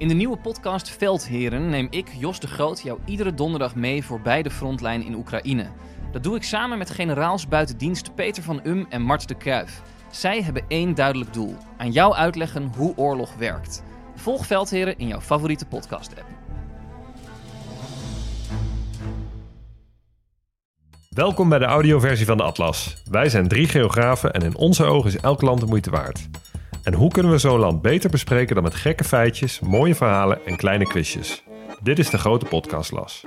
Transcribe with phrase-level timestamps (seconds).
[0.00, 4.42] In de nieuwe podcast Veldheren neem ik, Jos de Groot, jou iedere donderdag mee voorbij
[4.42, 5.66] de frontlijn in Oekraïne.
[6.12, 9.82] Dat doe ik samen met generaals buiten dienst Peter van Um en Mart de Kruif.
[10.10, 13.82] Zij hebben één duidelijk doel: aan jou uitleggen hoe oorlog werkt.
[14.14, 16.26] Volg Veldheren in jouw favoriete podcast-app.
[21.08, 23.02] Welkom bij de audioversie van de Atlas.
[23.10, 26.28] Wij zijn drie geografen en in onze ogen is elk land de moeite waard.
[26.82, 30.56] En hoe kunnen we zo'n land beter bespreken dan met gekke feitjes, mooie verhalen en
[30.56, 31.42] kleine quizjes?
[31.82, 33.22] Dit is de grote podcastlas.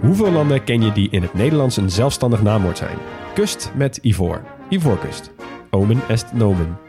[0.00, 2.98] Hoeveel landen ken je die in het Nederlands een zelfstandig naamwoord zijn?
[3.34, 4.44] Kust met Ivoor.
[4.68, 5.30] Ivoorkust.
[5.70, 6.87] Omen est nomen.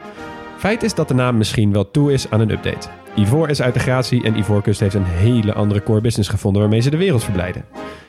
[0.60, 2.88] Feit is dat de naam misschien wel toe is aan een update.
[3.16, 6.80] Ivoor is uit de gratie en Ivoorkust heeft een hele andere core business gevonden waarmee
[6.80, 7.66] ze de wereld verblijden.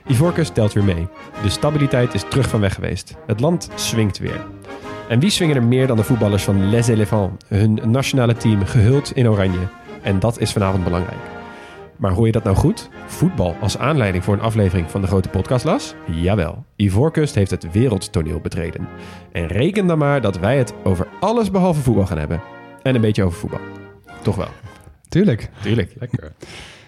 [0.06, 1.08] Ivoorkust telt weer mee.
[1.42, 3.14] De stabiliteit is terug van weg geweest.
[3.26, 4.46] Het land swingt weer.
[5.08, 9.12] En wie swingen er meer dan de voetballers van Les Elephants, hun nationale team gehuld
[9.14, 9.68] in oranje?
[10.02, 11.39] En dat is vanavond belangrijk.
[12.00, 12.88] Maar hoor je dat nou goed?
[13.06, 15.94] Voetbal als aanleiding voor een aflevering van de grote podcastlas?
[16.06, 18.88] Jawel, Ivoorkust heeft het wereldtoneel betreden.
[19.32, 22.40] En reken dan maar dat wij het over alles behalve voetbal gaan hebben.
[22.82, 23.60] En een beetje over voetbal.
[24.22, 24.48] Toch wel.
[25.08, 25.48] Tuurlijk.
[25.62, 25.94] Tuurlijk.
[25.98, 26.32] Lekker.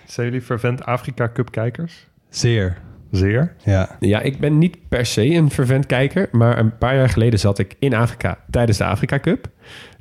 [0.06, 2.08] Zijn jullie fervent Afrika Cup kijkers?
[2.28, 2.78] Zeer.
[3.10, 3.54] Zeer.
[3.64, 3.96] Ja.
[4.00, 7.58] Ja, ik ben niet per se een fervent kijker, maar een paar jaar geleden zat
[7.58, 9.48] ik in Afrika tijdens de Afrika Cup.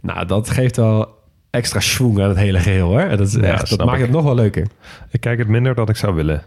[0.02, 1.20] Nou, dat geeft wel
[1.52, 3.10] extra schwung aan het hele geheel hoor.
[3.10, 4.04] Dat, is Ja, echt, dat maakt ik.
[4.04, 4.68] het nog wel leuker.
[5.10, 6.44] Ik kijk het minder dan ik zou willen.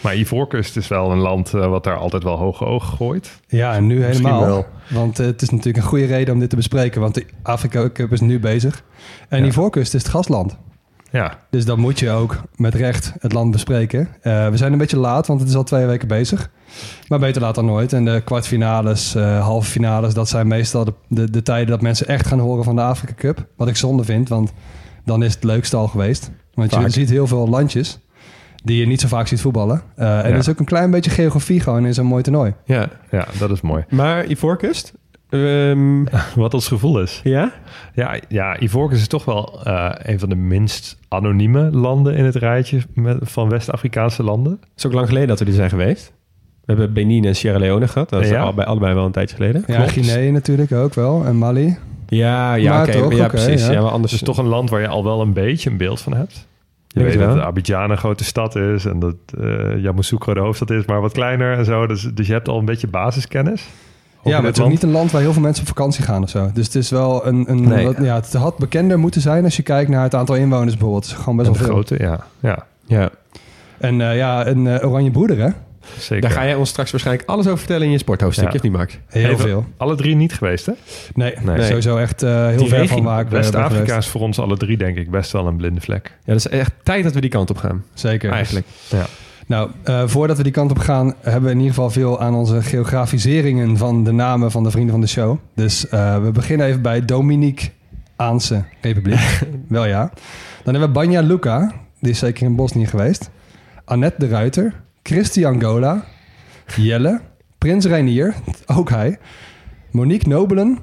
[0.00, 3.40] Maar Ivoorkust is wel een land eh, wat daar altijd wel hoge ogen gooit.
[3.46, 4.46] Ja, en nu Misschien helemaal.
[4.46, 4.66] wel.
[4.88, 7.00] Want eh, het is natuurlijk een goede reden om dit te bespreken.
[7.00, 8.82] Want de Afrika Cup is nu bezig.
[9.28, 9.44] En Ja.
[9.44, 10.56] die voorkust is het gastland.
[11.12, 14.08] Ja, Dus dan moet je ook met recht het land bespreken.
[14.20, 16.50] Eh, we zijn een beetje laat, want het is al twee weken bezig.
[17.08, 17.92] Maar beter laat dan nooit.
[17.92, 22.06] En de kwartfinales, eh halve finales, dat zijn meestal de, de, de tijden dat mensen
[22.08, 23.46] echt gaan horen van de Afrika Cup.
[23.56, 24.52] Wat ik zonde vind, want
[25.04, 26.30] dan is het leukste al geweest.
[26.54, 26.82] Want Vaak.
[26.82, 27.98] je ziet heel veel landjes
[28.64, 29.82] die je niet zo vaak ziet voetballen.
[29.96, 30.22] Eh, en Ja.
[30.24, 32.54] er is ook een klein beetje geografie gewoon in zo'n mooi toernooi.
[32.64, 33.84] Ja, ja, dat is mooi.
[33.88, 34.92] maar Ivoorkust?
[35.30, 36.04] Ehm,
[36.42, 37.20] Wat ons gevoel is.
[37.24, 37.52] ja?
[37.94, 42.34] Ja, ja Ivoorkust is toch wel eh, een van de minst anonieme landen in het
[42.34, 44.52] rijtje met, van West-Afrikaanse landen.
[44.52, 46.12] Het is ook lang geleden dat we er zijn geweest.
[46.64, 48.08] We hebben Benin en Sierra Leone gehad.
[48.08, 48.42] Dat is Ja.
[48.42, 49.64] allebei, allebei wel een tijdje geleden.
[49.66, 49.90] Ja, Klopt.
[49.90, 51.24] Guinea natuurlijk ook wel.
[51.24, 51.76] En Mali.
[52.08, 52.98] Ja, ja, Maar oké.
[52.98, 53.66] toch, ja, precies.
[53.66, 53.72] ja.
[53.72, 53.80] Ja.
[53.80, 56.00] maar anders Het is toch een land waar je al wel een beetje een beeld
[56.00, 56.48] van hebt.
[56.88, 57.38] Je weet het dat.
[57.38, 61.56] Abidjan een grote stad is en dat eh Yamoussoukro de hoofdstad is, maar wat kleiner
[61.58, 61.86] en zo.
[61.86, 63.68] Dus, dus je hebt al een beetje basiskennis.
[64.24, 66.22] Ja, maar het is ook niet een land waar heel veel mensen op vakantie gaan
[66.22, 66.50] of zo.
[66.54, 67.44] Dus het is wel een...
[67.50, 67.84] een Nee.
[67.86, 71.04] wat- ja, het had bekender moeten zijn als je kijkt naar het aantal inwoners bijvoorbeeld.
[71.04, 71.96] Het is gewoon best En wel de veel.
[71.96, 72.26] grote, ja.
[72.40, 73.10] Ja, Ja.
[73.78, 75.48] En eh, ja, een eh, oranje broeder hè?
[75.98, 76.20] zeker.
[76.20, 78.56] Daar ga jij ons straks waarschijnlijk alles over vertellen in je sporthoofdstukje, Ja.
[78.58, 78.98] of niet, Max?
[79.06, 79.64] Heel Even- veel.
[79.76, 80.72] Alle drie niet geweest, hè?
[81.14, 81.62] Nee, Nee.
[81.62, 84.56] sowieso echt eh, heel Die ver van waar ik ben West-Afrika is voor ons alle
[84.56, 86.06] drie, denk ik, best wel een blinde vlek.
[86.24, 87.84] Ja, dat is echt tijd dat we die kant op gaan.
[87.94, 88.30] Zeker.
[88.30, 88.66] Eigenlijk.
[88.88, 89.06] Ja.
[89.50, 92.34] Nou, eh, voordat we die kant op gaan, hebben we in ieder geval veel aan
[92.34, 95.38] onze geografiseringen van de namen van de vrienden van de show.
[95.54, 99.40] Dus eh, we beginnen even bij Dominicaanse Republiek.
[99.68, 100.10] Wel ja.
[100.62, 103.30] Dan hebben we Banja Luka, die is zeker in Bosnië geweest.
[103.84, 106.04] Annette de Ruiter, Christian Gola,
[106.76, 107.20] Jelle,
[107.58, 108.34] Prins Reinier,
[108.76, 109.18] ook hij.
[109.90, 110.78] Monique Nobelen,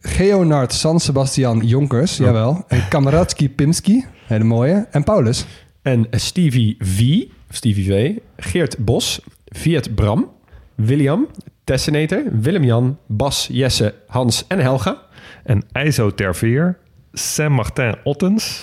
[0.00, 2.64] Geonard San Sebastian Jonkers, jawel.
[2.68, 4.86] En Pimski, hele mooie.
[4.90, 5.46] En Paulus.
[5.82, 10.30] En Stevie V, Stevie V, Geert Bos, Viet Bram,
[10.74, 11.26] William,
[11.64, 15.02] Tessenator, Willem-Jan, Bas, Jesse, Hans en Helga.
[15.44, 16.78] En IJzo Terveer,
[17.12, 18.62] Saint-Martin Ottens,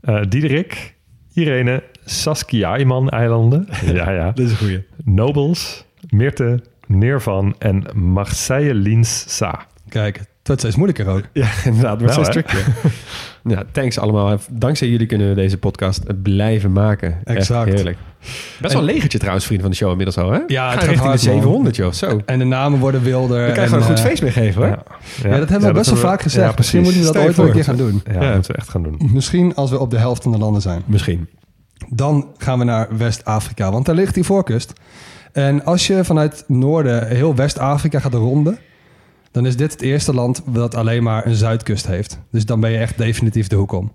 [0.00, 0.94] eh Diederik,
[1.32, 3.68] Irene, Saskia Iman eilanden.
[3.94, 4.32] ja, ja.
[4.32, 4.86] Dat is een goeie.
[5.04, 9.66] Nobels, Mirte, Neervan en Marseille Lins Sa.
[9.88, 11.22] Kijk, wordt steeds moeilijker ook.
[11.32, 12.00] Ja, inderdaad.
[12.12, 12.32] Steeds hè?
[12.32, 12.56] tricky.
[13.44, 14.38] ja, thanks allemaal.
[14.50, 17.16] Dankzij jullie kunnen we deze podcast blijven maken.
[17.24, 17.72] Echt Exact.
[17.72, 17.96] heerlijk.
[18.60, 20.38] Best wel een legertje trouwens, vrienden van de show inmiddels al, hè?
[20.46, 21.34] Ja, het gaat richting hard, de man.
[21.36, 21.92] 700, joh.
[21.92, 22.08] Zo.
[22.08, 23.46] Dan En de namen worden wilder.
[23.46, 24.70] kan je en, gewoon een goed eh, feest mee geven, hoor.
[25.22, 26.58] Ja, Ja, dat hebben we best wel vaak gezegd.
[26.58, 28.02] Misschien moeten we dat ooit wel een keer gaan doen.
[28.06, 28.20] Ja, Ja.
[28.20, 28.98] dat moeten we echt gaan doen.
[29.12, 30.82] Misschien als we op de helft van de landen zijn.
[30.86, 31.28] Misschien.
[31.88, 34.72] Dan gaan we naar West-Afrika, want daar ligt die voorkust.
[35.32, 38.58] En als je vanuit noorden heel West-Afrika gaat ronden,
[39.38, 42.18] dan is dit het eerste land dat alleen maar een zuidkust heeft.
[42.30, 43.92] Dus dan ben je echt definitief de hoek om.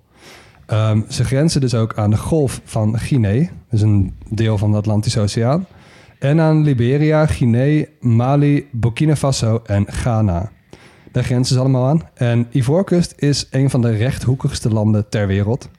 [0.66, 4.78] Ehm, ze grenzen dus ook aan de golf van Guinea, dus een deel van de
[4.78, 5.66] Atlantische Oceaan.
[6.20, 10.52] En aan Liberia, Guinea, Mali, Burkina Faso en Ghana.
[11.12, 12.02] Daar grenzen ze allemaal aan.
[12.14, 15.70] En Ivoorkust is een van de rechthoekigste landen ter wereld.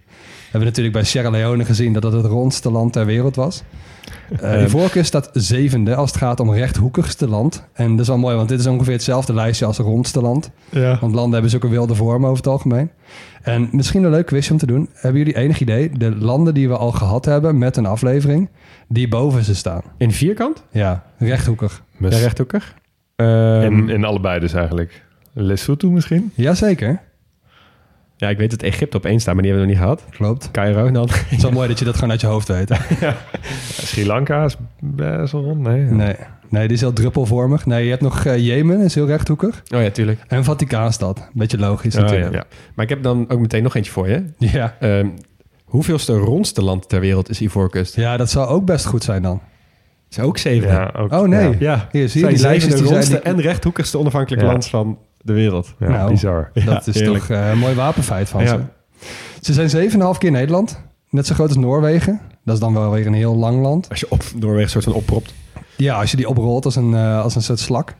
[0.54, 3.62] We hebben natuurlijk bij Sierra Leone gezien dat het het rondste land ter wereld was.
[4.42, 7.68] Uh, Ivoorkust staat zevende als het gaat om rechthoekigste land.
[7.72, 10.50] En dat is wel mooi, want dit is ongeveer hetzelfde lijstje als rondste land.
[10.70, 10.98] Ja.
[11.00, 12.90] Want landen hebben zulke wilde vormen over het algemeen.
[13.42, 14.88] En misschien een leuk quizje om te doen.
[14.92, 18.48] Hebben jullie enig idee, de landen die we al gehad hebben met een aflevering,
[18.88, 19.82] die boven ze staan?
[19.98, 20.64] In vierkant?
[20.70, 21.82] Ja, rechthoekig.
[21.98, 22.74] Ja, rechthoekig.
[23.16, 25.02] Ehm, in, in allebei dus eigenlijk.
[25.32, 26.32] Lesotho misschien?
[26.34, 27.00] Jazeker,
[28.24, 30.16] ja, ik weet dat Egypte op één staat, maar die hebben we nog niet gehad.
[30.16, 30.50] klopt.
[30.50, 31.08] Cairo dan.
[31.10, 32.68] Het is wel mooi dat je dat gewoon uit je hoofd weet.
[32.74, 33.10] hè?
[33.82, 35.60] Sri Lanka is best wel rond.
[35.60, 35.80] Nee.
[35.84, 36.14] Nee.
[36.48, 37.66] nee, die is heel druppelvormig.
[37.66, 39.62] Nee, je hebt nog eh, Jemen, is heel rechthoekig.
[39.74, 40.20] Oh ja, tuurlijk.
[40.28, 41.28] En Vaticaanstad.
[41.32, 42.34] Beetje logisch Oh, natuurlijk.
[42.34, 42.44] ja.
[42.74, 44.24] Maar ik heb dan ook meteen nog eentje voor je.
[44.38, 44.76] Ja.
[44.80, 45.08] Ehm,
[45.64, 47.96] hoeveelste rondste land ter wereld is Ivoorkust?
[47.96, 49.40] ja, dat zou ook best goed zijn dan.
[50.10, 50.68] Is ook zeven.
[50.68, 51.48] Ja, ook, Oh nee.
[51.50, 52.98] Ja, Ja, Hier, zie je zijn die lijstjes de die zijn...
[52.98, 54.50] rondste die- en rechthoekigste onafhankelijke Ja.
[54.50, 55.74] land van de wereld.
[55.78, 56.10] ja, Nou.
[56.10, 56.50] bizar.
[56.54, 57.18] Dat Ja, is heerlijk.
[57.24, 58.46] toch eh, een mooi wapenfeit van Ja.
[58.48, 58.60] ze.
[59.40, 60.80] Ze zijn 7,5 keer Nederland.
[61.10, 62.20] Net zo groot als Noorwegen.
[62.44, 63.88] Dat is dan wel weer een heel lang land.
[63.88, 65.34] Als je op Noorwegen soort van oppropt.
[65.76, 67.94] Ja, als je die oprolt als een, eh, als een soort slak.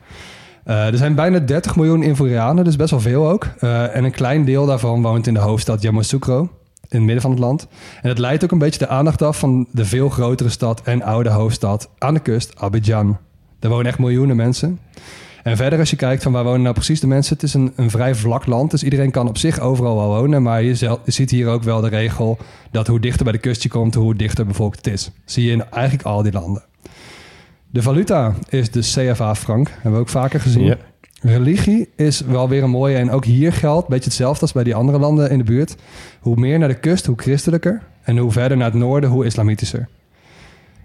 [0.63, 3.47] Eh, er zijn bijna 30 miljoen Ivorianen, dus best wel veel ook.
[3.59, 6.49] Eh, en een klein deel daarvan woont in de hoofdstad Yamoussoukro, in
[6.89, 7.67] het midden van het land.
[8.01, 11.01] En het leidt ook een beetje de aandacht af van de veel grotere stad en
[11.03, 13.17] oude hoofdstad aan de kust, Abidjan.
[13.59, 14.79] Daar wonen echt miljoenen mensen.
[15.45, 17.33] En verder als je kijkt van waar wonen nou precies de mensen.
[17.33, 20.43] Het is een, een vrij vlak land, dus iedereen kan op zich overal wel wonen.
[20.43, 22.37] Maar je, zel- je ziet hier ook wel de regel
[22.71, 25.11] dat hoe dichter bij de kust je komt, hoe dichter bevolkt het is.
[25.25, 26.63] Zie je in eigenlijk al die landen.
[27.69, 30.65] De valuta is de CFA-frank, hebben we ook vaker gezien.
[30.65, 30.77] Ja.
[31.21, 34.63] Religie is wel weer een mooie en ook hier geldt, een beetje hetzelfde als bij
[34.63, 35.75] die andere landen in de buurt.
[36.19, 37.81] Hoe meer naar de kust, hoe christelijker.
[38.03, 39.87] En hoe verder naar het noorden, hoe islamitischer.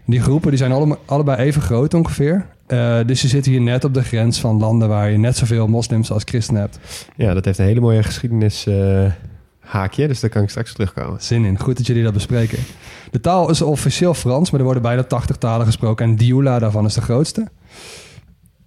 [0.06, 2.46] Die groepen die zijn alle, allebei even groot ongeveer.
[2.70, 5.66] Eh, dus je zit hier net op de grens van landen waar je net zoveel
[5.66, 6.78] moslims als christenen hebt.
[7.16, 9.04] Ja, dat heeft een hele mooie geschiedenis eh,
[9.58, 11.22] haakje, dus daar kan ik straks terugkomen.
[11.22, 11.58] Zin in.
[11.58, 12.58] Goed dat jullie dat bespreken.
[13.10, 16.06] De taal is officieel Frans, maar er worden bijna 80 talen gesproken.
[16.06, 17.46] En Dioula daarvan is de grootste.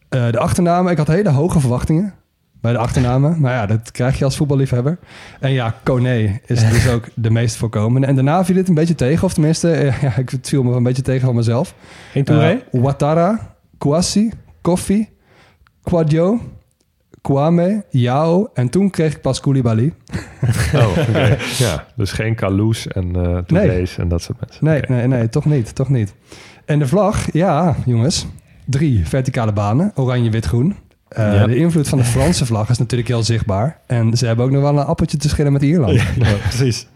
[0.10, 2.14] Eh, de achternamen, ik had hele hoge verwachtingen
[2.62, 3.36] bij de achternamen.
[3.42, 4.98] Maar ja, dat krijg je als voetballiefhebber.
[5.40, 8.08] En ja, Kone is dus ook de meest voorkomende.
[8.08, 9.68] En daarna viel het een beetje tegen, of tenminste,
[10.02, 11.76] ja, ik viel me een beetje tegen van mezelf.
[12.12, 12.50] Geen Touré?
[12.72, 12.82] Eh,
[13.84, 14.32] Kouassi,
[14.62, 15.08] Kofi,
[15.84, 16.40] Quadio,
[17.22, 18.50] Kwame, Yao.
[18.54, 19.94] En toen kreeg ik pas Koulibaly.
[20.76, 21.38] Oh, oké.
[21.58, 24.66] ja, dus geen Kaloes en eh Touré's en dat soort mensen.
[24.66, 26.14] Nee, nee, nee, toch niet, toch niet.
[26.66, 28.26] En de vlag, ja, jongens.
[28.66, 30.76] Drie verticale banen, oranje, wit, groen.
[31.08, 31.44] Eh.
[31.46, 33.80] De invloed van de Franse vlag is natuurlijk heel zichtbaar.
[33.88, 36.02] En ze hebben ook nog wel een appeltje te schillen met Ierland.
[36.20, 36.88] Ja, precies.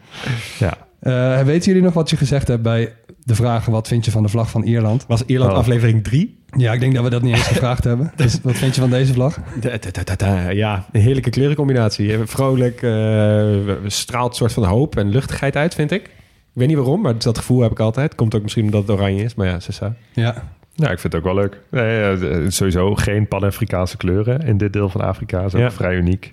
[0.59, 2.93] Ja, Eh, weten jullie nog wat je gezegd hebt bij
[3.23, 3.71] de vragen...
[3.71, 5.05] wat vind je van de vlag van Ierland?
[5.07, 5.57] Was Ierland Oh.
[5.57, 6.36] aflevering 3?
[6.57, 8.11] Ja, ik denk dat we dat niet eens gevraagd hebben.
[8.15, 9.37] Dus wat vind je van deze vlag?
[10.55, 12.13] Ja, een heerlijke kleurencombinatie.
[12.13, 13.55] Eh, Vrolijk, eh,
[13.85, 16.03] straalt een soort van hoop en luchtigheid uit, vind ik.
[16.03, 18.15] Ik weet niet waarom, maar dat gevoel heb ik altijd.
[18.15, 19.93] Komt ook misschien omdat het oranje is, maar ja, Sessa.
[20.13, 20.43] Ja,
[20.75, 21.59] Nou, ik vind het ook wel leuk.
[21.71, 25.43] Nee, eh, sowieso geen Pan-Afrikaanse kleuren in dit deel van Afrika.
[25.43, 25.71] is ook Ja.
[25.71, 26.31] vrij uniek.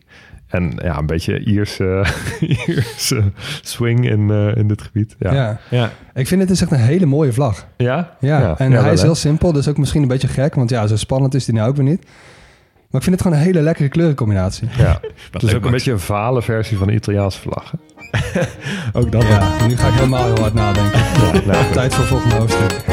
[0.54, 2.04] En ja, een beetje Ierse,
[2.66, 3.22] Ierse
[3.62, 5.16] swing in, eh, in dit gebied.
[5.18, 5.58] Ja, ja.
[5.70, 7.66] Ja, Ik vind het is echt een hele mooie vlag.
[7.76, 8.16] ja?
[8.20, 9.06] Ja, en Ja, hij wel, is hè?
[9.06, 10.54] heel simpel, dus ook misschien een beetje gek.
[10.54, 12.04] Want ja, zo spannend is die nou ook weer niet.
[12.90, 14.68] Maar ik vind het gewoon een hele lekkere kleurencombinatie.
[14.76, 15.00] Ja.
[15.30, 17.74] Het is ook een beetje een vale versie van de Italiaanse vlag.
[18.92, 19.22] ook dat.
[19.22, 21.00] Ja, nu ga ik helemaal heel hard nadenken.
[21.46, 21.72] Nou.
[21.72, 22.84] Tijd voor volgende hoofdstuk.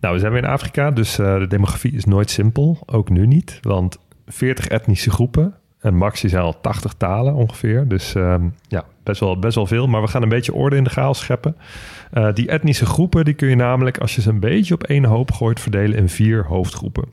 [0.00, 2.78] Nou, we zijn weer in Afrika, dus eh, de demografie is nooit simpel.
[2.86, 3.98] Ook nu niet, want
[4.28, 5.54] 40 etnische groepen.
[5.80, 7.88] En max die zijn al 80 talen ongeveer.
[7.88, 9.86] Dus ehm, ja, best wel, best wel veel.
[9.86, 11.56] Maar we gaan een beetje orde in de chaos scheppen.
[12.10, 15.04] Eh, die etnische groepen die kun je namelijk, als je ze een beetje op één
[15.04, 17.04] hoop gooit, verdelen in vier hoofdgroepen.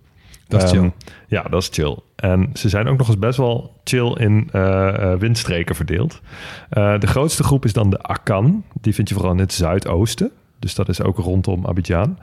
[0.48, 0.80] Dat is chill.
[0.80, 0.90] Ehm,
[1.28, 1.98] ja, dat is chill.
[2.16, 6.22] En ze zijn ook nog eens best wel chill in eh, eh, windstreken verdeeld.
[6.70, 8.64] De grootste groep is dan de Akan.
[8.82, 10.32] Die vind je vooral in het zuidoosten.
[10.60, 12.18] Dus dat is ook rondom Abidjan.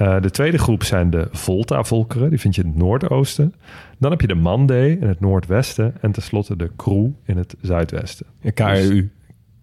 [0.00, 2.30] Eh, de tweede groep zijn de Volta-volkeren.
[2.30, 3.54] Die vind je in het noordoosten.
[3.98, 5.94] Dan heb je de Mandé in het noordwesten.
[6.00, 8.26] En tenslotte de Kroo in het zuidwesten.
[8.40, 9.10] Ja, KRU.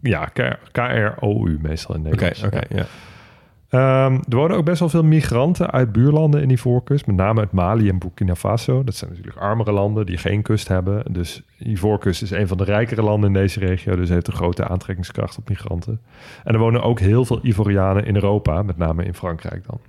[0.02, 2.56] Ja, K- KROU meestal in Oké, Nederland.
[2.56, 2.86] oké, ja.
[3.70, 7.08] Ehm, er wonen ook best wel veel migranten uit buurlanden in die voorkust.
[7.08, 8.84] Met name uit Mali en Burkina Faso.
[8.84, 11.14] Dat zijn natuurlijk armere landen die geen kust hebben.
[11.14, 13.96] Dus Ivoorkust is een van de rijkere landen in deze regio.
[13.96, 16.02] Dus heeft een grote aantrekkingskracht op migranten.
[16.44, 18.62] En er wonen ook heel veel Ivorianen in Europa.
[18.64, 19.80] Met name in Frankrijk dan.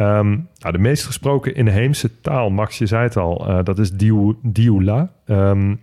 [0.00, 0.28] Ehm,
[0.58, 4.36] nou, de meest gesproken inheemse taal, Max, je zei het al, eh, dat is Diu-
[4.42, 5.12] Dioula.
[5.26, 5.74] Ehm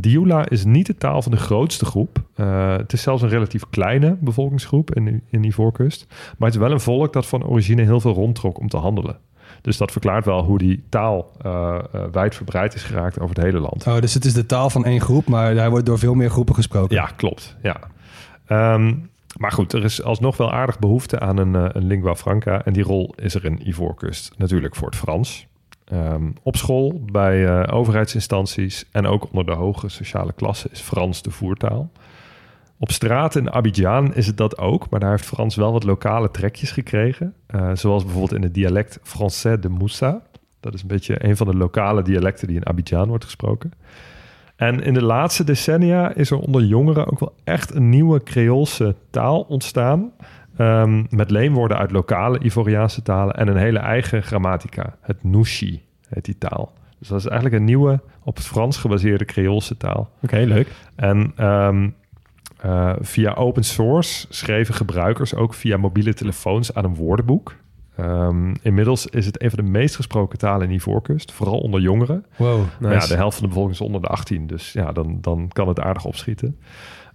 [0.00, 2.22] Dioula is niet de taal van de grootste groep.
[2.36, 6.06] Uh, het is zelfs een relatief kleine bevolkingsgroep in, in Ivoorkust.
[6.08, 9.18] Maar het is wel een volk dat van origine heel veel rondtrok om te handelen.
[9.60, 11.78] Dus dat verklaart wel hoe die taal uh,
[12.12, 13.86] wijdverbreid is geraakt over het hele land.
[13.86, 16.30] Oh, dus het is de taal van één groep, maar hij wordt door veel meer
[16.30, 16.96] groepen gesproken.
[16.96, 17.56] Ja, klopt.
[17.62, 17.76] Ja.
[18.74, 22.64] Um, maar goed, er is alsnog wel aardig behoefte aan een, een lingua franca.
[22.64, 25.46] En die rol is er in Ivoorkust natuurlijk voor het Frans.
[25.92, 31.22] Um, op school, bij uh, overheidsinstanties en ook onder de hoge sociale klasse is Frans
[31.22, 31.90] de voertaal.
[32.78, 36.30] Op straat in Abidjan is het dat ook, maar daar heeft Frans wel wat lokale
[36.30, 37.34] trekjes gekregen.
[37.54, 40.22] Uh, zoals bijvoorbeeld in het dialect Français de Moussa.
[40.60, 43.72] Dat is een beetje een van de lokale dialecten die in Abidjan wordt gesproken.
[44.56, 48.94] En in de laatste decennia is er onder jongeren ook wel echt een nieuwe Creoolse
[49.10, 50.12] taal ontstaan.
[50.58, 54.96] Um, met leenwoorden uit lokale Ivoriaanse talen en een hele eigen grammatica.
[55.00, 56.72] Het Nushi heet die taal.
[56.98, 60.10] Dus dat is eigenlijk een nieuwe, op het Frans gebaseerde Creoolse taal.
[60.16, 60.68] Oké, okay, leuk.
[60.94, 61.94] En um,
[62.64, 67.54] uh, via open source schreven gebruikers ook via mobiele telefoons aan een woordenboek.
[68.00, 72.24] Um, inmiddels is het een van de meest gesproken talen in Ivoorkust, vooral onder jongeren.
[72.36, 72.94] Wow, nice.
[72.94, 75.68] ja, de helft van de bevolking is onder de 18, dus ja, dan, dan kan
[75.68, 76.56] het aardig opschieten.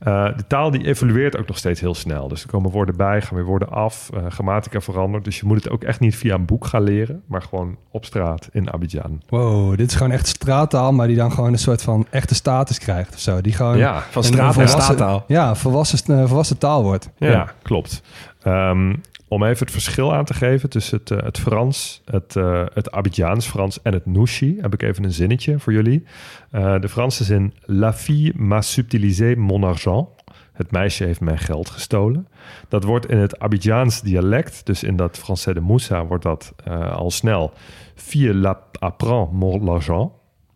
[0.07, 2.27] Uh, de taal die evolueert ook nog steeds heel snel.
[2.27, 4.09] Dus er komen woorden bij, gaan weer woorden af.
[4.13, 5.23] Uh, grammatica verandert.
[5.23, 8.05] Dus je moet het ook echt niet via een boek gaan leren, maar gewoon op
[8.05, 9.21] straat in Abidjan.
[9.29, 12.79] Wow, dit is gewoon echt straattaal, maar die dan gewoon een soort van echte status
[12.79, 13.41] krijgt of zo.
[13.41, 15.23] Die gewoon ja, van straat naar staattaal.
[15.27, 17.09] Ja, volwassen, uh, volwassen taal wordt.
[17.17, 17.51] Ja, ja.
[17.61, 18.01] klopt.
[18.45, 22.65] Um, om even het verschil aan te geven tussen het, uh, het Frans, het, uh,
[22.73, 26.03] het Abidjaans Frans en het Nushi, heb ik even een zinnetje voor jullie.
[26.51, 30.07] Uh, de Franse zin La fille m'a subtilisé mon argent.
[30.53, 32.27] Het meisje heeft mijn geld gestolen.
[32.67, 36.53] Dat wordt in het Abidjaans dialect, dus in dat Français de Moussa, wordt dat
[36.91, 37.53] al snel
[37.95, 40.11] Fille la apprend mon argent.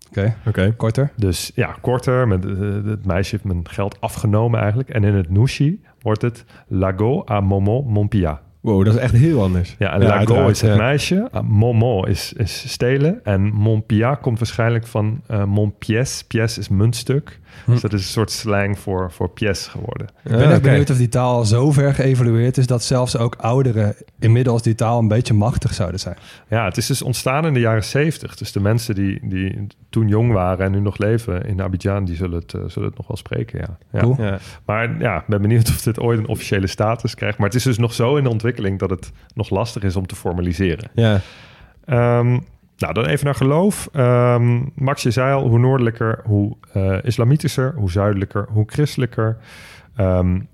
[0.09, 0.35] Oké, okay.
[0.47, 0.73] okay.
[0.75, 1.11] korter.
[1.15, 2.27] Dus ja, korter.
[2.27, 2.43] Met,
[2.85, 4.89] het meisje heeft mijn geld afgenomen eigenlijk.
[4.89, 8.41] En in het Nushi wordt het Lago à Momo mon pia.
[8.61, 9.75] Wow, dat is echt heel anders.
[9.79, 10.77] Ja, en ja, Lago is het ja.
[10.77, 16.27] meisje, Momo is, is stelen en Montpia komt waarschijnlijk van uh, Montpièce.
[16.27, 17.39] Pièce is muntstuk.
[17.65, 17.71] Hm.
[17.71, 20.07] Dus dat is een soort slang voor, voor pièce geworden.
[20.23, 22.67] Ik ben echt benieuwd of die taal zo ver geëvolueerd is...
[22.67, 26.17] dat zelfs ook ouderen inmiddels die taal een beetje machtig zouden zijn.
[26.47, 28.35] Ja, het is dus ontstaan in de jaren zeventig.
[28.35, 32.05] Dus de mensen die, die toen jong waren en nu nog leven in Abidjan...
[32.05, 33.77] die zullen het, uh, zullen het nog wel spreken, ja.
[33.91, 33.99] ja.
[33.99, 34.15] Cool.
[34.17, 34.39] ja.
[34.65, 37.37] Maar ja, ik ben benieuwd of dit ooit een officiële status krijgt.
[37.37, 38.79] Maar het is dus nog zo in de ontwikkeling...
[38.79, 40.89] dat het nog lastig is om te formaliseren.
[40.93, 41.21] Ja.
[42.19, 42.43] Um,
[42.81, 43.89] nou, dan even naar geloof.
[43.93, 49.37] Um, Max, je zei al, hoe noordelijker, hoe uh, islamitischer, hoe zuidelijker, hoe christelijker.
[49.99, 50.47] Um,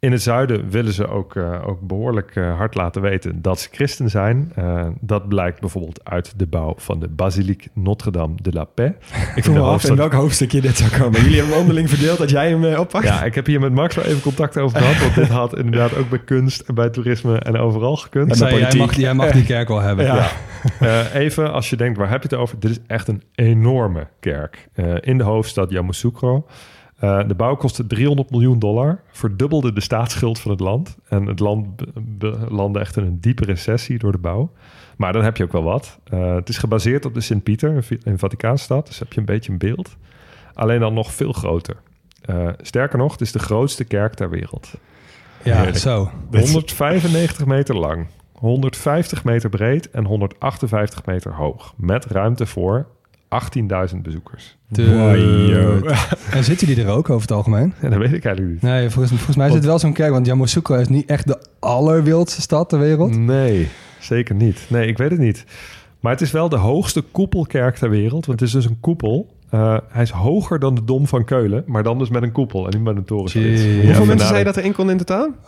[0.00, 3.68] in het zuiden willen ze ook, uh, ook behoorlijk uh, hard laten weten dat ze
[3.72, 4.52] christen zijn.
[4.58, 8.96] Uh, dat blijkt bijvoorbeeld uit de bouw van de basiliek Notre-Dame de la Paix.
[9.34, 11.20] Ik vroeg me af in welk hoofdstukje dit zou komen.
[11.22, 13.04] Jullie hebben onderling verdeeld dat jij hem oppakt?
[13.04, 15.00] Ja, ik heb hier met Max wel even contact over gehad.
[15.00, 18.30] Want dit had inderdaad ook bij kunst en bij toerisme en overal gekund.
[18.30, 20.04] En zei, jij, mag, jij mag die kerk wel hebben.
[20.04, 20.30] Ja.
[20.80, 21.10] ja.
[21.10, 22.60] even, als je denkt, waar heb je het over?
[22.60, 24.68] Dit is echt een enorme kerk.
[25.00, 26.46] in de hoofdstad Yamoussoukro.
[27.00, 30.96] Uh, de bouw kostte 300 miljoen dollar, verdubbelde de staatsschuld van het land.
[31.08, 31.82] En het land
[32.48, 34.50] landde echt in een diepe recessie door de bouw.
[34.96, 35.98] Maar dan heb je ook wel wat.
[36.12, 39.58] Uh, het is gebaseerd op de Sint-Pieter in Vaticaanstad, dus heb je een beetje een
[39.58, 39.96] beeld.
[40.54, 41.76] Alleen dan nog veel groter.
[42.26, 44.74] Uh, sterker nog, het is de grootste kerk ter wereld.
[45.42, 45.76] Ja, Heerlijk.
[45.76, 46.10] zo.
[46.30, 51.74] 195 meter lang, 150 meter breed en 158 meter hoog.
[51.76, 52.86] Met ruimte voor
[53.92, 54.56] 18.000 bezoekers.
[54.68, 55.90] Wow.
[56.30, 57.74] En zitten die er ook over het algemeen?
[57.82, 58.62] Ja, dat weet ik eigenlijk niet.
[58.62, 61.38] Nee, volgens, volgens mij want, zit wel zo'n kerk, want Yamoussoukro is niet echt de
[61.58, 63.16] allerwildste stad ter wereld.
[63.16, 63.68] Nee,
[64.00, 64.66] zeker niet.
[64.68, 65.44] Nee, ik weet het niet.
[66.00, 69.36] Maar het is wel de hoogste koepelkerk ter wereld, want het is dus een koepel.
[69.54, 72.64] Uh, hij is hoger dan de Dom van Keulen, maar dan dus met een koepel
[72.66, 73.42] en niet met een toren.
[73.84, 75.28] Hoeveel mensen zei je dat erin kon in totaal?
[75.30, 75.38] 18.000.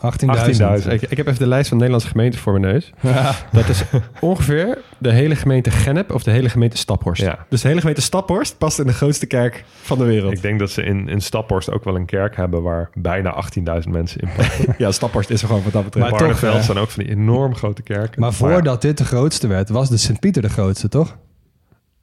[0.82, 0.92] 18.000.
[0.92, 2.90] Ik, ik, heb even de lijst van Nederlandse gemeenten voor mijn neus.
[3.00, 3.34] Ja.
[3.52, 3.84] Dat is
[4.20, 7.22] ongeveer de hele gemeente Gennep of de hele gemeente Staphorst.
[7.22, 7.46] Ja.
[7.48, 10.32] Dus de hele gemeente Staphorst past in de grootste kerk van de wereld.
[10.32, 13.44] Ik denk dat ze in, in Staphorst ook wel een kerk hebben waar bijna
[13.82, 14.74] 18.000 mensen in passen.
[14.78, 16.10] ja, Staphorst is er gewoon wat dat betreft.
[16.10, 18.20] Maar Barneveld uh, zijn ook van die enorm grote kerken.
[18.20, 21.16] Maar voordat maar, dit de grootste werd, was de Sint-Pieter de grootste, toch?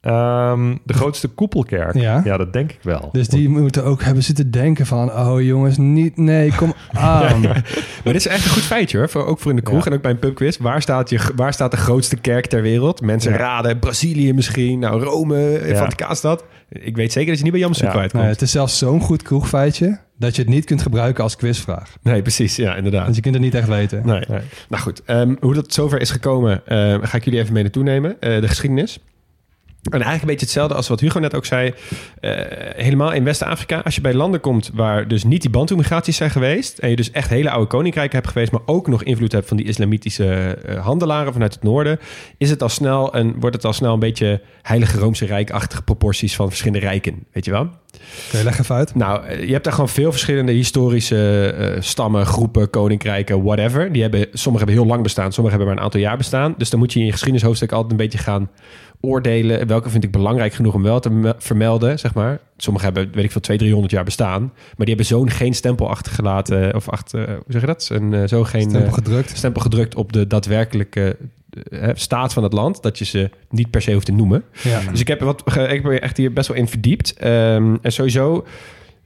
[0.07, 1.93] Ehm, de grootste koepelkerk.
[1.93, 2.21] Ja.
[2.23, 3.09] ja, dat denk ik wel.
[3.11, 5.11] Dus die moeten ook hebben zitten denken van...
[5.11, 6.17] oh jongens, niet...
[6.17, 7.41] Nee, kom aan.
[7.41, 7.63] Maar
[8.03, 9.09] dit is echt een goed feitje hoor.
[9.09, 10.57] Voor, ook voor in de kroeg en ook bij een pubquiz.
[10.57, 13.01] Waar staat, je, waar staat de grootste kerk ter wereld?
[13.01, 14.79] Mensen raden Brazilië misschien.
[14.79, 15.75] Nou, Rome, Ja.
[15.75, 16.43] Vaticaanstad.
[16.69, 17.91] Ik weet zeker dat je niet bij Jan Soek Ja.
[17.91, 18.23] kwijtkomt.
[18.23, 19.99] Nee, het is zelfs zo'n goed kroegfeitje...
[20.17, 21.97] dat je het niet kunt gebruiken als quizvraag.
[22.01, 22.55] Nee, precies.
[22.55, 23.03] Ja, inderdaad.
[23.03, 24.01] Want je kunt het niet echt weten.
[24.05, 24.23] Nee.
[24.27, 24.41] Nee.
[24.69, 27.83] Nou goed, ehm, hoe dat zover is gekomen, eh, ga ik jullie even mee naartoe
[27.83, 28.15] nemen.
[28.19, 28.99] Eh, de geschiedenis.
[29.93, 31.73] En eigenlijk een beetje hetzelfde als wat Hugo net ook zei.
[32.19, 32.31] Eh,
[32.75, 36.77] helemaal in West-Afrika, als je bij landen komt waar dus niet die Bantu-migraties zijn geweest.
[36.77, 39.57] En je dus echt hele oude koninkrijken hebt geweest, maar ook nog invloed hebt van
[39.57, 41.99] die islamitische eh, handelaren vanuit het noorden.
[42.37, 46.35] Is het al snel een, wordt het al snel een beetje Heilige Roomse Rijk-achtige proporties
[46.35, 47.25] van verschillende rijken.
[47.31, 47.69] Weet je wel?
[48.27, 48.95] Oké, leg even uit.
[48.95, 53.91] Nou, eh, je hebt daar gewoon veel verschillende historische stammen, groepen, koninkrijken, whatever.
[53.91, 56.55] Die hebben, sommige hebben heel lang bestaan, sommige hebben maar een aantal jaar bestaan.
[56.57, 58.49] Dus dan moet je in je geschiedenishoofdstuk altijd een beetje gaan
[59.01, 59.67] oordelen.
[59.67, 62.39] Welke vind ik belangrijk genoeg om wel te me- vermelden, zeg maar.
[62.57, 64.41] Sommige hebben, weet ik veel, 200, 300 jaar bestaan.
[64.41, 66.75] Maar die hebben zo'n geen stempel achtergelaten.
[66.75, 67.89] Of achter, hoe zeg je dat?
[67.93, 69.37] Een, eh, zo geen Stempel eh, gedrukt.
[69.37, 71.17] stempel gedrukt op de daadwerkelijke
[71.69, 72.81] eh, staat van het land.
[72.81, 74.43] Dat je ze niet per se hoeft te noemen.
[74.63, 74.81] Ja.
[74.91, 77.13] Dus ik heb, wat, ik er echt hier best wel in verdiept.
[77.13, 78.45] Ehm, en sowieso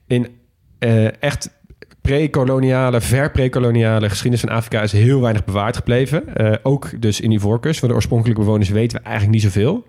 [0.07, 0.27] in
[0.79, 1.49] eh, echt
[2.01, 6.35] pre-koloniale, ver-pre-koloniale geschiedenis van Afrika is heel weinig bewaard gebleven.
[6.35, 7.79] Eh, ook dus in Ivoorkust.
[7.79, 9.85] Van de oorspronkelijke bewoners weten we eigenlijk niet zoveel.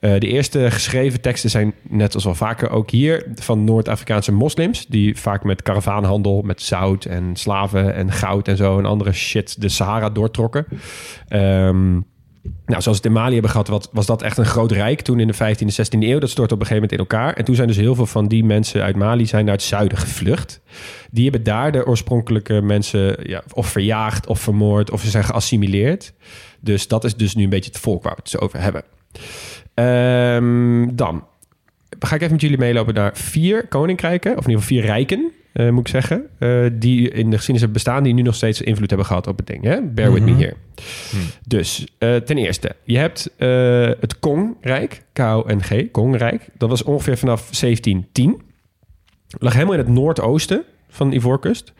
[0.00, 4.86] Eh, de eerste geschreven teksten zijn, net als wel vaker ook hier, van Noord-Afrikaanse moslims.
[4.86, 9.60] Die vaak met karavaanhandel, met zout en slaven en goud en zo en andere shit
[9.60, 10.66] de Sahara doortrokken.
[11.28, 12.00] Ehm,
[12.42, 15.20] nou, zoals het in Mali hebben gehad, wat, was dat echt een groot rijk toen
[15.20, 16.18] in de 15e, 16e eeuw.
[16.18, 17.34] Dat stortte op een gegeven moment in elkaar.
[17.34, 19.98] En toen zijn dus heel veel van die mensen uit Mali zijn naar het zuiden
[19.98, 20.60] gevlucht.
[21.10, 26.12] Die hebben daar de oorspronkelijke mensen ja, of verjaagd of vermoord of ze zijn geassimileerd.
[26.60, 28.82] Dus dat is dus nu een beetje het volk waar we het zo over hebben.
[29.74, 31.24] Ehm, dan
[31.98, 35.32] ga ik even met jullie meelopen naar vier koninkrijken, of in ieder geval vier rijken,
[35.58, 38.60] eh, moet ik zeggen, eh, die in de geschiedenis hebben bestaan, die nu nog steeds
[38.62, 39.64] invloed hebben gehad op het ding.
[39.64, 39.82] Hè?
[39.82, 40.40] Bear with me Mhm.
[40.40, 40.54] here.
[41.46, 43.30] Dus eh, ten eerste, je hebt
[44.00, 46.48] het Kongrijk, K-O-N-G, Kongrijk.
[46.58, 48.40] Dat was ongeveer vanaf 1710.
[49.38, 51.72] Lag helemaal in het noordoosten van de Ivoorkust.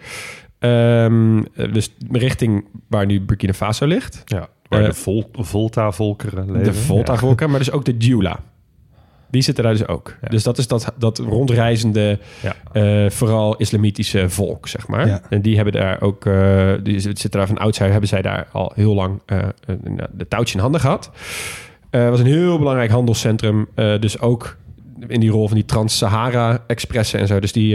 [0.59, 4.23] Ehm, eh, dus richting waar nu Burkina Faso ligt.
[4.25, 6.65] Ja, waar de vol, Volta-volkeren leven.
[6.65, 8.41] De Volta-volken, maar dus ook de Djula.
[9.31, 10.17] Die zitten daar dus ook.
[10.23, 10.29] Ja.
[10.29, 12.55] Dus dat is dat, dat rondreizende, Ja.
[12.73, 15.07] eh, vooral islamitische volk, zeg maar.
[15.07, 15.21] Ja.
[15.31, 18.73] En die hebben daar ook, eh, die zitten daar van oudsher, hebben zij daar al
[18.75, 21.11] heel lang eh, een- de touwtje in handen gehad.
[21.91, 23.67] Eh was een heel belangrijk handelscentrum.
[23.75, 24.57] eh, dus ook
[25.07, 27.41] in die rol van die Trans-Sahara-expressen en zo.
[27.41, 27.75] Dus die,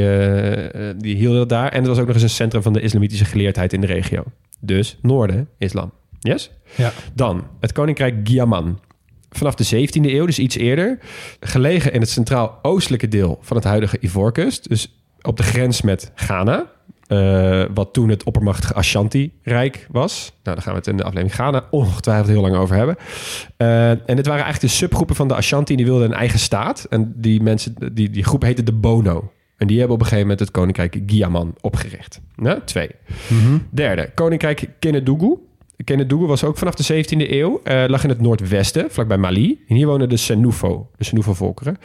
[0.97, 1.69] die hielden dat daar.
[1.71, 4.23] En het was ook nog eens een centrum van de islamitische geleerdheid in de regio.
[4.59, 5.91] Dus noorden, islam.
[6.19, 6.51] Yes?
[6.75, 6.91] Ja.
[7.13, 8.79] Dan het koninkrijk Giaman.
[9.37, 10.99] Vanaf de 17e eeuw, dus iets eerder.
[11.39, 14.69] Gelegen in het centraal-oostelijke deel van het huidige Ivoorkust.
[14.69, 16.71] Dus op de grens met Ghana.
[17.07, 20.31] eh, wat toen het oppermachtige Ashanti-rijk was.
[20.43, 22.95] Nou, daar gaan we het in de aflevering Ghana ongetwijfeld heel lang over hebben.
[23.57, 25.75] Eh, en dit waren eigenlijk de subgroepen van de Ashanti.
[25.75, 26.85] Die wilden een eigen staat.
[26.89, 29.31] En die, mensen, die, die groep heette de Bono.
[29.57, 32.21] En die hebben op een gegeven moment het koninkrijk Giaman opgericht.
[32.35, 32.89] Nou, twee.
[33.27, 33.57] Mhm.
[33.69, 35.37] Derde, koninkrijk Kenedougou.
[35.83, 37.61] Kenedougou was ook vanaf de 17e eeuw.
[37.63, 39.63] eh, lag in het noordwesten, vlakbij Mali.
[39.67, 41.77] En hier wonen de Senufo, de Senufo-volkeren.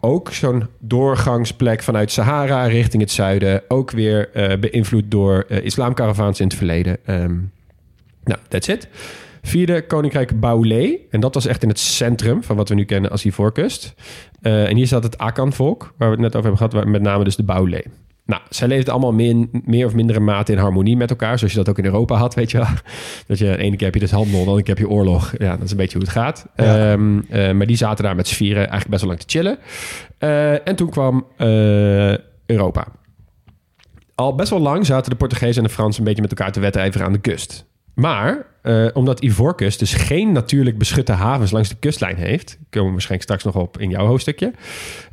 [0.00, 3.62] Ook zo'n doorgangsplek vanuit Sahara richting het zuiden.
[3.68, 6.96] Ook weer eh, beïnvloed door eh islamkaravaans in het verleden.
[7.04, 7.34] Ehm,
[8.24, 8.88] nou, that's it.
[9.42, 10.96] Vierde, koninkrijk Baoulé.
[11.10, 13.94] En dat was echt in het centrum van wat we nu kennen als Ivoorkust.
[14.40, 16.86] Eh en hier zat het Akan-volk, waar we het net over hebben gehad.
[16.88, 17.82] Met name dus de Baoulé.
[18.30, 21.38] Nou, zij leefden allemaal min, meer of mindere mate in harmonie met elkaar.
[21.38, 22.66] Zoals je dat ook in Europa had, weet je wel.
[23.26, 25.32] Dat je, de ene keer heb je dus handel, de andere keer heb je oorlog.
[25.38, 26.46] Ja, dat is een beetje hoe het gaat.
[26.56, 26.92] Ja.
[26.92, 29.58] Ehm, eh, maar die zaten daar met z'n vieren eigenlijk best wel lang te chillen.
[30.18, 32.16] Eh, en toen kwam eh,
[32.46, 32.86] Europa.
[34.14, 36.60] Al best wel lang zaten de Portugezen en de Fransen een beetje met elkaar te
[36.60, 37.69] wedijveren aan de kust.
[37.94, 42.92] Maar eh, omdat Ivoorkust dus geen natuurlijk beschutte havens langs de kustlijn heeft, komen we
[42.92, 44.52] waarschijnlijk straks nog op in jouw hoofdstukje,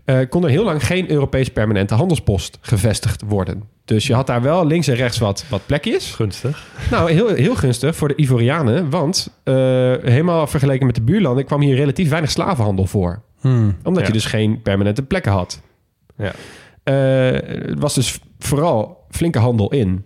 [0.06, 3.64] eh, kon er heel lang geen Europees permanente handelspost gevestigd worden.
[3.86, 6.12] Dus je had daar wel links en rechts wat, wat plekjes.
[6.12, 6.68] Gunstig.
[6.92, 9.54] Nou, heel, heel gunstig voor de Ivorianen, want eh,
[10.02, 13.22] helemaal vergeleken met de buurlanden kwam hier relatief weinig slavenhandel voor.
[13.40, 13.78] Hmm.
[13.84, 14.08] Omdat Ja.
[14.08, 15.62] je dus geen permanente plekken had.
[16.18, 16.32] Ja.
[16.84, 20.06] Het was dus vooral flinke handel in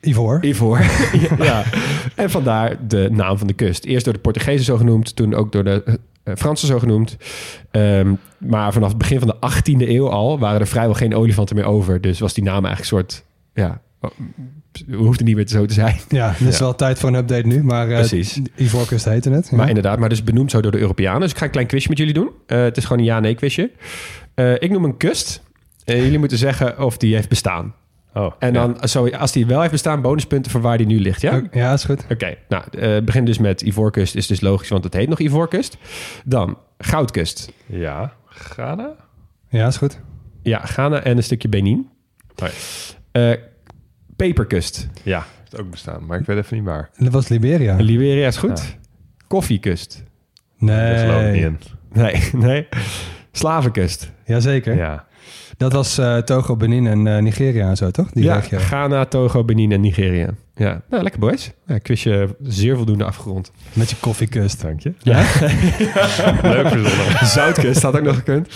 [0.00, 0.44] Ivoor.
[0.44, 0.80] Ivoor.
[1.38, 1.62] ja.
[2.14, 3.84] En vandaar de naam van de kust.
[3.84, 7.16] Eerst door de Portugezen zo genoemd, toen ook door de eh, Fransen zo genoemd.
[7.70, 11.56] Ehm, maar vanaf het begin van de 18e eeuw al waren er vrijwel geen olifanten
[11.56, 12.00] meer over.
[12.00, 14.10] Dus was die naam eigenlijk een soort ja, oh,
[14.96, 15.96] hoeft niet meer zo te zijn.
[16.08, 16.64] Ja, het is Ja.
[16.64, 17.64] wel tijd voor een update nu.
[17.64, 18.40] Maar uh, Precies.
[18.56, 19.48] Ivoorkust heette het.
[19.50, 19.56] Ja.
[19.56, 21.20] Maar inderdaad, maar dus benoemd zo door de Europeanen.
[21.20, 22.30] Dus ik ga een klein quizje met jullie doen.
[22.46, 23.70] Eh, het is gewoon een ja-nee quizje.
[24.34, 25.42] Eh, ik noem een kust.
[25.84, 27.74] En jullie moeten zeggen of die heeft bestaan.
[28.18, 28.66] Oh, En ja.
[28.66, 31.42] dan, zo, als die wel heeft bestaan, bonuspunten voor waar die nu ligt, ja?
[31.50, 32.04] Ja, is goed.
[32.10, 34.14] Oké, nou, eh begin dus met Ivoorkust.
[34.14, 35.76] Is dus logisch, want het heet nog Ivoorkust.
[36.24, 37.52] Dan Goudkust.
[37.66, 38.94] Ja, Ghana?
[39.48, 40.00] Ja, is goed.
[40.42, 41.88] Ja, Ghana en een stukje Benin.
[42.42, 42.48] Oh
[43.12, 43.30] Eh,
[44.16, 44.88] Peperkust.
[45.02, 46.90] Ja, heeft ook bestaan, maar ik weet even niet waar.
[46.96, 47.76] Dat was Liberia.
[47.76, 48.58] Liberia is goed.
[48.58, 48.78] Ja.
[49.26, 50.04] Koffiekust.
[50.58, 51.40] Geloof ik niet Nee.
[51.44, 51.58] in.
[51.92, 52.68] Nee, nee.
[53.32, 54.10] Slavenkust.
[54.24, 54.76] Jazeker.
[54.76, 55.06] Ja.
[55.58, 58.10] Dat was eh, Togo, Benin en eh, Nigeria en zo, toch?
[58.10, 58.58] Die ja, regio.
[58.58, 60.30] Ghana, Togo, Benin en Nigeria.
[60.54, 61.52] Ja, nou, lekker boys.
[61.66, 63.52] Ja, quizje zeer voldoende afgerond.
[63.72, 64.62] Met je koffiekust.
[64.62, 64.92] Dank je.
[64.98, 65.18] Ja.
[66.52, 67.26] Leuk verzonnen.
[67.26, 68.48] Zoutkust had ook nog gekund.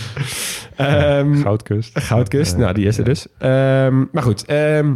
[0.77, 1.99] Ehm, Goudkust.
[1.99, 3.09] Goudkust, nou die is er ja.
[3.09, 3.27] dus.
[3.39, 4.95] Ehm, maar goed, ehm,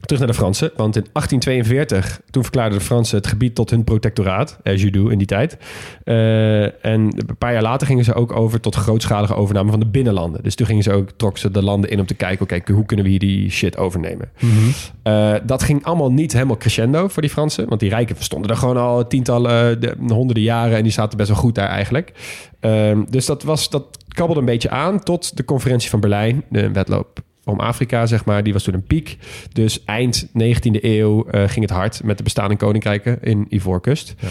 [0.00, 0.70] terug naar de Fransen.
[0.76, 4.58] Want in 1842, toen verklaarden de Fransen het gebied tot hun protectoraat.
[4.62, 5.56] As you do in die tijd.
[6.04, 9.86] Eh, en een paar jaar later gingen ze ook over tot grootschalige overname van de
[9.86, 10.42] binnenlanden.
[10.42, 12.42] Dus toen gingen ze ook, trokken ze de landen in om te kijken...
[12.42, 14.30] oké, hoe kunnen we hier die shit overnemen?
[14.38, 14.54] Mhm.
[15.02, 17.68] Eh, dat ging allemaal niet helemaal crescendo voor die Fransen.
[17.68, 20.76] Want die rijken stonden er gewoon al tientallen, de, honderden jaren.
[20.76, 22.12] En die zaten best wel goed daar eigenlijk.
[22.60, 26.44] Ehm, dus dat, was, dat kabbelde een beetje aan tot de conferentie van Berlijn.
[26.48, 28.42] De wedloop om Afrika, zeg maar.
[28.42, 29.18] Die was toen een piek.
[29.52, 34.14] Dus eind 19e eeuw eh, ging het hard met de bestaande koninkrijken in Ivoorkust.
[34.18, 34.28] Ja.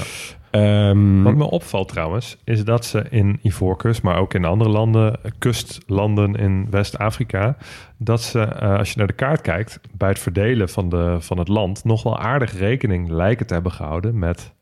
[0.55, 5.19] Ehm, Wat me opvalt trouwens, is dat ze in Ivoorkust, maar ook in andere landen,
[5.37, 7.57] kustlanden in West-Afrika,
[7.97, 11.37] dat ze, eh, als je naar de kaart kijkt, bij het verdelen van, de, van
[11.37, 14.53] het land nog wel aardig rekening lijken te hebben gehouden met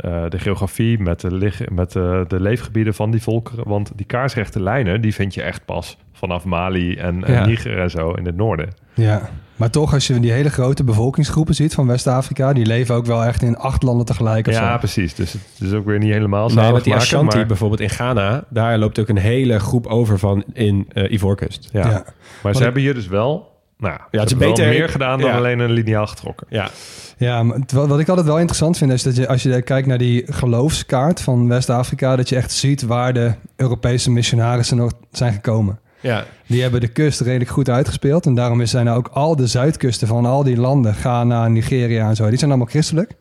[0.00, 3.68] eh, de geografie, met, de, lig- met de, de leefgebieden van die volkeren.
[3.68, 7.46] Want die kaarsrechte lijnen, die vind je echt pas vanaf Mali en, en Ja.
[7.46, 8.68] Niger en zo in het noorden.
[8.94, 9.28] Ja.
[9.56, 12.52] Maar toch, als je die hele grote bevolkingsgroepen ziet van West-Afrika...
[12.52, 14.78] die leven ook wel echt in acht landen tegelijk of Ja, zo.
[14.78, 15.14] precies.
[15.14, 18.44] Dus het is ook weer niet helemaal nee, want die Ashanti maar- bijvoorbeeld in Ghana...
[18.48, 21.68] daar loopt ook een hele groep over van in eh Ivoorkust.
[21.72, 21.80] Ja.
[21.80, 21.90] Ja.
[21.90, 22.04] Maar
[22.42, 23.49] Want ze hebben hier dus wel...
[23.80, 25.36] Nou, ja, het is beter- meer gedaan dan ja.
[25.36, 26.46] alleen een lineaal getrokken.
[26.50, 26.68] Ja,
[27.16, 28.92] Ja, maar wat ik altijd wel interessant vind...
[28.92, 32.16] is dat je als je kijkt naar die geloofskaart van West-Afrika...
[32.16, 35.78] dat je echt ziet waar de Europese missionarissen nog zijn gekomen.
[36.00, 36.24] ja.
[36.46, 38.26] Die hebben de kust redelijk goed uitgespeeld.
[38.26, 40.94] En daarom zijn er ook al de zuidkusten van al die landen...
[40.94, 43.12] Ghana, Nigeria en zo, die zijn allemaal christelijk.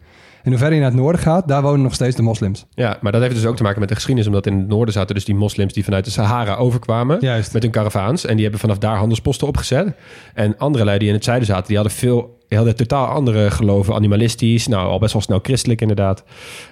[0.43, 1.47] En hoe verder je naar het noorden gaat...
[1.47, 2.65] daar wonen nog steeds de moslims.
[2.73, 4.27] Ja, maar dat heeft dus ook te maken met de geschiedenis.
[4.27, 7.17] Omdat in het noorden zaten dus die moslims die vanuit de Sahara overkwamen.
[7.19, 7.53] Juist.
[7.53, 8.25] Met hun karavaans.
[8.25, 9.95] En die hebben vanaf daar handelsposten opgezet.
[10.33, 12.37] En andere lui die in het zuiden zaten, die hadden veel...
[12.47, 14.67] Die hadden totaal andere geloven, animalistisch.
[14.67, 16.23] Nou, al best wel snel christelijk inderdaad.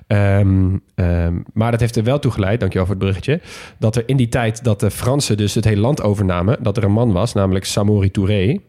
[0.07, 3.41] Ehm, ehm, maar dat heeft er wel toe geleid, dankjewel voor het bruggetje...
[3.79, 6.57] dat er in die tijd dat de Fransen dus het hele land overnamen...
[6.61, 8.59] dat er een man was, namelijk Samori Touré...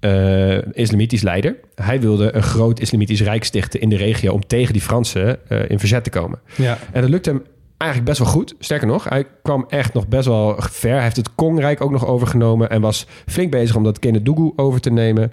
[0.00, 1.56] eh, islamitisch leider.
[1.74, 4.32] Hij wilde een groot islamitisch rijk stichten in de regio...
[4.32, 6.38] om tegen die Fransen eh, in verzet te komen.
[6.56, 7.42] Ja, En dat lukte hem
[7.76, 8.54] eigenlijk best wel goed.
[8.58, 10.92] Sterker nog, hij kwam echt nog best wel ver.
[10.92, 12.70] Hij heeft het Kongrijk ook nog overgenomen...
[12.70, 15.32] en was flink bezig om dat Kenedougou over te nemen.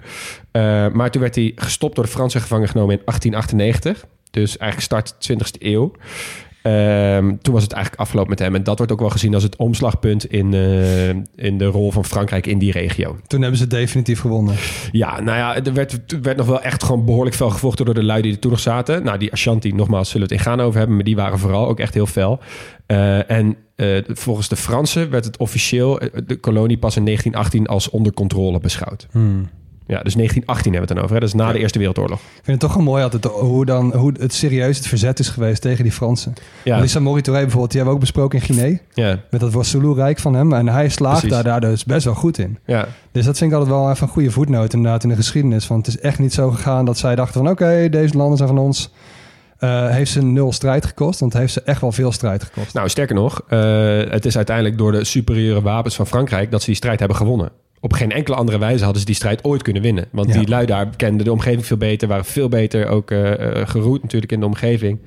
[0.50, 4.06] Eh, maar toen werd hij gestopt door de Fransen gevangen genomen in 1898.
[4.30, 5.92] Dus eigenlijk start 20e eeuw.
[6.66, 8.54] Ehm, toen was het eigenlijk afgelopen met hem.
[8.54, 11.08] En dat wordt ook wel gezien als het omslagpunt in, eh,
[11.46, 13.16] in de rol van Frankrijk in die regio.
[13.26, 14.54] toen hebben ze definitief gewonnen.
[14.92, 17.94] Ja, nou ja, er werd, er werd nog wel echt gewoon behoorlijk fel gevochten door
[17.94, 19.04] de lui die er toen nog zaten.
[19.04, 21.68] Nou, die Ashanti, nogmaals, zullen we het in Ghana over hebben, maar die waren vooral
[21.68, 22.40] ook echt heel fel.
[22.86, 27.90] Eh, en eh, volgens de Fransen werd het officieel de kolonie pas in 1918 als
[27.90, 29.06] onder controle beschouwd.
[29.10, 29.48] Hmm.
[29.86, 31.14] Ja, dus 1918 hebben we het dan over.
[31.14, 31.20] Hè?
[31.20, 32.18] Dat is na de Eerste Wereldoorlog.
[32.18, 35.28] Ik vind het toch wel mooi altijd hoe, dan, hoe het serieus het verzet is
[35.28, 36.34] geweest tegen die Fransen.
[36.64, 38.78] Ja, Touré bijvoorbeeld, die hebben we ook besproken in Guinea.
[38.94, 40.52] ja, Met dat Wassulu-rijk van hem.
[40.52, 41.36] En hij slaagt Precies.
[41.36, 42.58] daar, daar dus best wel goed in.
[42.66, 42.88] ja.
[43.12, 45.66] Dus dat vind ik altijd wel even een goede voetnoot inderdaad in de geschiedenis.
[45.66, 47.50] Want het is echt niet zo gegaan dat zij dachten van...
[47.50, 48.92] oké, deze landen zijn van ons.
[49.58, 51.20] Eh, heeft ze nul strijd gekost?
[51.20, 52.74] Want het heeft ze echt wel veel strijd gekost.
[52.74, 53.58] Nou, sterker nog, eh,
[54.10, 57.50] het is uiteindelijk door de superieure wapens van Frankrijk dat ze die strijd hebben gewonnen.
[57.86, 60.04] Op geen enkele andere wijze hadden ze die strijd ooit kunnen winnen.
[60.12, 60.38] Want Ja.
[60.38, 63.10] die lui daar kenden de omgeving veel beter, waren veel beter ook
[63.64, 64.98] geroet natuurlijk in de omgeving.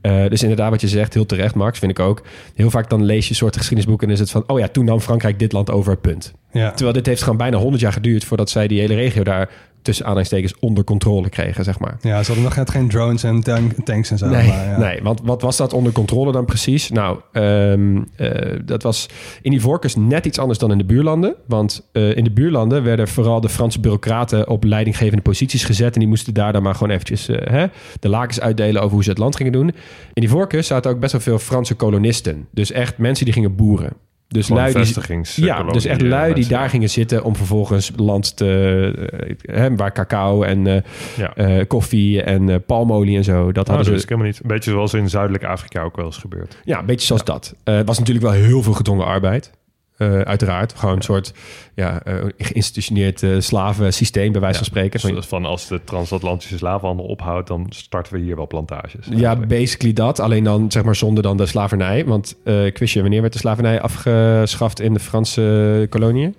[0.00, 2.22] Eh, dus inderdaad, wat je zegt, heel terecht, Max, vind ik ook.
[2.54, 5.00] Heel vaak dan lees je soorten geschiedenisboeken en is het van, oh ja, toen nam
[5.00, 6.32] Frankrijk dit land over, punt.
[6.52, 6.70] Ja.
[6.70, 9.50] Terwijl dit heeft gewoon bijna 100 jaar geduurd voordat zij die hele regio daar
[9.86, 11.96] tussen aanhalingstekens onder controle kregen, zeg maar.
[12.00, 14.26] ja, ze hadden nog net geen drones en tank- tanks en zo.
[14.26, 14.78] Nee, maar ja.
[14.78, 16.90] nee, want wat was dat onder controle dan precies?
[16.90, 19.08] Nou, ehm, eh, dat was
[19.42, 21.34] in Ivoorkust net iets anders dan in de buurlanden.
[21.46, 25.94] Want eh, in de buurlanden werden vooral de Franse bureaucraten op leidinggevende posities gezet.
[25.94, 27.66] En die moesten daar dan maar gewoon eventjes eh, hè,
[28.00, 29.70] de lakens uitdelen over hoe ze het land gingen doen.
[30.12, 32.46] In Ivoorkust zaten ook best wel veel Franse kolonisten.
[32.50, 33.92] Dus echt mensen die gingen boeren.
[34.28, 37.92] Dus Gewoon lui die, ja, dus echt eh, lui die daar gingen zitten om vervolgens
[37.96, 39.36] land te...
[39.44, 40.82] eh, hè, waar cacao en eh,
[41.16, 41.64] Ja.
[41.64, 43.44] koffie en palmolie en zo.
[43.44, 44.06] Dat dat hadden is ze...
[44.08, 44.40] helemaal niet.
[44.42, 46.56] Een beetje zoals in Zuidelijk Afrika ook wel eens gebeurd.
[46.64, 47.54] Ja, een beetje zoals dat.
[47.64, 49.50] Het was natuurlijk wel heel veel gedwongen arbeid.
[49.96, 50.74] Eh, uiteraard.
[50.74, 51.32] Gewoon een soort
[51.74, 55.00] ja, eh, geïnstitutioneerd eh, slavensysteem, bij wijze van spreken.
[55.00, 59.06] Van- Dus van als de transatlantische slavenhandel ophoudt, dan starten we hier wel plantages.
[59.10, 60.20] Ja, basically dat.
[60.20, 62.04] Alleen dan zeg maar zonder dan de slavernij.
[62.04, 66.34] Want eh ik wist je, wanneer werd de slavernij afgeschaft in de Franse koloniën?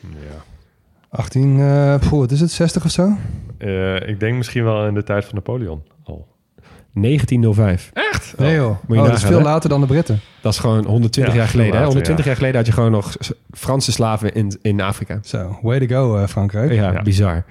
[0.00, 0.42] Ja.
[1.10, 3.16] 18, eh poeh, wat is het, 60 of zo?
[3.58, 5.82] Eh, ik denk misschien wel in de tijd van Napoleon.
[7.02, 7.90] 1905.
[7.94, 8.34] Echt?
[8.38, 9.44] Nee joh, je oh, dat is nagaan, veel hè?
[9.44, 10.20] later dan de Britten.
[10.40, 11.72] Dat is gewoon 120 Ja, jaar geleden.
[11.72, 11.78] hè?
[11.78, 12.30] later, 120 ja.
[12.30, 15.18] jaar geleden had je gewoon nog s- Franse slaven in, in Afrika.
[15.22, 16.72] Zo, way to go eh, Frankrijk.
[16.72, 17.02] Ja, Ja.
[17.02, 17.44] bizar.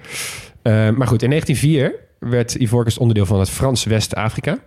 [0.62, 4.58] Eh, maar goed, in 1904 werd Ivoorkust onderdeel van het Frans West-Afrika.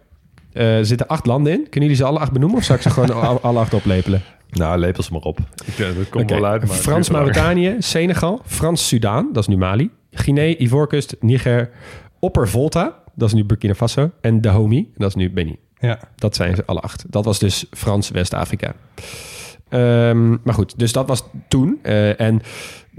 [0.54, 1.60] Eh, er zitten acht landen in.
[1.70, 4.22] Kunnen jullie ze alle acht benoemen of zou ik ze gewoon al- alle acht oplepelen?
[4.50, 5.39] Nou, lepel ze maar op.
[5.65, 6.62] Ik, dat komt Oké, wel uit.
[6.62, 7.36] Maar het Frans duurt wel lang.
[7.36, 11.70] Mauritanië, Senegal, Frans Sudaan, dat is nu Mali, Guinea, Ivoorkust, Niger,
[12.20, 15.58] Opper Volta, dat is nu Burkina Faso, en Dahomey, dat is nu Benin.
[15.80, 16.00] Ja.
[16.15, 17.06] Dat zijn ze alle acht.
[17.10, 18.74] Dat was dus Frans West-Afrika.
[19.71, 21.79] Ehm, maar goed, dus dat was toen.
[21.81, 22.41] Eh, en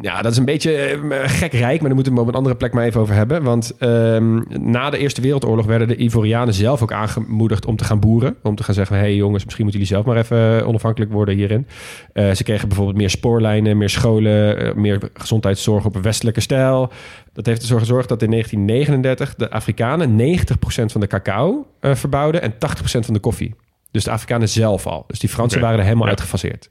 [0.00, 2.54] ja, dat is een beetje eh, gek rijk, maar daar moeten we op een andere
[2.54, 3.42] plek maar even over hebben.
[3.42, 4.40] Want ehm,
[4.72, 8.36] na de Eerste Wereldoorlog werden de Ivorianen zelf ook aangemoedigd om te gaan boeren.
[8.42, 11.34] Om te gaan zeggen, hé hey jongens, misschien moeten jullie zelf maar even onafhankelijk worden
[11.34, 11.66] hierin.
[12.12, 16.92] Eh, ze kregen bijvoorbeeld meer spoorlijnen, meer scholen, eh, meer gezondheidszorg op een westelijke stijl.
[17.32, 22.42] Dat heeft ervoor gezorgd dat in 1939 de Afrikanen 90% van de cacao eh, verbouwden
[22.42, 23.54] en 80% van de koffie.
[23.92, 25.04] Dus de Afrikanen zelf al.
[25.06, 26.10] Dus die Fransen waren er helemaal Ja.
[26.10, 26.70] uitgefaseerd.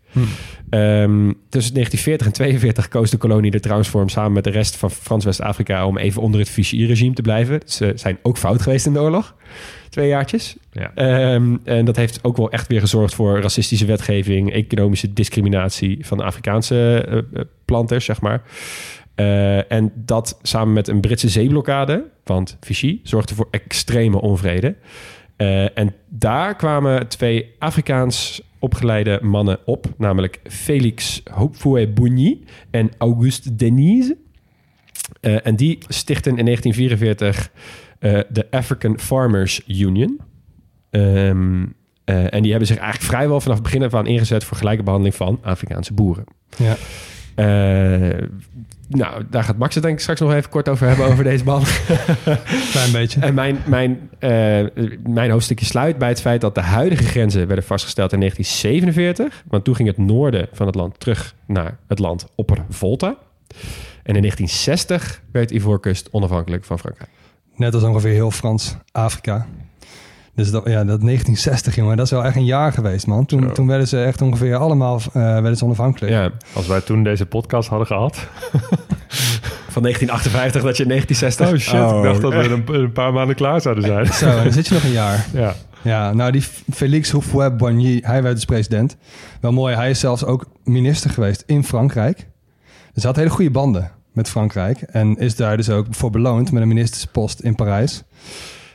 [0.69, 4.49] Ehm, tussen 1940 en 42 koos de kolonie er trouwens voor om samen met de
[4.49, 7.59] rest van Frans West-Afrika om even onder het Vichy-regime te blijven.
[7.65, 9.35] Ze zijn ook fout geweest in de oorlog.
[9.89, 10.55] Twee jaartjes.
[10.71, 10.91] Ja.
[10.95, 16.17] Ehm, en dat heeft ook wel echt weer gezorgd voor racistische wetgeving, economische discriminatie van
[16.17, 18.41] de Afrikaanse eh, eh, planters, zeg maar.
[19.15, 24.75] Eh, en dat samen met een Britse zeeblokkade, want Vichy, zorgde voor extreme onvrede.
[25.41, 32.39] Eh, en daar kwamen twee Afrikaans opgeleide mannen op, namelijk Felix Houphouët-Boigny
[32.71, 34.17] en Auguste Denise.
[35.21, 37.51] Eh, en die stichten in 1944
[37.99, 40.19] eh, de African Farmers Union.
[40.89, 41.65] Ehm,
[42.03, 44.83] eh, en die hebben zich eigenlijk vrijwel vanaf het begin af aan ingezet voor gelijke
[44.83, 46.23] behandeling van Afrikaanse boeren.
[46.57, 46.75] Ja.
[48.91, 51.43] Nou, daar gaat Max het denk ik straks nog even kort over hebben, over deze
[51.43, 51.63] man.
[52.71, 53.19] Klein beetje.
[53.19, 54.29] En mijn, mijn, eh,
[55.07, 59.43] mijn hoofdstukje sluit bij het feit dat de huidige grenzen werden vastgesteld in 1947.
[59.47, 63.17] Want toen ging het noorden van het land terug naar het land Opper-Volta.
[64.03, 67.09] En in 1960 werd Ivoorkust onafhankelijk van Frankrijk.
[67.55, 69.47] Net als ongeveer heel Frans-Afrika.
[70.41, 73.25] Dus dat, ja, dat 1960, jongen, dat is wel echt een jaar geweest, man.
[73.25, 73.51] Toen, Zo.
[73.51, 76.13] toen werden ze echt ongeveer allemaal eh, werden ze onafhankelijk.
[76.13, 78.15] Ja, Als wij toen deze podcast hadden gehad.
[79.75, 81.47] van 1958 dat je in 1960...
[81.47, 84.05] Oh shit, ik dacht dat we een, een paar maanden klaar zouden zijn.
[84.13, 85.25] Zo, dan zit je nog een jaar.
[85.33, 85.53] Ja.
[85.81, 88.97] Ja, nou die Félix Houphouët-Boigny, hij werd dus president.
[89.39, 92.17] Wel mooi, hij is zelfs ook minister geweest in Frankrijk.
[92.93, 94.81] Dus hij had hele goede banden met Frankrijk.
[94.81, 98.03] En is daar dus ook voor beloond met een ministerspost in Parijs.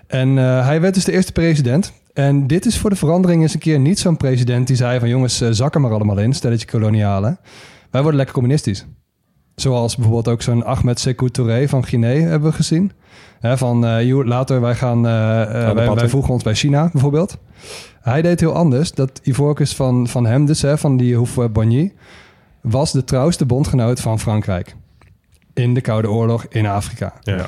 [0.06, 1.92] En eh, hij werd dus de eerste president.
[2.12, 5.08] En dit is voor de verandering eens een keer niet zo'n president die zei van...
[5.08, 7.38] jongens, eh, zak er maar allemaal in, stelletje kolonialen.
[7.90, 8.86] Wij worden lekker communistisch.
[9.54, 12.92] Zoals bijvoorbeeld ook zo'n Ahmed Sékou Touré van Guinea hebben we gezien.
[13.40, 17.38] Hè, van eh, later, wij, gaan, eh, eh, wij, voegen ons bij China bijvoorbeeld.
[18.00, 18.92] Hij deed heel anders.
[18.92, 21.92] Dat Ivoorkust van, van hem dus, hè, van die Houphouët-Boigny...
[22.60, 24.76] was de trouwste bondgenoot van Frankrijk.
[25.54, 27.12] In de Koude Oorlog in Afrika.
[27.22, 27.46] Ja.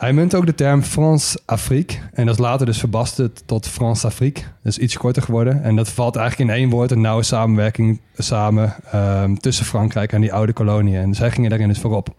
[0.00, 1.96] Hij munt ook de term France-Afrique.
[2.12, 4.42] En dat is later dus verbasterd tot France-Afrique.
[4.62, 5.62] Dus iets korter geworden.
[5.62, 10.20] En dat valt eigenlijk in één woord een nauwe samenwerking samen ehm, tussen Frankrijk en
[10.20, 11.00] die oude koloniën.
[11.00, 12.14] En zij gingen daarin dus voorop.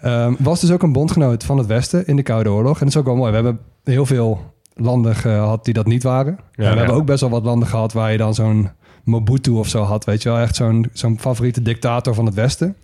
[0.00, 2.74] Ehm, was dus ook een bondgenoot van het Westen in de Koude Oorlog.
[2.74, 3.30] En dat is ook wel mooi.
[3.30, 6.32] We hebben heel veel landen gehad die dat niet waren.
[6.32, 6.76] en we ja.
[6.76, 8.70] hebben ook best wel wat landen gehad waar je dan zo'n
[9.04, 10.04] Mobutu of zo had.
[10.04, 12.76] Weet je wel, echt zo'n zo'n favoriete dictator van het Westen.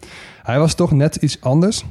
[0.43, 1.85] Hij was toch net iets anders.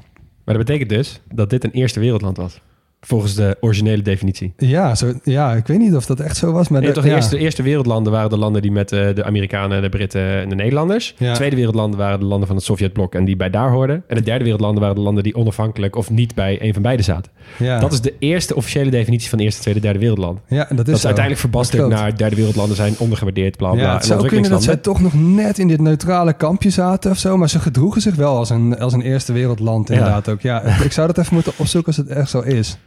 [0.46, 2.62] Maar dat betekent dus dat dit een eerste wereldland was.
[3.06, 4.54] Volgens de originele definitie.
[4.58, 6.68] Ja, zo, ja, ik weet niet of dat echt zo was.
[6.70, 7.16] Maar de- toch de ja.
[7.16, 10.56] eerste, eerste wereldlanden waren de landen die met eh, de Amerikanen, de Britten en de
[10.56, 11.14] Nederlanders.
[11.18, 11.30] Ja.
[11.32, 14.04] De tweede wereldlanden waren de landen van het Sovjetblok en die bij daar hoorden.
[14.08, 17.04] En de derde wereldlanden waren de landen die onafhankelijk of niet bij een van beide
[17.04, 17.32] zaten.
[17.58, 17.80] Ja.
[17.80, 20.40] Dat is de eerste officiële definitie van eerste, tweede, derde wereldland.
[20.48, 21.06] ja, dat is, Dat is zo.
[21.06, 23.82] uiteindelijk verbasterd naar derde wereldlanden zijn ondergewaardeerd, bla bla.
[23.82, 27.12] Ja, en het zou kunnen dat zij toch nog net in dit neutrale kampje zaten
[27.12, 27.38] of zo.
[27.38, 30.42] Maar ze gedroegen zich wel als een, als een eerste wereldland inderdaad ook.
[30.42, 32.78] Ja, ik zou dat even moeten opzoeken als het echt zo is.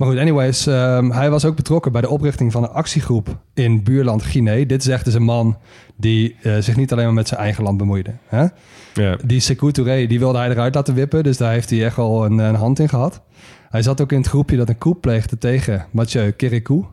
[0.00, 3.82] Maar goed, anyways, ehm, hij was ook betrokken bij de oprichting van een actiegroep in
[3.82, 4.64] buurland Guinea.
[4.64, 5.58] Dit zegt dus een man
[5.96, 8.10] die eh, zich niet alleen maar met zijn eigen land bemoeide.
[8.26, 8.46] Hè?
[8.94, 9.16] Ja.
[9.24, 12.24] Die Sekou Touré, die wilde hij eruit laten wippen, dus daar heeft hij echt al
[12.24, 13.20] een, een hand in gehad.
[13.70, 16.84] Hij zat ook in het groepje dat een coup pleegde tegen Mathieu Kérékou,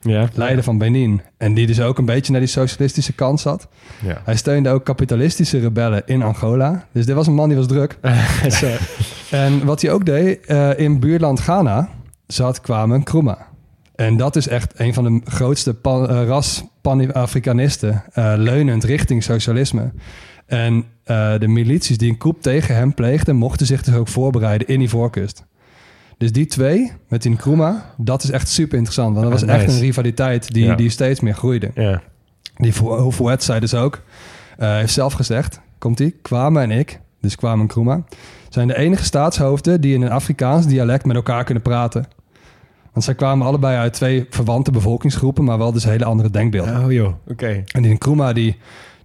[0.00, 0.28] Ja.
[0.34, 1.20] leider van Benin.
[1.36, 3.68] En die dus ook een beetje naar die socialistische kant zat.
[4.02, 4.20] Ja.
[4.24, 6.86] Hij steunde ook kapitalistische rebellen in Angola.
[6.92, 7.98] Dus dit was een man die was druk.
[9.30, 11.88] En wat hij ook deed, eh, in buurland Ghana
[12.34, 13.40] zat Kwame Nkrumah.
[13.94, 19.22] En dat is echt een van de grootste pan, eh, ras Pan-Afrikanisten, eh, leunend richting
[19.22, 19.92] socialisme.
[20.46, 24.66] En eh, de milities die een coup tegen hem pleegden, mochten zich dus ook voorbereiden
[24.68, 25.44] in die voorkust.
[26.18, 29.16] Dus die twee, met die Nkrumah, dat is echt super interessant.
[29.16, 30.74] Want dat was Ah, echt een rivaliteit die, Ja.
[30.74, 31.70] die steeds meer groeide.
[31.74, 32.02] Ja.
[32.56, 34.02] Die Fou- Fouet zei dus ook,
[34.56, 38.02] heeft zelf gezegd, komt ie, Kwame en ik, dus Kwame en Nkrumah,
[38.48, 42.06] zijn de enige staatshoofden die in een Afrikaans dialect met elkaar kunnen praten.
[42.94, 46.84] Want zij kwamen allebei uit twee verwante bevolkingsgroepen, maar wel dus hele andere denkbeelden.
[46.84, 47.64] Oh joh, oké.
[47.72, 48.56] En die Nkrumah, die,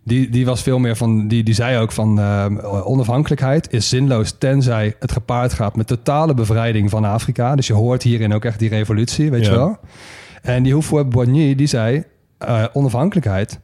[0.03, 2.45] die, die was veel meer van, die, die zei ook van eh,
[2.83, 7.55] onafhankelijkheid is zinloos tenzij het gepaard gaat met totale bevrijding van Afrika.
[7.55, 9.77] Dus je hoort hierin ook echt die revolutie, weet je wel.
[10.41, 12.03] En die Houphouët Boigny, die zei
[12.37, 13.59] eh, onafhankelijkheid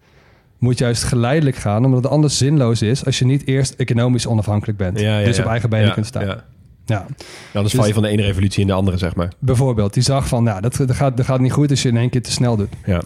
[0.57, 4.77] moet juist geleidelijk gaan, omdat het anders zinloos is als je niet eerst economisch onafhankelijk
[4.77, 4.99] bent.
[4.99, 5.43] Ja, ja, dus ja.
[5.43, 6.41] op eigen benen Ja, kunt staan.
[6.86, 7.06] Ja.
[7.06, 7.06] Ja.
[7.54, 9.32] Anders val je van de ene revolutie in de andere, zeg maar.
[9.39, 11.98] Bijvoorbeeld, die zag van, nou, dat, dat, gaat, dat gaat niet goed als je in
[11.98, 12.69] één keer te snel doet.
[12.86, 13.02] Ja.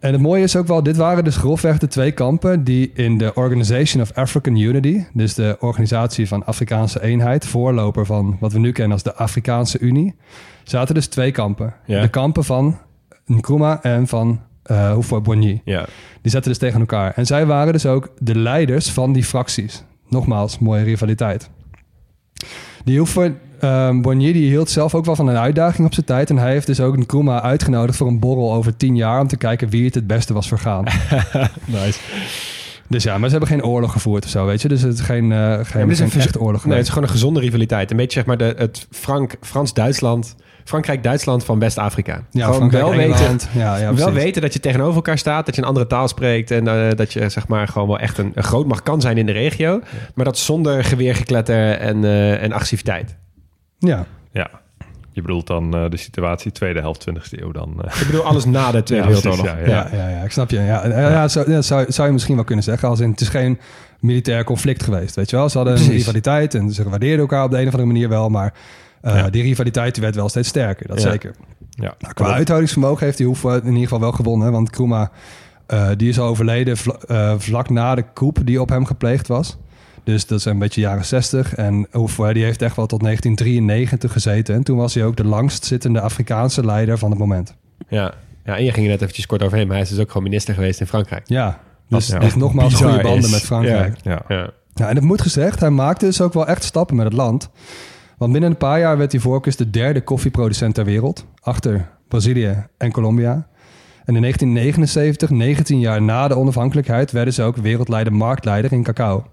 [0.00, 3.18] En het mooie is ook wel, dit waren dus grofweg de twee kampen die in
[3.18, 8.58] de Organization of African Unity, dus de organisatie van Afrikaanse eenheid, voorloper van wat we
[8.58, 10.14] nu kennen als de Afrikaanse Unie,
[10.62, 11.74] zaten dus twee kampen.
[11.86, 12.00] Ja.
[12.00, 12.78] De kampen van
[13.26, 15.60] Nkrumah en van uh, Houphouët Boigny.
[15.64, 15.86] Ja.
[16.22, 17.12] Die zetten dus tegen elkaar.
[17.16, 19.82] En zij waren dus ook de leiders van die fracties.
[20.08, 21.50] Nogmaals, mooie rivaliteit.
[22.84, 26.30] Die Houphouët um, Boigny die hield zelf ook wel van een uitdaging op zijn tijd.
[26.30, 29.20] En hij heeft dus ook Nkrumah uitgenodigd voor een borrel over tien jaar...
[29.20, 30.84] om te kijken wie het het beste was vergaan.
[31.64, 31.98] Nice.
[32.88, 34.68] dus ja, maar ze hebben geen oorlog gevoerd of zo, weet je.
[34.68, 36.64] Dus het is geen, uh, geen, Ja, is een oorlog.
[36.64, 37.90] Nee, het is gewoon een gezonde rivaliteit.
[37.90, 40.34] Een beetje zeg maar de, het Frank, Frans-Duitsland...
[40.64, 42.12] Frankrijk-Duitsland van West-Afrika.
[42.30, 43.20] ja, Gewoon Frankrijk, wel Engeland.
[43.42, 46.08] weten, Ja, ja, wel weten dat je tegenover elkaar staat, dat je een andere taal
[46.08, 49.18] spreekt en eh, dat je zeg maar gewoon wel echt een, een grootmacht kan zijn
[49.18, 49.80] in de regio,
[50.14, 53.16] maar dat zonder geweergekletter en, eh, en agressiviteit.
[53.78, 54.50] Ja, Ja.
[55.14, 57.74] Je bedoelt dan eh, de situatie tweede helft 20e eeuw dan.
[57.84, 58.00] eh.
[58.00, 59.46] Ik bedoel alles na de Tweede Wereldoorlog.
[59.46, 60.56] ja, ja, ja, ja, ik snap je.
[60.60, 62.88] Ja, ja, ja, zo, ja, zou, zou je misschien wel kunnen zeggen.
[62.88, 63.58] Als in, het is geen
[64.00, 65.48] militair conflict geweest, weet je wel.
[65.48, 68.28] Ze hadden een rivaliteit en ze waardeerden elkaar op de een of andere manier wel.
[68.28, 68.52] Maar
[69.02, 69.30] uh, Ja.
[69.30, 71.10] die rivaliteit werd wel steeds sterker, dat Ja.
[71.10, 71.34] zeker.
[71.70, 71.94] Ja.
[71.98, 74.52] Nou, qua uithoudingsvermogen heeft hij Hoeven in ieder geval wel gewonnen.
[74.52, 75.10] Want Kruma,
[75.68, 79.56] uh, die is overleden vla, uh, vlak na de coup die op hem gepleegd was.
[80.04, 81.54] Dus dat is een beetje jaren 60.
[81.54, 84.54] En Hoeven, die heeft echt wel tot 1993 gezeten.
[84.54, 87.54] En toen was hij ook de langst zittende Afrikaanse leider van het moment.
[87.88, 88.14] Ja.
[88.44, 90.22] ja, en je ging er net eventjes kort overheen, maar hij is dus ook gewoon
[90.22, 91.22] minister geweest in Frankrijk.
[91.28, 92.18] Ja, dus, ja.
[92.18, 93.30] dus nogmaals bizar goede banden is.
[93.30, 93.96] met Frankrijk.
[94.02, 94.22] Ja.
[94.28, 94.50] Ja.
[94.74, 97.50] Ja, en het moet gezegd, hij maakte dus ook wel echt stappen met het land.
[98.22, 101.26] Want binnen een paar jaar werd hij voorkeurs de derde koffieproducent ter wereld.
[101.40, 103.32] Achter Brazilië en Colombia.
[104.04, 109.24] En in 1979, 19 jaar na de onafhankelijkheid, werden ze ook wereldleider marktleider in cacao.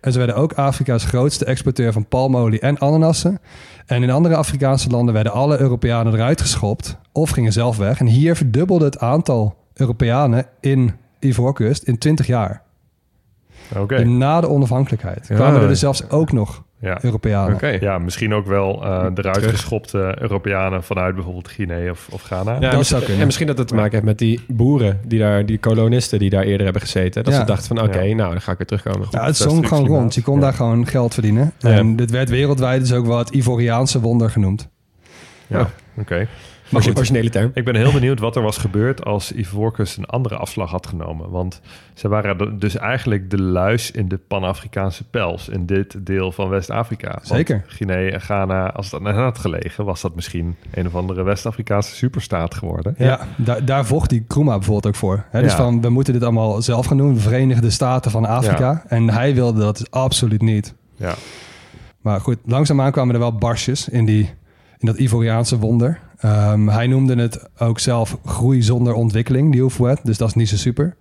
[0.00, 3.38] En ze werden ook Afrika's grootste exporteur van palmolie en ananassen.
[3.86, 8.00] En in andere Afrikaanse landen werden alle Europeanen eruit geschopt of gingen zelf weg.
[8.00, 12.62] En hier verdubbelde het aantal Europeanen in Ivoorkust in 20 jaar.
[13.76, 14.04] Oké.
[14.04, 15.34] Na de onafhankelijkheid Ja.
[15.34, 16.98] kwamen er dus zelfs ook nog Ja.
[17.04, 17.80] Europeanen.
[17.80, 19.50] Ja, misschien ook wel eh eruit Terug.
[19.50, 22.56] geschopte Europeanen vanuit bijvoorbeeld Guinea of, of Ghana.
[22.60, 23.18] Ja, Dat zou kunnen.
[23.20, 26.30] En misschien dat het te maken heeft met die boeren, die, daar, die kolonisten die
[26.30, 27.24] daar eerder hebben gezeten.
[27.24, 27.38] Dat Ja.
[27.40, 28.14] ze dachten van oké, Ja.
[28.14, 29.08] nou dan ga ik weer terugkomen.
[29.10, 30.14] Ja, het zong gewoon rond.
[30.14, 30.40] Je kon Ja.
[30.40, 31.52] daar gewoon geld verdienen.
[31.58, 31.70] Ja.
[31.70, 34.68] En dit werd wereldwijd dus ook wel het Ivoriaanse wonder genoemd.
[35.46, 36.26] Ja, oké.
[36.68, 36.96] Maar goed.
[36.96, 37.50] originele term.
[37.54, 41.30] Ik ben heel benieuwd wat er was gebeurd als Ivoorkust een andere afslag had genomen.
[41.30, 41.60] Want
[41.94, 47.18] ze waren dus eigenlijk de luis in de Pan-Afrikaanse pels in dit deel van West-Afrika.
[47.22, 47.64] Zeker.
[47.66, 51.22] Guinea en Ghana, als dat naar hen had gelegen, was dat misschien een of andere
[51.22, 52.94] West-Afrikaanse superstaat geworden.
[52.98, 55.24] Ja, daar, daar vocht die Kruma bijvoorbeeld ook voor.
[55.30, 55.56] Hè, dus Ja.
[55.56, 57.14] van, we moeten dit allemaal zelf gaan doen.
[57.14, 58.82] De Verenigde Staten van Afrika.
[58.88, 60.74] En hij wilde dat dus absoluut niet.
[60.96, 61.14] Ja,
[62.00, 64.30] Maar goed, langzaamaan kwamen er wel barsjes in, die,
[64.78, 66.00] in dat Ivoriaanse wonder.
[66.18, 70.00] Ehm, hij noemde het ook zelf groei zonder ontwikkeling, die Houphouët.
[70.02, 70.96] Dus dat is niet zo super.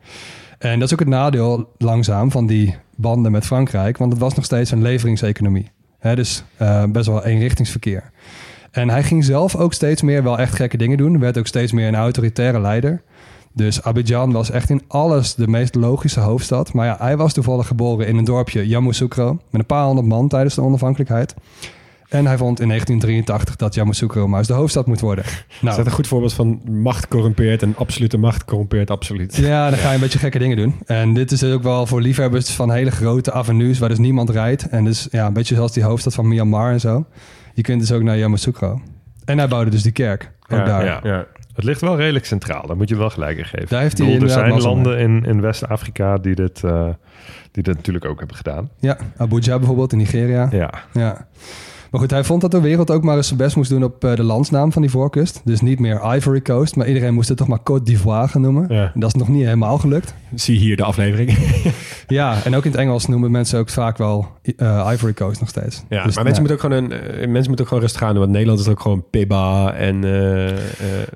[0.57, 3.97] En dat is ook het nadeel langzaam van die banden met Frankrijk.
[3.97, 5.71] Want het was nog steeds een leveringseconomie.
[6.01, 8.11] Dus eh, best wel eenrichtingsverkeer.
[8.71, 11.19] En hij ging zelf ook steeds meer wel echt gekke dingen doen.
[11.19, 13.01] Werd ook steeds meer een autoritaire leider.
[13.53, 16.73] Dus Abidjan was echt in alles de meest logische hoofdstad.
[16.73, 19.33] Maar ja, hij was toevallig geboren in een dorpje Yamoussoukro...
[19.49, 21.35] met een paar honderd man tijdens de onafhankelijkheid.
[22.07, 25.23] En hij vond in 1983 dat Yamoussoukro maar eens de hoofdstad moet worden.
[25.23, 29.35] Is Nou, dat een goed voorbeeld van macht corrumpeert en absolute macht corrumpeert absoluut?
[29.35, 30.75] ja, dan ga je een beetje gekke dingen doen.
[30.85, 34.69] En dit is ook wel voor liefhebbers van hele grote avenues waar dus niemand rijdt.
[34.69, 37.05] En dus ja, een beetje zoals die hoofdstad van Myanmar en zo.
[37.53, 38.81] Je kunt dus ook naar Yamoussoukro.
[39.25, 40.31] En hij bouwde dus die kerk.
[40.49, 40.85] Ook Ja, daar.
[40.85, 40.99] ja.
[41.03, 41.25] Ja.
[41.53, 43.67] Het ligt wel redelijk centraal, daar moet je wel gelijk in geven.
[43.69, 46.87] Daar heeft hij bedoel, er zijn landen in, in West-Afrika die dit, eh,
[47.51, 48.69] die dit natuurlijk ook hebben gedaan.
[48.79, 50.47] Ja, Abuja bijvoorbeeld in Nigeria.
[50.51, 51.27] Ja, Ja.
[51.97, 54.03] Maar goed, hij vond dat de wereld ook maar eens zijn best moest doen op
[54.03, 55.41] eh, de landsnaam van die voorkust.
[55.43, 58.65] Dus niet meer Ivory Coast, maar iedereen moest het toch maar Côte d'Ivoire gaan noemen.
[58.73, 58.91] Ja.
[58.93, 60.13] En dat is nog niet helemaal gelukt.
[60.35, 61.37] Zie hier de aflevering.
[62.07, 64.27] Ja, en ook in het Engels noemen mensen ook vaak wel
[64.57, 65.83] eh, Ivory Coast nog steeds.
[65.89, 68.09] Ja, Dus, maar mensen, moeten ook gewoon een, eh, mensen moeten ook gewoon rustig gaan
[68.11, 68.19] doen.
[68.19, 70.03] Want Nederland is ook gewoon Pibba en...
[70.03, 71.07] eh, eh,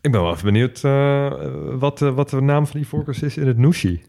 [0.00, 1.32] ik ben wel even benieuwd eh,
[1.78, 4.02] wat, wat de naam van die voorkeurs is in het Nushi.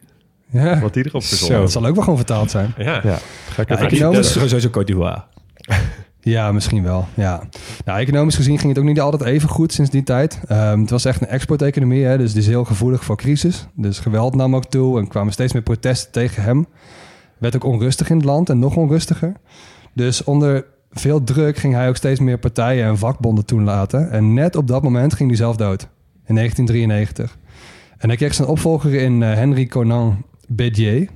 [0.52, 1.28] Ja, Wat die erop Zo.
[1.28, 2.74] verzonnen dat zal ook wel gewoon vertaald zijn.
[2.78, 3.18] ja, Ja,
[3.50, 5.24] ga ik Ja, even ik Die- dat is sowieso Côte d'Ivoire.
[6.22, 7.08] Ja, misschien wel.
[7.14, 7.44] Ja.
[7.86, 10.40] Nou, economisch gezien ging het ook niet altijd even goed sinds die tijd.
[10.48, 13.68] Ehm, het was echt een exporteconomie, hè, dus die is heel gevoelig voor crisis.
[13.76, 16.68] Dus geweld nam ook toe en kwamen steeds meer protesten tegen hem.
[17.38, 19.34] Werd ook onrustig in het land en nog onrustiger.
[19.94, 24.12] Dus onder veel druk ging hij ook steeds meer partijen en vakbonden toelaten.
[24.12, 25.82] En net op dat moment ging hij zelf dood,
[26.26, 27.38] in 1993.
[27.98, 31.10] En hij kreeg zijn opvolger in eh, Henry Conan Bédier.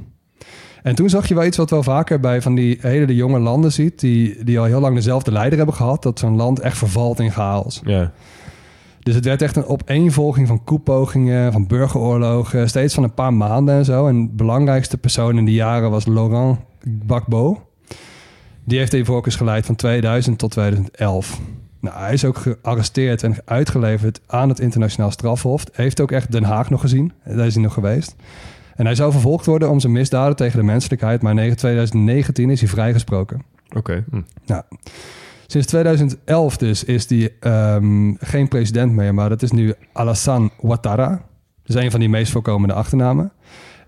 [0.84, 3.71] En toen zag je wel iets wat wel vaker bij van die hele jonge landen
[3.71, 3.99] ziet...
[3.99, 6.03] die, die al heel lang dezelfde leider hebben gehad...
[6.03, 7.81] dat zo'n land echt vervalt in chaos.
[7.86, 8.11] Ja.
[8.99, 12.69] Dus het werd echt een opeenvolging van koepogingen, van burgeroorlogen...
[12.69, 14.07] steeds van een paar maanden en zo.
[14.07, 16.59] En de belangrijkste persoon in die jaren was Laurent
[17.03, 17.61] Gbagbo.
[18.63, 21.39] Die heeft de Ivoorkust geleid van 2000 tot 2011.
[21.79, 25.63] Nou, hij is ook gearresteerd en uitgeleverd aan het internationaal strafhof.
[25.71, 27.11] Heeft ook echt Den Haag nog gezien.
[27.25, 28.15] Daar is hij nog geweest.
[28.76, 31.21] En hij zou vervolgd worden om zijn misdaden tegen de menselijkheid.
[31.21, 33.41] Maar in 2019 is hij vrijgesproken.
[33.76, 34.03] Oké.
[35.47, 39.13] Sinds 2011 dus is hij ehm, geen president meer.
[39.13, 41.09] Maar dat is nu Alassane Ouattara.
[41.63, 43.32] Dat is een van die meest voorkomende achternamen.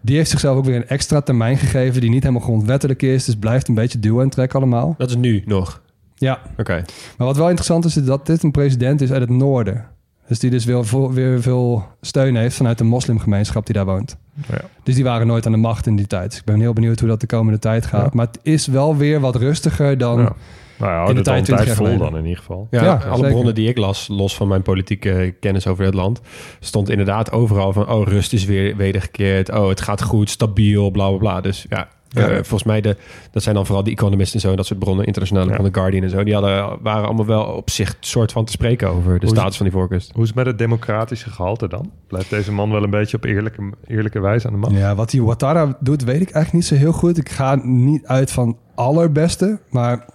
[0.01, 2.01] Die heeft zichzelf ook weer een extra termijn gegeven...
[2.01, 3.25] die niet helemaal grondwettelijk is.
[3.25, 4.95] Dus blijft een beetje duwen en trek allemaal.
[4.97, 5.81] Dat is nu nog.
[6.15, 6.83] Ja, Oké.
[7.17, 9.86] maar wat wel interessant is, is dat dit een president is uit het noorden.
[10.28, 14.17] Dus die dus weer, weer veel steun heeft vanuit de moslimgemeenschap die daar woont.
[14.49, 14.61] Ja.
[14.84, 16.30] Dus die waren nooit aan de macht in die tijd.
[16.30, 18.03] Dus ik ben heel benieuwd hoe dat de komende tijd gaat.
[18.05, 18.09] Ja.
[18.13, 20.19] Maar het is wel weer wat rustiger dan...
[20.19, 20.36] Ja.
[20.78, 22.67] Nou ja, In de de tijd tijd, 20 tijd jaar vol dan in ieder geval.
[22.71, 23.32] Ja, Ja, alle zeker.
[23.32, 26.21] bronnen die ik las, los van mijn politieke kennis over het land,
[26.59, 31.07] stond inderdaad overal van, oh, rust is weer wedergekeerd, oh, het gaat goed, stabiel, bla
[31.09, 31.41] bla bla.
[31.41, 31.88] Dus ja,
[32.22, 32.28] Ja.
[32.30, 32.97] eh, volgens mij, de,
[33.32, 35.55] dat zijn dan vooral de Economist en zo, en dat soort bronnen, internationale Ja.
[35.55, 38.51] van The Guardian en zo, die hadden, waren allemaal wel op zich soort van te
[38.51, 40.11] spreken over de Hoe is- status van die voorkust.
[40.13, 41.91] Hoe is het met het democratische gehalte dan?
[42.07, 44.74] Blijft deze man wel een beetje op eerlijke, eerlijke wijze aan de macht?
[44.76, 47.18] Ja, wat die Ouattara doet, weet ik eigenlijk niet zo heel goed.
[47.18, 50.05] Ik ga niet uit van allerbeste, maar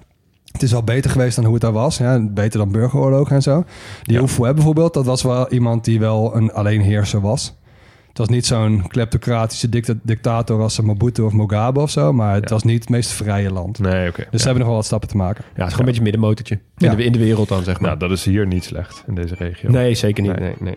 [0.53, 1.99] het is wel beter geweest dan hoe het daar was.
[1.99, 3.65] Ja, beter dan burgeroorlog en zo.
[4.03, 4.19] Die Ja.
[4.19, 7.59] Houphouët bijvoorbeeld, dat was wel iemand die wel een alleenheerser was.
[8.11, 12.35] Het was niet zo'n kleptocratische dicta- dictator als een Mobutu of Mugabe of zo, maar
[12.35, 12.55] het Ja.
[12.55, 13.79] was niet het meest vrije land.
[13.79, 14.17] Nee, oké.
[14.17, 14.39] Dus Ja.
[14.39, 15.45] ze hebben nog wel wat stappen te maken.
[15.45, 16.59] Ja, het is gewoon een beetje middenmotortje.
[16.77, 16.91] Ja.
[16.91, 17.89] In, de, in de wereld dan, zeg maar.
[17.89, 19.71] Nou, dat is hier niet slecht in deze regio.
[19.71, 20.39] nee, zeker niet.
[20.39, 20.49] Nee.
[20.49, 20.57] Nee.
[20.61, 20.77] Nee,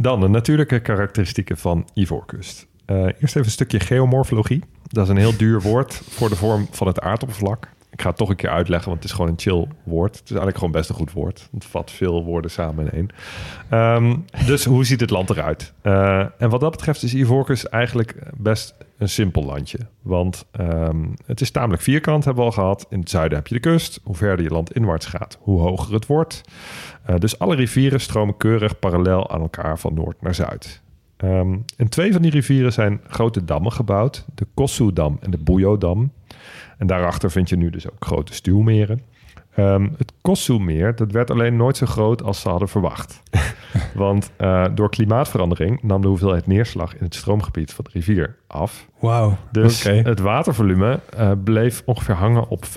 [0.00, 2.66] Dan de natuurlijke karakteristieken van Ivoorkust.
[2.86, 4.62] Eh, eerst even een stukje geomorfologie.
[4.82, 7.68] Dat is een heel duur woord voor de vorm van het aardoppervlak.
[7.90, 10.10] Ik ga het toch een keer uitleggen, want het is gewoon een chill woord.
[10.10, 11.48] Het is eigenlijk gewoon best een goed woord.
[11.52, 13.08] Het vat veel woorden samen in één.
[13.68, 14.16] Ehm,
[14.46, 15.72] dus hoe ziet het land eruit?
[15.82, 19.78] Eh, en wat dat betreft is Ivoorkust eigenlijk best een simpel landje.
[20.02, 22.86] Want ehm, het is tamelijk vierkant, hebben we al gehad.
[22.90, 24.00] In het zuiden heb je de kust.
[24.02, 26.42] Hoe verder je land inwaarts gaat, hoe hoger het wordt.
[27.04, 30.82] Eh, dus alle rivieren stromen keurig parallel aan elkaar van noord naar zuid.
[31.20, 34.24] Ehm in twee van die rivieren zijn grote dammen gebouwd.
[34.34, 36.12] De Kossu-dam en de Buyo-dam.
[36.78, 39.00] En daarachter vind je nu dus ook grote stuwmeren.
[39.54, 43.20] Ehm, het Kossu-meer dat werd alleen nooit zo groot als ze hadden verwacht.
[43.94, 48.86] Want eh, door klimaatverandering nam de hoeveelheid neerslag in het stroomgebied van de rivier af.
[48.98, 49.36] Wauw.
[49.52, 52.68] Dus het watervolume eh, bleef ongeveer hangen op 50%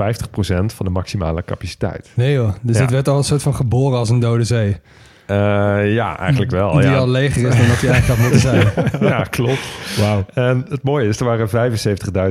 [0.66, 2.12] van de maximale capaciteit.
[2.16, 2.82] Nee joh, dus Ja.
[2.82, 4.78] het werd al een soort van geboren als een dode zee.
[5.26, 6.72] Eh, ja, eigenlijk wel.
[6.72, 6.98] die ja.
[6.98, 8.68] al leger is dan dat hij eigenlijk had moeten zijn.
[9.12, 9.98] ja, klopt.
[9.98, 10.26] Wauw.
[10.34, 11.74] En het mooie is, er waren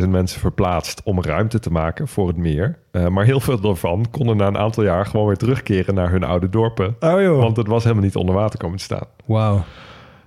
[0.03, 2.79] 75.000 mensen verplaatst om ruimte te maken voor het meer.
[2.91, 6.25] Eh, maar heel veel daarvan konden na een aantal jaar gewoon weer terugkeren naar hun
[6.25, 6.97] oude dorpen.
[7.01, 7.39] Oh joh.
[7.39, 9.07] Want het was helemaal niet onder water komen te staan.
[9.25, 9.65] Wauw.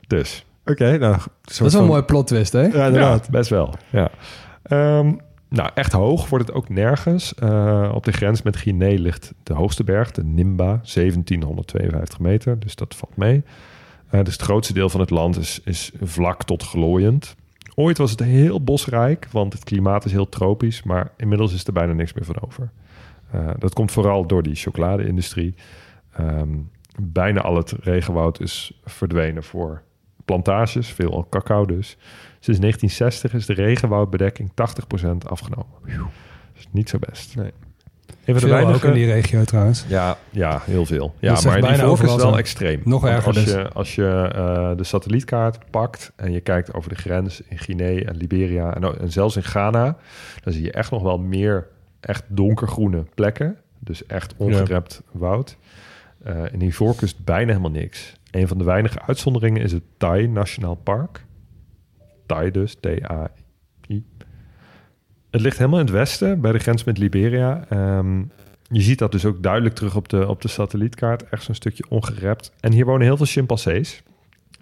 [0.08, 1.18] Dus, Oké, nou.
[1.42, 2.62] Dat is wel een mooi plot twist, hè?
[2.62, 3.26] Ja, inderdaad.
[3.26, 3.74] ja, best wel.
[3.90, 4.10] Ja.
[4.64, 5.12] Ehm,
[5.50, 7.36] nou, echt hoog wordt het ook nergens.
[7.36, 12.60] Eh, op de grens met Guinea ligt de hoogste berg, de Nimba, 1752 meter.
[12.60, 13.44] Dus dat valt mee.
[14.10, 17.36] Eh, dus het grootste deel van het land is, is vlak tot glooiend.
[17.76, 20.84] Ooit was het heel bosrijk, want het klimaat is heel tropisch.
[20.84, 22.72] Maar inmiddels is er bijna niks meer van over.
[23.32, 25.56] Eh, dat komt vooral door die chocolade-industrie.
[26.12, 26.58] Ehm,
[27.00, 29.82] bijna al het regenwoud is verdwenen voor
[30.26, 31.98] plantages, veel cacao dus.
[32.46, 35.76] Sinds 1960 is de regenwoudbedekking 80% afgenomen.
[36.54, 37.36] Dus niet zo best.
[37.36, 37.46] Nee.
[37.46, 37.54] Een
[38.26, 38.88] van de Veel ook weinige...
[38.88, 39.86] in die regio trouwens.
[39.88, 41.16] Ja, ja, heel veel.
[41.20, 42.36] Ja, Dat maar die volk is wel zo.
[42.36, 42.82] extreem.
[42.84, 43.54] Nog erger als dus.
[43.54, 48.06] je, als je eh, de satellietkaart pakt en je kijkt over de grens in Guinea
[48.06, 49.98] en Liberia en, zelfs in Ghana,
[50.44, 51.68] dan zie je echt nog wel meer
[52.00, 53.58] echt donkergroene plekken.
[53.80, 55.58] Dus echt ongerept woud.
[56.24, 58.14] Eh in Ivoorkust bijna helemaal niks.
[58.32, 61.25] Een van de weinige uitzonderingen is het Tai Nationaal Park.
[62.26, 64.04] Tai dus, T-A-I.
[65.32, 67.66] Het ligt helemaal in het westen, bij de grens met Liberia.
[67.70, 68.20] Ehm,
[68.70, 71.30] je ziet dat dus ook duidelijk terug op de, op de satellietkaart.
[71.30, 72.52] Echt zo'n stukje ongerept.
[72.60, 74.04] En hier wonen heel veel chimpansees.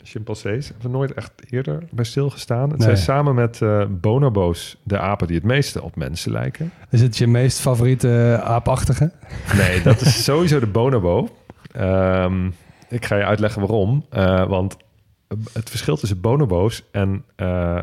[0.04, 2.70] Chimpansees hebben we nooit echt eerder bij stilgestaan.
[2.70, 2.88] Het Nee.
[2.88, 6.72] zijn samen met eh, bonobo's de apen die het meeste op mensen lijken.
[6.90, 9.12] Is het je meest favoriete eh, aapachtige?
[9.58, 11.30] Nee, dat is sowieso de bonobo.
[11.72, 12.48] Ehm,
[12.90, 14.06] ik ga je uitleggen waarom.
[14.10, 14.78] Eh, want
[15.54, 17.78] het verschil tussen bonobo's en eh,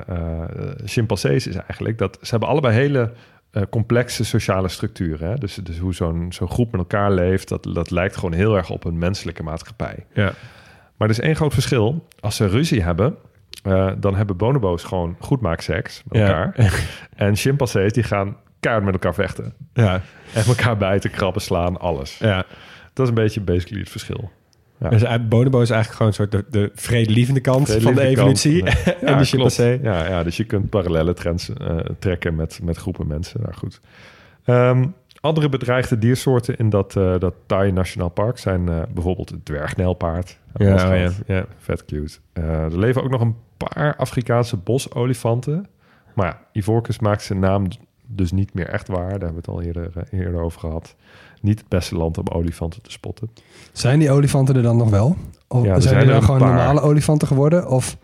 [0.85, 3.13] chimpansees is eigenlijk dat ze hebben allebei hele
[3.51, 5.29] eh, complexe sociale structuren.
[5.29, 5.35] Hè?
[5.35, 8.71] Dus, dus hoe zo'n zo'n groep met elkaar leeft, dat, dat lijkt gewoon heel erg
[8.71, 10.07] op een menselijke maatschappij.
[10.13, 10.33] Ja.
[10.97, 12.07] Maar er is één groot verschil.
[12.21, 13.17] Als ze ruzie hebben,
[13.99, 16.27] dan hebben bonobo's gewoon goedmaakseks met Ja.
[16.27, 16.55] elkaar.
[17.17, 19.55] en chimpansees die gaan keihard met elkaar vechten.
[19.73, 20.01] Ja.
[20.35, 22.19] En elkaar bijten, krabben, slaan, alles.
[22.19, 22.45] ja.
[22.93, 24.31] Dat is een beetje basically het verschil.
[24.81, 24.89] Ja.
[24.89, 28.63] Dus eigenlijk- bonobo is eigenlijk gewoon een soort de, de vredelievende kant van de evolutie.
[28.63, 28.77] kant.
[28.85, 29.79] en Ja, de chimpansee.
[29.81, 29.97] klopt.
[29.97, 33.41] Ja, ja, dus je kunt parallele trends eh, trekken met, met groepen mensen.
[33.41, 33.81] Nou goed.
[34.45, 34.87] Ehm,
[35.21, 40.39] andere bedreigde diersoorten in dat, eh dat Thai Nationaal Park zijn eh, bijvoorbeeld het dwergnijlpaard.
[40.53, 41.45] We Ja, oh ja, ja.
[41.59, 42.19] Vet cute.
[42.33, 45.67] Eh, er leven ook nog een paar Afrikaanse bosolifanten.
[46.15, 47.67] Maar ja, Ivoorkust maakt zijn naam
[48.07, 49.09] dus niet meer echt waar.
[49.09, 50.97] Daar hebben we het al eerder, eh, eerder over gehad.
[51.41, 53.31] Niet het beste land om olifanten te spotten.
[53.73, 55.17] Zijn die olifanten er dan nog wel?
[55.49, 56.49] Of Ja, er zijn, die dan gewoon paar.
[56.55, 57.69] normale olifanten geworden?
[57.69, 57.97] Of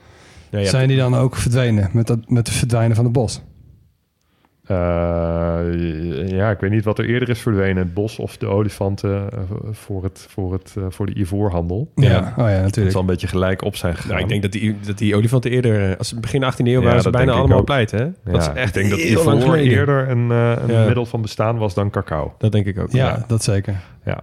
[0.51, 0.69] Ja, ja.
[0.71, 3.41] zijn die dan ook verdwenen met, dat, met het verdwijnen van het bos?
[4.67, 7.77] Eh, ja, ik weet niet wat er eerder is verdwenen.
[7.77, 9.39] Het bos of de olifanten eh,
[9.71, 11.91] voor, het, voor, het, eh, voor de ivoorhandel.
[11.95, 12.19] Ja, Ja.
[12.19, 12.93] oh ja, Het natuurlijk.
[12.93, 14.11] zal een beetje gelijk op zijn gegaan.
[14.11, 16.87] Nou, ik denk dat die, dat die olifanten eerder, als het begin 18e eeuw Ja,
[16.87, 17.65] waren ze bijna allemaal ook.
[17.65, 18.03] pleit, hè?
[18.05, 20.85] Ja, Dat is echt ik denk dat ivoor eerder een, eh, een Ja.
[20.85, 22.35] middel van bestaan was dan cacao.
[22.39, 22.91] Dat denk ik ook.
[22.91, 23.75] Ja, dat zeker.
[24.05, 24.21] Ja.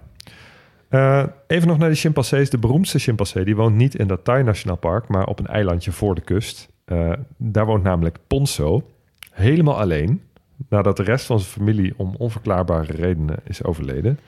[0.89, 2.49] Eh, even nog naar de chimpansees.
[2.49, 5.91] De beroemdste chimpansee die woont niet in dat Thai Nationaal Park, maar op een eilandje
[5.91, 6.67] voor de kust.
[6.85, 8.83] Eh, daar woont namelijk Ponzo,
[9.31, 10.21] helemaal alleen.
[10.69, 14.19] Nadat de rest van zijn familie om onverklaarbare redenen is overleden.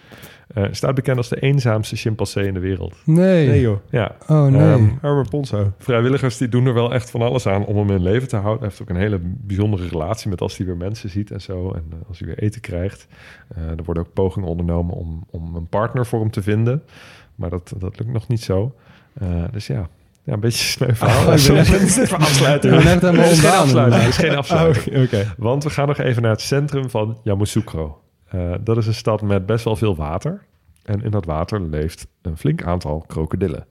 [0.48, 2.96] Eh, staat bekend als de eenzaamste chimpansee in de wereld.
[3.06, 3.48] Nee.
[3.48, 3.78] Nee joh.
[3.90, 4.62] Ja, Oh nee.
[4.62, 5.72] Ehm, Arme Ponzo.
[5.78, 8.60] vrijwilligers die doen er wel echt van alles aan om hem in leven te houden.
[8.60, 11.72] Hij heeft ook een hele bijzondere relatie met als hij weer mensen ziet en zo.
[11.72, 13.08] En eh, als hij weer eten krijgt.
[13.56, 16.84] Eh, er worden ook pogingen ondernomen om, om een partner voor hem te vinden.
[17.36, 18.76] Maar dat, dat lukt nog niet zo.
[19.14, 19.90] Eh, dus ja.
[20.26, 21.28] Ja, een beetje een sneu verhaal.
[21.32, 21.60] Oh, Sorry.
[21.60, 24.02] echt- Wat is voor helemaal geen afsluiting.
[24.04, 25.14] Het is geen afsluiting.
[25.14, 25.20] Oh.
[25.38, 28.02] Want we gaan nog even naar het centrum van Yamoussoukro.
[28.30, 30.42] Eh, dat is een stad met best wel veel water.
[30.84, 33.66] En in dat water leeft een flink aantal krokodillen.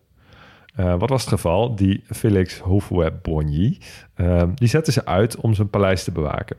[0.74, 1.76] Eh, wat was het geval?
[1.76, 3.78] Die Felix Houphouët-Boigny,
[4.14, 6.56] eh, die zette ze uit om zijn paleis te bewaken.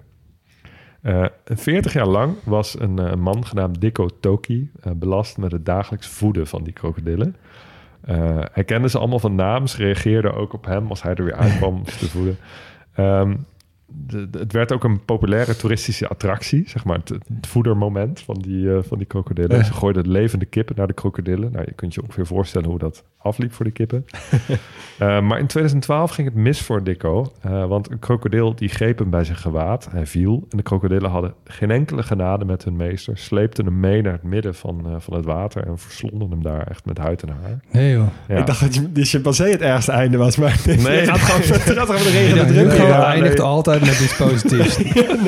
[1.01, 6.47] Eh 40 jaar lang was een man genaamd Dikko Toki belast met het dagelijks voeden
[6.47, 7.35] van die krokodillen.
[8.05, 9.67] Eh, hij kende ze allemaal van naam.
[9.67, 12.37] Ze reageerden ook op hem als hij er weer aankwam te voeden.
[12.95, 13.35] Ehm,
[13.88, 18.36] de, de- het werd ook een populaire toeristische attractie, zeg maar, het, het voedermoment van
[18.36, 19.57] die, eh, van die krokodillen.
[19.57, 19.63] Ja.
[19.63, 21.51] Ze gooiden levende kippen naar de krokodillen.
[21.51, 24.05] Nou, je kunt je ongeveer voorstellen hoe dat afliep voor de kippen.
[24.99, 28.99] Eh, maar in 2012 ging het mis voor Dikko, eh, want een krokodil die greep
[28.99, 29.88] hem bij zijn gewaad.
[29.91, 34.01] Hij viel en de krokodillen hadden geen enkele genade met hun meester, sleepten hem mee
[34.01, 37.21] naar het midden van, eh, van het water en verslonden hem daar echt met huid
[37.23, 37.59] en haar.
[37.71, 38.07] Nee joh.
[38.27, 38.38] Ja.
[38.38, 40.99] Ik dacht dat je- die chimpansee het ergste einde was, maar nee, Nee.
[41.01, 42.71] je gaat gewoon, het gaat gewoon de Ja, regen de druk.
[42.77, 43.45] Ja, eindigt nee.
[43.47, 44.78] altijd met iets positiefs.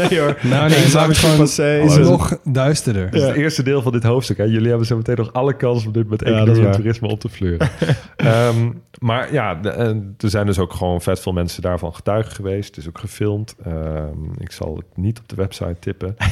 [0.09, 0.37] Nee hoor.
[0.43, 3.11] nou nee, het is gewoon nog duisterder.
[3.11, 4.37] Dat is het eerste deel van dit hoofdstuk.
[4.37, 4.43] Hè.
[4.43, 7.29] Jullie hebben zo meteen nog alle kans om dit met economie en toerisme op te
[7.29, 7.69] fleuren.
[8.15, 12.31] Ehm, maar ja, de- en er zijn dus ook gewoon vet veel mensen daarvan getuigen
[12.31, 12.67] geweest.
[12.67, 13.55] Het is ook gefilmd.
[13.63, 16.15] Ehm, ik zal het niet op de website tippen.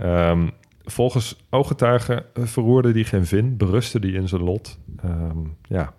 [0.00, 0.46] Ehm,
[0.84, 4.78] volgens ooggetuigen eh, verroerde die geen vin, berustte die in zijn lot.
[5.02, 5.38] Ehm,
[5.68, 5.92] ja,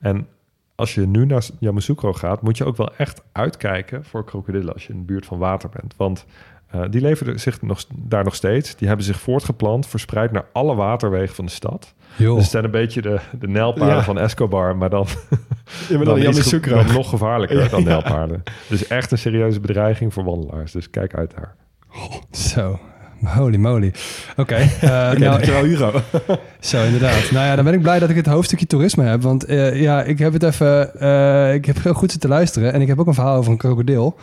[0.00, 0.26] en
[0.74, 4.86] als je nu naar Yamoussoukro gaat, moet je ook wel echt uitkijken voor krokodillen als
[4.86, 5.94] je in de buurt van water bent.
[5.96, 6.24] Want
[6.70, 8.76] eh, die leven er zich nog, daar nog steeds.
[8.76, 11.94] Die hebben zich voortgeplant, verspreid naar alle waterwegen van de stad.
[12.16, 12.32] Joh.
[12.34, 14.02] Dus het zijn een beetje de, de nijlpaarden Ja.
[14.02, 15.06] van Escobar, maar dan,
[15.88, 16.74] Ja, maar dan dan, iets ge- Yamoussoukro.
[16.74, 18.42] dan nog gevaarlijker Ja, dan nijlpaarden.
[18.68, 20.72] Dus echt een serieuze bedreiging voor wandelaars.
[20.72, 21.54] Dus kijk uit daar.
[22.30, 22.78] Zo.
[23.26, 23.92] Holy moly.
[24.36, 24.54] Oké.
[24.56, 25.92] eh, Oké, nou, dankjewel Hugo.
[26.60, 27.30] Zo, inderdaad.
[27.30, 29.22] Nou ja, dan ben ik blij dat ik het hoofdstukje toerisme heb.
[29.22, 31.00] Want eh, ja, ik heb het even...
[31.00, 32.72] eh, ik heb heel goed zitten luisteren.
[32.72, 34.16] En ik heb ook een verhaal over een krokodil.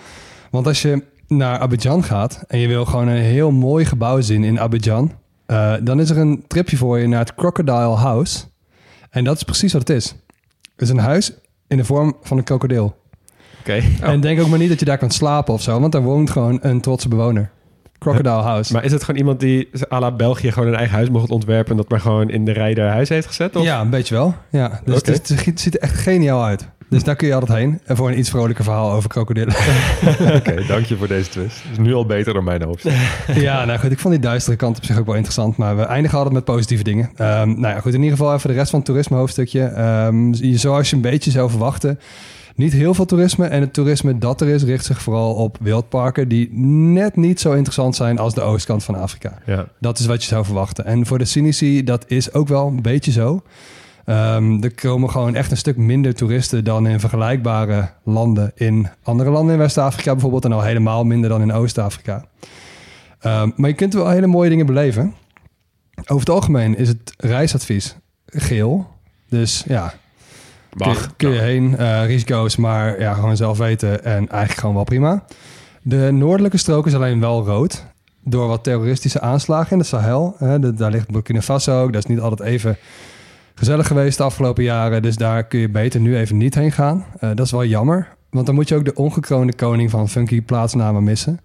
[0.52, 2.44] Want als je naar Abidjan gaat...
[2.48, 5.12] en je wil gewoon een heel mooi gebouw zien in Abidjan...
[5.82, 8.44] dan is er een tripje voor je naar het Crocodile House.
[9.10, 10.16] En dat is precies wat het is.
[10.72, 11.34] Het is een huis
[11.68, 12.96] in de vorm van een krokodil.
[13.60, 13.82] Oké.
[14.02, 15.80] En denk ook maar niet dat je daar kan slapen of zo...
[15.80, 17.52] want daar woont gewoon een trotse bewoner.
[18.02, 18.74] Crocodile House.
[18.74, 21.72] Maar is het gewoon iemand die à la België gewoon een eigen huis mocht ontwerpen...
[21.72, 23.56] en dat maar gewoon in de rij der huis heeft gezet?
[23.56, 23.64] Of?
[23.64, 24.36] Ja, een beetje wel.
[24.50, 26.68] Ja, dus het, is- het ziet er echt geniaal uit.
[26.90, 27.80] Dus daar kun je altijd heen.
[27.86, 29.54] En voor een iets vrolijker verhaal over krokodillen.
[30.38, 31.64] Oké, dank je voor deze twist.
[31.72, 32.94] is nu al beter dan mijn hoofdstuk.
[33.36, 33.92] ja, nou goed.
[33.92, 35.58] Ik vond die duistere kant op zich ook wel interessant.
[35.58, 37.10] Maar we eindigen altijd met positieve dingen.
[37.16, 37.94] Ehm, nou ja, goed.
[37.94, 39.64] In ieder geval even de rest van het toerisme hoofdstukje.
[39.64, 42.00] Ehm, zoals je een beetje zou verwachten.
[42.62, 43.46] Niet heel veel toerisme.
[43.46, 46.28] En het toerisme dat er is, richt zich vooral op wildparken...
[46.28, 49.38] die net niet zo interessant zijn als de oostkant van Afrika.
[49.46, 49.68] Ja.
[49.80, 50.86] Dat is wat je zou verwachten.
[50.86, 53.42] En voor de cynici, dat is ook wel een beetje zo.
[54.06, 59.30] Ehm, er komen gewoon echt een stuk minder toeristen dan in vergelijkbare landen in andere
[59.30, 60.46] landen in West-Afrika bijvoorbeeld.
[60.46, 62.26] En al helemaal minder dan in Oost-Afrika.
[63.20, 65.14] Ehm, maar je kunt wel hele mooie dingen beleven.
[65.96, 67.96] Over het algemeen is het reisadvies
[68.26, 68.88] geel.
[69.30, 69.94] Dus ja,
[70.78, 71.16] Mag.
[71.18, 71.78] kun je heen.
[71.78, 74.04] eh, risico's, maar ja, gewoon zelf weten.
[74.04, 75.24] En eigenlijk gewoon wel prima.
[75.82, 77.86] De noordelijke strook is alleen wel rood.
[78.24, 80.36] Door wat terroristische aanslagen in de Sahel.
[80.38, 81.94] Hè, de- daar ligt Burkina Faso ook.
[81.94, 82.78] Dat is niet altijd even
[83.56, 85.02] gezellig geweest de afgelopen jaren.
[85.02, 87.06] Dus daar kun je beter nu even niet heen gaan.
[87.20, 88.08] Eh, dat is wel jammer.
[88.30, 91.40] Want dan moet je ook de ongekroonde koning van funky plaatsnamen missen.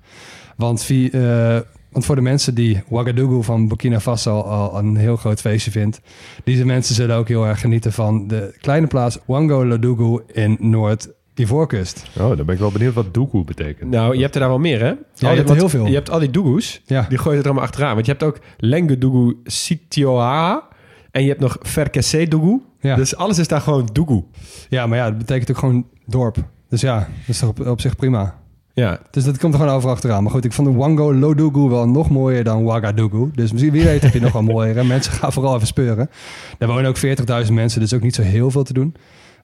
[0.56, 1.56] Want, eh,
[1.96, 6.00] want voor de mensen die Ouagadougou van Burkina Faso al een heel groot feestje vindt...
[6.44, 12.02] deze mensen zullen ook heel erg genieten van de kleine plaats Ouagadougou in Noord-Ivoorkust.
[12.18, 13.90] Oh, dan ben ik wel benieuwd wat doekoe betekent.
[13.90, 14.88] Nou, je hebt er daar wel meer, hè?
[14.90, 15.86] Al die- hebt er heel veel.
[15.86, 17.06] Je hebt al die doegoes, Ja.
[17.08, 17.94] die gooi je er allemaal achteraan.
[17.94, 20.68] Want je hebt ook Lengedougou Sitioa
[21.10, 22.60] en je hebt nog Verkese Dougou.
[22.80, 22.96] Ja.
[22.96, 24.24] Dus alles is daar gewoon Dougou.
[24.68, 26.36] Ja, maar ja, dat betekent ook gewoon dorp.
[26.68, 28.38] Dus ja, dat is toch op, op zich prima.
[28.76, 30.22] Ja, Dus dat komt er gewoon over achteraan.
[30.22, 33.30] Maar goed, ik vond de Wango Lodougou wel nog mooier dan Ouagadougou.
[33.34, 34.86] Dus misschien wie weet heb je nog wel mooier.
[34.86, 36.10] Mensen gaan vooral even speuren.
[36.58, 36.98] Er wonen ook
[37.46, 38.94] 40.000 mensen, dus ook niet zo heel veel te doen.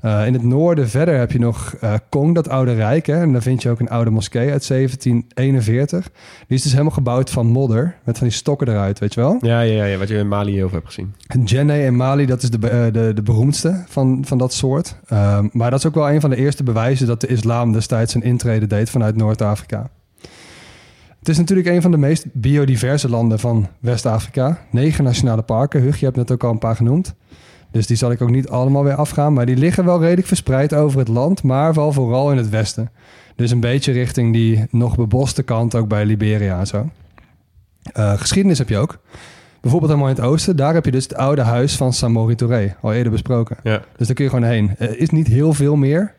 [0.02, 3.06] Eh, in het noorden verder heb je nog eh Kong, dat oude rijk.
[3.06, 3.20] Hè?
[3.20, 6.10] En daar vind je ook een oude moskee uit 1741.
[6.46, 9.36] Die is dus helemaal gebouwd van modder, met van die stokken eruit, weet je wel?
[9.40, 11.14] ja, ja, ja, ja wat je in Mali heel veel hebt gezien.
[11.44, 14.96] Djenné en Mali, dat is de, eh, de, de beroemdste van, van dat soort.
[15.06, 18.14] Ehm, maar dat is ook wel een van de eerste bewijzen dat de islam destijds
[18.14, 19.90] een intrede deed vanuit Noord-Afrika.
[21.18, 24.58] Het is natuurlijk een van de meest biodiverse landen van West-Afrika.
[24.70, 25.82] Negen nationale parken.
[25.82, 27.14] Hug, je hebt net ook al een paar genoemd.
[27.72, 29.32] Dus die zal ik ook niet allemaal weer afgaan.
[29.32, 32.90] Maar die liggen wel redelijk verspreid over het land, maar wel vooral in het westen.
[33.36, 36.90] Dus een beetje richting die nog beboste kant, ook bij Liberia en zo.
[37.82, 38.98] Eh, geschiedenis heb je ook.
[39.60, 40.56] Bijvoorbeeld helemaal in het oosten.
[40.56, 42.76] Daar heb je dus het oude huis van Samori Touré.
[42.80, 43.56] Al eerder besproken.
[43.62, 43.82] Ja.
[43.96, 44.74] Dus daar kun je gewoon heen.
[44.78, 46.14] Er is niet heel veel meer.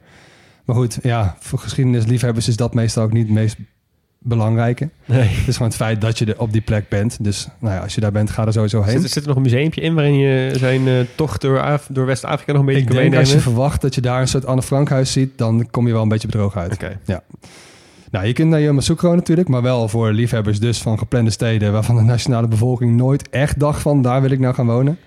[0.65, 3.57] Maar goed, ja, voor geschiedenisliefhebbers is dat meestal ook niet het meest
[4.23, 4.89] belangrijke.
[5.05, 5.27] Nee.
[5.27, 7.17] Het is gewoon het feit dat je er op die plek bent.
[7.23, 9.01] Dus nou ja, als je daar bent, ga er sowieso heen.
[9.01, 12.05] Zit, zit er nog een museumpje in waarin je zijn eh, tocht door, Af- door
[12.05, 14.45] West-Afrika nog een beetje Ik kan denk als je verwacht dat je daar een soort
[14.45, 16.73] Anne Frank huis ziet, dan kom je wel een beetje bedrogen uit.
[16.73, 16.99] Oké.
[18.11, 21.95] Nou, je kunt naar Yamoussoukro natuurlijk, maar wel voor liefhebbers dus van geplande steden waarvan
[21.95, 24.97] de nationale bevolking nooit echt dacht van daar wil ik nou gaan wonen.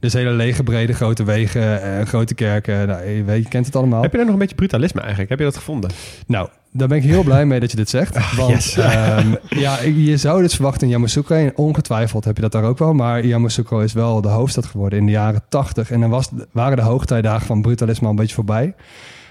[0.00, 2.86] Dus hele lege, brede, grote wegen, eh, grote kerken.
[2.86, 4.02] Nou, je, weet, je kent het allemaal.
[4.02, 5.30] Heb je daar nog een beetje brutalisme eigenlijk?
[5.30, 5.90] Heb je dat gevonden?
[6.26, 8.18] Nou, daar ben ik heel blij mee dat je dit zegt.
[8.36, 8.76] Want yes.
[8.76, 12.78] ehm, ja, je zou dus verwachten in Yamoussoukro, en ongetwijfeld heb je dat daar ook
[12.78, 15.90] wel, maar Yamoussoukro is wel de hoofdstad geworden in de jaren 80.
[15.90, 18.74] En dan was, waren de hoogtijdagen van brutalisme al een beetje voorbij.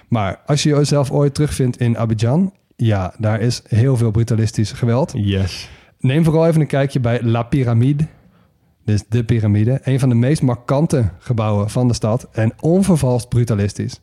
[0.08, 5.12] Maar als je jezelf ooit terugvindt in Abidjan, ja, daar is heel veel brutalistisch geweld.
[5.16, 5.70] Yes.
[6.00, 8.06] Neem vooral even een kijkje bij La Pyramide.
[8.86, 9.80] Dus de piramide.
[9.84, 12.28] Een van de meest markante gebouwen van de stad.
[12.32, 14.00] En onvervalst brutalistisch.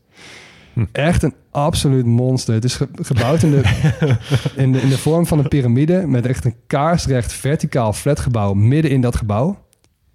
[0.72, 0.84] Hm.
[0.92, 2.54] Echt een absoluut monster.
[2.54, 3.62] Het is ge- gebouwd in de,
[4.62, 6.06] in, de, in de vorm van een piramide.
[6.06, 9.58] Met echt een kaarsrecht verticaal flatgebouw midden in dat gebouw.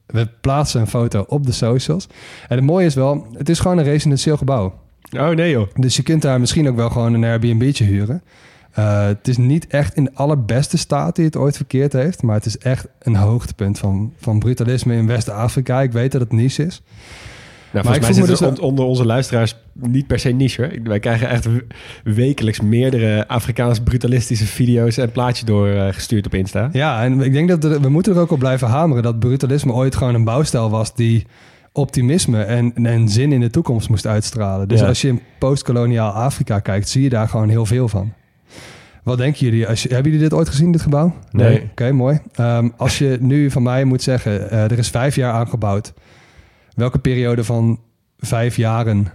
[0.05, 2.07] We plaatsen een foto op de socials.
[2.47, 4.74] En het mooie is wel, het is gewoon een residentieel gebouw.
[5.18, 5.68] Oh nee joh.
[5.74, 8.24] Dus je kunt daar misschien ook wel gewoon een Airbnb'tje huren.
[8.74, 12.22] Eh, het is niet echt in de allerbeste staat die het ooit verkeerd heeft.
[12.22, 15.82] Maar het is echt een hoogtepunt van, van brutalisme in West-Afrika.
[15.82, 16.82] Ik weet dat het niche is.
[17.74, 20.72] Nou, Maar volgens mij zitten dus on- onder onze luisteraars niet per se niche hoor.
[20.84, 21.48] Wij krijgen echt
[22.04, 26.70] wekelijks meerdere Afrikaans brutalistische video's en plaatjes doorgestuurd op Insta.
[26.72, 29.04] Ja, en ik denk dat er- we moeten er ook op blijven hameren...
[29.04, 30.96] dat brutalisme ooit gewoon een bouwstijl was...
[30.96, 31.26] die
[31.74, 34.68] optimisme en, en zin in de toekomst moest uitstralen.
[34.68, 34.88] Dus Ja.
[34.88, 36.90] als je in postkoloniaal Afrika kijkt...
[36.90, 38.14] zie je daar gewoon heel veel van.
[39.04, 39.68] Wat denken jullie?
[39.68, 41.16] Als je, hebben jullie dit ooit gezien, dit gebouw?
[41.32, 41.70] Nee.
[41.72, 42.20] Oké, mooi.
[42.34, 45.93] Ehm, als je nu van mij moet zeggen, eh, er is vijf jaar aangebouwd.
[46.76, 47.80] Welke periode van
[48.18, 49.08] vijf jaren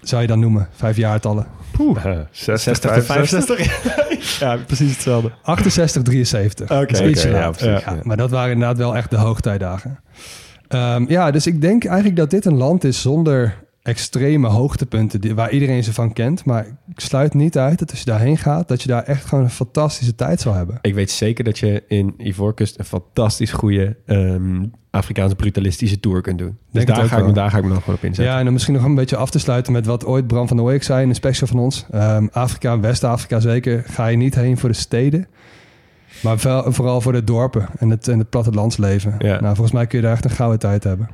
[0.00, 0.68] zou je dan noemen?
[0.72, 1.46] Vijf jaartallen.
[1.72, 2.04] Poeh.
[2.30, 3.56] 60, 60 tot 65.
[3.56, 4.38] 65.
[4.40, 5.32] ja, precies hetzelfde.
[5.42, 6.70] 68, 73.
[6.70, 7.04] Oké,
[7.64, 8.00] ja.
[8.02, 10.00] Maar dat waren inderdaad wel echt de hoogtijdagen.
[10.68, 13.54] Ehm, ja, dus ik denk eigenlijk dat dit een land is zonder
[13.86, 16.44] extreme hoogtepunten die, waar iedereen ze van kent.
[16.44, 19.44] Maar ik sluit niet uit dat als je daarheen gaat, dat je daar echt gewoon
[19.44, 20.78] een fantastische tijd zal hebben.
[20.82, 26.38] Ik weet zeker dat je in Ivoorkust een fantastisch goede ehm Afrikaans brutalistische tour kunt
[26.38, 26.58] doen.
[26.72, 28.32] Dus daar ga, ik, me- daar ga ik me nog gewoon op inzetten.
[28.32, 30.56] Ja, en dan misschien nog een beetje af te sluiten met wat ooit Bram van
[30.56, 31.86] der Week zei in een special van ons.
[31.90, 35.26] Ehm, Afrika, West-Afrika zeker, ga je niet heen voor de steden.
[36.22, 36.38] Maar
[36.72, 39.14] vooral voor de dorpen en het, en het plattelandsleven.
[39.18, 39.40] Ja.
[39.40, 41.08] Nou, volgens mij kun je daar echt een gouden tijd hebben.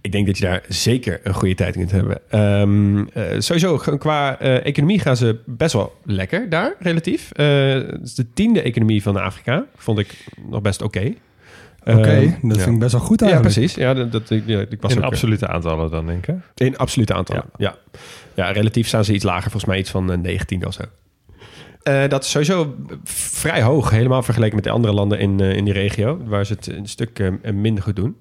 [0.00, 2.18] Ik denk dat je daar zeker een goede tijd in kunt hebben.
[2.30, 7.30] Ehm, eh, sowieso, qua eh, economie gaan ze best wel lekker daar, relatief.
[7.32, 9.64] Eh, het is de tiende economie van Afrika.
[9.76, 11.12] Vond ik nog best oké.
[11.84, 12.62] Oké, Ehm, dat ja.
[12.62, 13.54] vind ik best wel goed Ja, eigenlijk.
[13.54, 13.74] precies.
[13.74, 16.34] Ja, dat, dat, ik- ja, ik was In ook, absolute aantallen dan, denk ik.
[16.54, 17.74] In absolute aantallen, ja.
[18.34, 18.50] ja.
[18.50, 20.82] relatief staan ze iets lager, volgens mij iets van eh, 19 of zo.
[21.82, 22.74] Eh, dat is sowieso
[23.04, 26.52] vrij hoog, helemaal vergeleken met de andere landen in, eh, in die regio, waar ze
[26.52, 28.16] het een stuk eh, minder goed doen.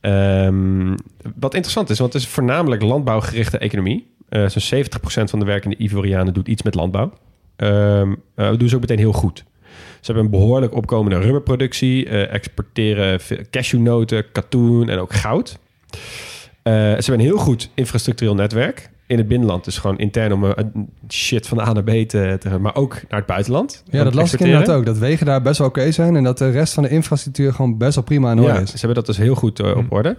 [0.00, 0.96] Ehm,
[1.36, 4.08] wat interessant is, want het is voornamelijk landbouwgerichte economie.
[4.30, 7.12] Zo'n 70% van de werkende Ivorianen doet iets met landbouw.
[8.34, 9.44] Dat doen ze ook meteen heel goed.
[10.00, 13.20] Ze hebben een behoorlijk opkomende rubberproductie, exporteren
[13.50, 15.58] cashewnoten, katoen en ook goud.
[16.62, 19.64] Ze hebben een heel goed infrastructureel netwerk in het binnenland.
[19.64, 20.64] Dus gewoon intern om eh,
[21.08, 23.82] shit van A naar B te, te maar ook naar het buitenland.
[23.90, 24.86] Ja, dat las ik inderdaad ook.
[24.86, 27.78] Dat wegen daar best wel oké zijn en dat de rest van de infrastructuur gewoon
[27.78, 28.70] best wel prima in orde Ja, is.
[28.70, 29.94] ze hebben dat dus heel goed eh, op Hm.
[29.94, 30.18] orde.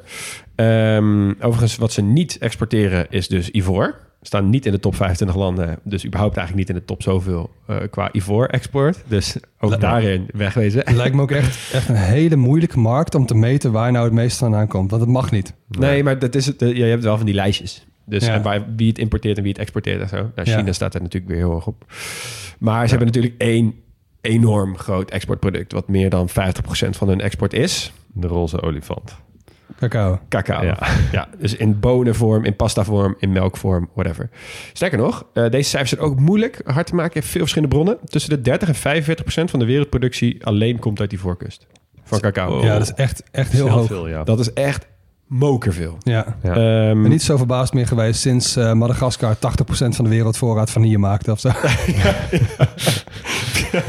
[0.55, 3.95] Ehm, overigens, wat ze niet exporteren is dus ivoor.
[4.21, 5.79] Staan niet in de top 25 landen.
[5.83, 9.03] Dus überhaupt eigenlijk niet in de top zoveel eh, qua ivoor-export.
[9.07, 10.83] Dus ook daarin wegwezen.
[10.95, 14.13] Lijkt me ook echt, echt een hele moeilijke markt om te meten waar nou het
[14.13, 14.89] meest vandaan komt.
[14.89, 15.53] Want het mag niet.
[15.67, 17.85] Nee, maar dat is het, eh, ja, je hebt wel van die lijstjes.
[18.11, 18.33] Dus Ja.
[18.33, 20.15] en waar, wie het importeert en wie het exporteert en zo.
[20.15, 20.57] Nou, Ja.
[20.57, 21.85] China staat er natuurlijk weer heel erg op.
[22.59, 23.73] Maar ze hebben natuurlijk één
[24.21, 25.71] enorm groot exportproduct...
[25.71, 26.33] wat meer dan 50%
[26.97, 27.93] van hun export is.
[28.13, 29.15] De roze olifant.
[29.79, 30.19] Cacao.
[30.29, 30.63] Cacao.
[30.63, 30.77] Ja.
[31.11, 31.27] Ja.
[31.39, 34.29] dus in bonenvorm, in pastavorm, in melkvorm, whatever.
[34.73, 37.97] Sterker nog, eh, deze cijfers zijn ook moeilijk hard te maken in veel verschillende bronnen.
[38.05, 41.67] Tussen de 30 en 45 procent van de wereldproductie alleen komt uit die voorkust.
[42.03, 42.57] Van cacao.
[42.57, 42.63] Oh.
[42.63, 43.87] Ja, dat is echt, echt heel Heel hoog.
[43.87, 44.23] veel, ja.
[44.23, 44.87] Dat is echt
[45.33, 45.97] mokerveel.
[45.99, 46.37] Ja.
[46.43, 46.53] Ja.
[46.53, 49.39] Ehm, En niet zo verbaasd meer geweest sinds eh, Madagaskar 80%
[49.95, 51.49] van de wereldvoorraad vanille maakte of zo.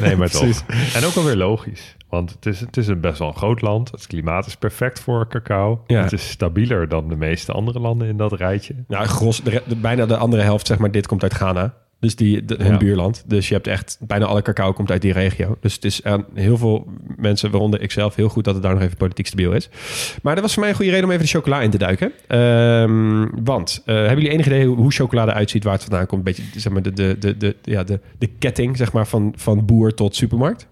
[0.01, 0.40] Nee, maar toch.
[0.40, 0.95] Precies.
[0.95, 1.97] En ook alweer logisch.
[2.09, 3.90] Want het is, het is een best wel een groot land.
[3.90, 5.82] Het klimaat is perfect voor cacao.
[5.86, 6.03] Ja.
[6.03, 8.74] Het is stabieler dan de meeste andere landen in dat rijtje.
[8.88, 11.74] Nou, gros, de, de- bijna de andere helft, zeg maar, dit komt uit Ghana.
[12.03, 12.76] Dus die, de, hun Ja.
[12.78, 13.24] buurland.
[13.26, 15.57] Dus je hebt echt, bijna alle cacao komt uit die regio.
[15.61, 16.86] Dus het is aan heel veel
[17.16, 19.68] mensen, waaronder ik zelf, heel goed dat het daar nog even politiek stabiel is.
[20.22, 22.12] Maar dat was voor mij een goede reden om even de chocola in te duiken.
[22.26, 26.18] Ehm, want, eh, hebben jullie enig idee hoe, hoe chocolade uitziet, waar het vandaan komt?
[26.28, 29.34] Een beetje, zeg maar, de, de, de, de, ja, de, de ketting, zeg maar, van,
[29.36, 30.66] van boer tot supermarkt?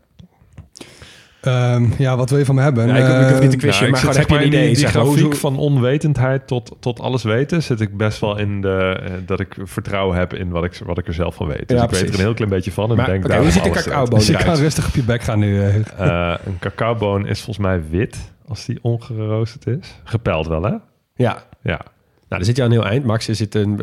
[1.40, 2.86] Ehm, ja, wat wil je van me hebben?
[2.86, 4.46] Ja, ik, ik hoef niet te Eh, quizzen, Nou, maar gewoon zit, heb je een
[4.46, 4.60] idee?
[4.60, 7.62] Die, die zeg maar, hoe- grafiek van onwetendheid tot, tot alles weten...
[7.62, 9.00] zit ik best wel in de...
[9.04, 11.68] eh, dat ik vertrouwen heb in wat ik, wat ik er zelf van weet.
[11.68, 12.90] Dus Ja, ik weet er een heel klein beetje van.
[12.90, 15.02] En Maar, denk oké, daarom hoe ziet de cacaoboon Dus je kan rustig op je
[15.02, 15.60] bek gaan nu.
[15.98, 18.16] Eh, een cacaoboon is volgens mij wit...
[18.48, 19.94] als die ongeroosterd is.
[20.04, 20.70] Gepeld wel, hè?
[21.14, 21.70] Ja, Ja.
[21.72, 21.82] nou,
[22.28, 23.04] dan zit je aan een heel eind.
[23.04, 23.80] Max, er zit een...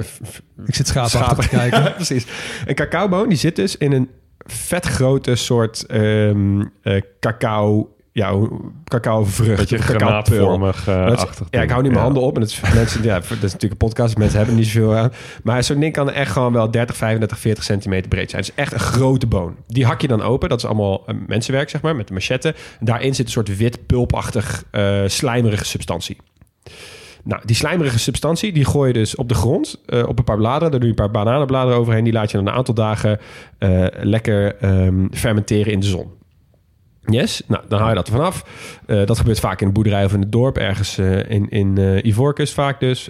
[0.65, 1.93] ik zit schaapachtig te kijken.
[1.95, 2.25] Precies.
[2.65, 4.09] Een cacaoboon die zit dus in een
[4.45, 6.31] vet grote soort eh,
[7.19, 7.91] cacao...
[8.11, 8.33] Ja,
[8.83, 9.57] cacaovrucht.
[9.57, 12.05] Beetje granaatvormig is- achtig ja, ik hou nu mijn Ja.
[12.05, 12.35] handen op.
[12.35, 14.09] En het is, mensen, ja, dat is natuurlijk een podcast.
[14.09, 15.11] dus Mensen hebben niet zoveel aan.
[15.43, 18.41] Maar zo'n ding kan echt gewoon wel 30, 35, 40 centimeter breed zijn.
[18.41, 19.55] Het is echt een grote boon.
[19.67, 20.49] Die hak je dan open.
[20.49, 22.55] Dat is allemaal eh, mensenwerk, zeg maar, met de machette.
[22.79, 24.63] En daarin zit een soort wit, pulpachtig,
[25.07, 26.17] slijmerige substantie.
[27.27, 30.37] Nou, die slijmerige substantie, die gooi je dus op de grond, eh, op een paar
[30.37, 30.71] bladeren.
[30.71, 32.03] Daar doe je een paar bananenbladeren overheen.
[32.03, 33.19] Die laat je dan een aantal dagen
[33.57, 36.16] eh, lekker ehm, fermenteren in de zon.
[37.09, 38.45] Yes, nou, dan haal je dat er vanaf.
[38.85, 41.77] Eh, dat gebeurt vaak in een boerderij of in het dorp, ergens eh, in, in
[42.07, 43.09] Ivoorkust vaak dus.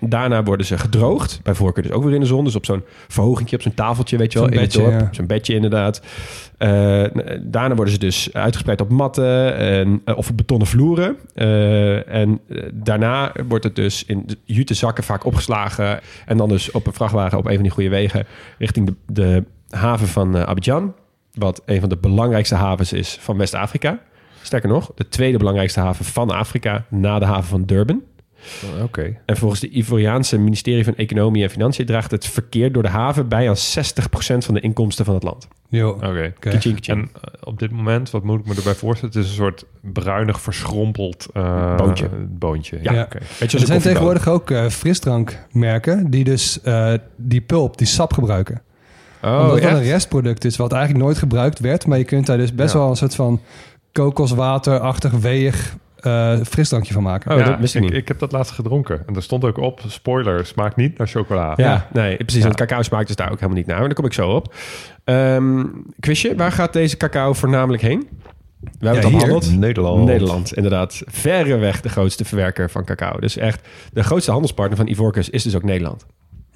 [0.00, 2.44] Daarna worden ze gedroogd, bij voorkeur dus ook weer in de zon.
[2.44, 5.00] Dus op zo'n verhogingje, op zo'n tafeltje, weet je wel, in het dorp.
[5.00, 5.08] ja.
[5.12, 6.02] Zo'n bedje inderdaad.
[7.42, 11.16] Daarna worden ze dus uitgespreid op matten en, of op betonnen vloeren.
[12.06, 12.40] En
[12.72, 16.00] daarna wordt het dus in de jute zakken vaak opgeslagen.
[16.26, 18.26] En dan dus op een vrachtwagen op een van die goede wegen
[18.58, 19.44] richting de, de
[19.76, 20.94] haven van Abidjan.
[21.36, 23.98] Wat een van de belangrijkste havens is van West-Afrika.
[24.42, 28.02] Sterker nog, de tweede belangrijkste haven van Afrika na de haven van Durban.
[28.64, 29.16] Oh, Oké.
[29.26, 33.28] En volgens de Ivoriaanse ministerie van Economie en Financiën draagt het verkeer door de haven
[33.28, 33.58] bij aan 60%
[34.38, 35.48] van de inkomsten van het land.
[35.68, 35.90] Yo.
[35.90, 36.32] Oké.
[36.40, 37.08] En eh,
[37.40, 39.14] op dit moment, wat moet ik me erbij voorstellen?
[39.14, 42.08] Het is een soort bruinig, verschrompeld eh, Boontje.
[42.28, 42.78] boontje.
[42.82, 43.08] Ja.
[43.38, 48.12] Weet je, Er zijn tegenwoordig ook eh, frisdrankmerken die dus eh, die pulp, die sap
[48.12, 48.62] gebruiken.
[49.26, 49.76] Oh, Omdat dat echt?
[49.78, 51.86] een restproduct is wat eigenlijk nooit gebruikt werd.
[51.86, 52.78] Maar je kunt daar dus best Ja.
[52.78, 53.40] wel een soort van
[53.92, 57.36] kokoswaterachtig weeg eh frisdrankje van maken.
[57.38, 57.92] Oh, dat wist ik niet.
[57.92, 59.02] Ik heb dat laatst gedronken.
[59.06, 61.52] En er stond ook op, spoiler, smaakt niet naar chocola.
[61.56, 62.42] Ja, nee, precies.
[62.42, 62.48] Ja.
[62.48, 63.76] En cacao smaakt dus daar ook helemaal niet naar.
[63.78, 64.54] Maar daar kom ik zo op.
[65.04, 65.64] Ehm
[66.00, 68.08] quizje, waar gaat deze cacao voornamelijk heen?
[68.60, 69.50] We hebben Ja, het al.
[69.58, 70.04] Nederland.
[70.04, 71.02] Nederland, inderdaad.
[71.06, 73.18] Verreweg de grootste verwerker van cacao.
[73.20, 76.06] Dus echt, de grootste handelspartner van Ivorcus is dus ook Nederland.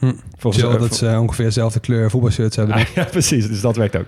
[0.01, 0.13] Hm.
[0.37, 2.75] Volgens Chill dat ze ongeveer dezelfde kleur voetbalshirts hebben.
[2.75, 3.49] Ah, ja, precies.
[3.49, 4.07] Dus dat werkt ook.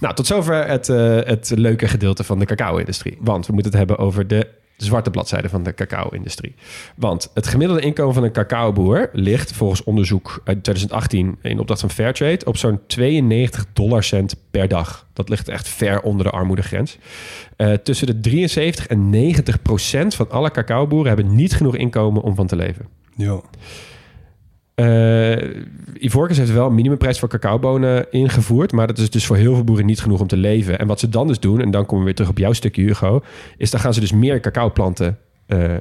[0.00, 3.18] Nou, tot zover het, eh, het leuke gedeelte van de cacao-industrie.
[3.20, 6.54] Want we moeten het hebben over de zwarte bladzijde van de cacao-industrie.
[6.96, 11.90] Want het gemiddelde inkomen van een cacaoboer ligt volgens onderzoek uit 2018 in opdracht van
[11.90, 15.06] Fairtrade op zo'n 92 dollar cent per dag.
[15.12, 16.98] Dat ligt echt ver onder de armoedegrens.
[17.56, 22.34] Eh, tussen de 73 en 90 procent van alle cacaoboeren hebben niet genoeg inkomen om
[22.34, 22.86] van te leven.
[23.16, 23.44] Yo.
[24.80, 25.64] Eh
[26.00, 28.72] Ivorcus heeft wel een minimumprijs voor cacaobonen ingevoerd.
[28.72, 30.78] Maar dat is dus voor heel veel boeren niet genoeg om te leven.
[30.78, 32.82] En wat ze dan dus doen, en dan komen we weer terug op jouw stukje
[32.82, 33.22] Hugo...
[33.56, 35.74] is dan gaan ze dus meer cacaoplanten eh,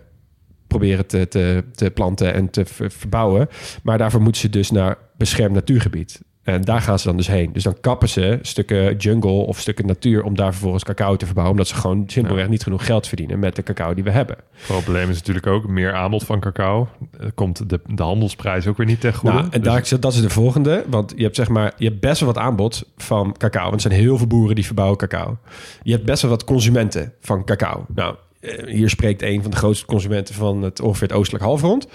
[0.68, 3.47] proberen te, te, te planten en te ver- verbouwen.
[3.84, 6.22] Maar daarvoor moeten ze dus naar beschermd natuurgebied.
[6.54, 7.54] En daar gaan ze dan dus heen.
[7.54, 10.24] Dus dan kappen ze stukken jungle of stukken natuur...
[10.24, 11.56] om daar vervolgens cacao te verbouwen.
[11.56, 13.39] Omdat ze gewoon simpelweg niet genoeg geld verdienen...
[13.39, 14.36] met de cacao die we hebben.
[14.52, 16.88] Het probleem is natuurlijk ook meer aanbod van cacao.
[17.20, 19.36] Er komt de, de handelsprijs ook weer niet ten goede.
[19.36, 20.84] Nou, en Dus- daar, dat is de volgende.
[20.88, 23.64] Want je hebt zeg maar, je hebt best wel wat aanbod van cacao.
[23.64, 25.38] Want er zijn heel veel boeren die verbouwen cacao.
[25.84, 27.86] Je hebt best wel wat consumenten van cacao.
[27.95, 28.29] Nou, eh,
[28.66, 31.88] hier spreekt een van de grootste consumenten van het ongeveer het oostelijk halfrond.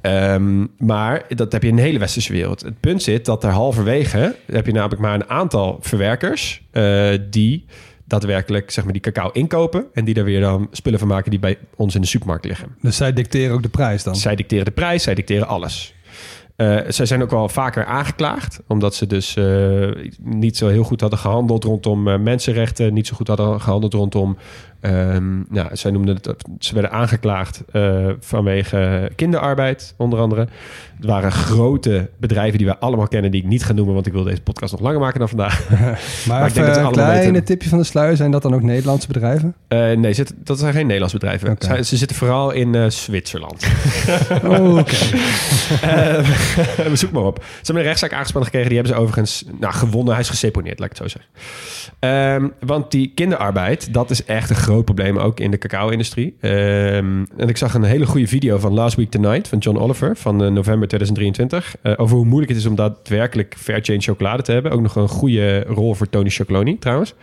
[0.00, 2.60] Ehm, maar dat heb je in de hele westerse wereld.
[2.60, 7.64] Het punt zit dat er halverwege heb je namelijk maar een aantal verwerkers eh, die
[8.04, 11.40] daadwerkelijk zeg maar die cacao inkopen en die daar weer dan spullen van maken die
[11.40, 12.76] bij ons in de supermarkt liggen.
[12.80, 14.16] Dus zij dicteren ook de prijs dan.
[14.16, 15.94] Zij dicteren de prijs, zij dicteren alles.
[16.56, 19.88] Eh, zij zijn ook wel vaker aangeklaagd, omdat ze dus eh,
[20.20, 24.36] niet zo heel goed hadden gehandeld rondom eh, mensenrechten, niet zo goed hadden gehandeld rondom
[24.80, 30.48] Ehm, nou, zij noemden het, ze werden aangeklaagd eh, vanwege kinderarbeid, onder andere.
[30.96, 34.12] Het waren grote bedrijven die we allemaal kennen, die ik niet ga noemen, want ik
[34.12, 35.68] wil deze podcast nog langer maken dan vandaag.
[35.70, 35.78] Maar,
[36.28, 37.44] Maar ik denk dat ze een kleine weten.
[37.44, 38.16] tipje van de sluier.
[38.16, 39.54] Zijn dat dan ook Nederlandse bedrijven?
[39.68, 41.56] Eh, nee, zit, dat zijn geen Nederlandse bedrijven.
[41.58, 43.66] Zij- ze zitten vooral in eh, Zwitserland.
[44.44, 44.94] Oh, oké.
[46.96, 47.42] Zoek maar op.
[47.44, 48.68] Ze hebben een rechtszaak aangespannen gekregen.
[48.68, 50.12] Die hebben ze overigens nou, gewonnen.
[50.12, 51.30] Hij is geseponeerd, laat ik het zo zeggen.
[51.98, 56.36] Ehm, want die kinderarbeid, dat is echt een groot probleem ook in de cacao-industrie.
[56.40, 60.16] Ehm, en ik zag een hele goede video van Last Week Tonight van John Oliver
[60.16, 61.76] van eh, november 2023.
[61.82, 64.72] eh, over hoe moeilijk het is om daadwerkelijk Fairchain chocolade te hebben.
[64.72, 67.14] Ook nog een goede rol voor Tony Chocoloni trouwens.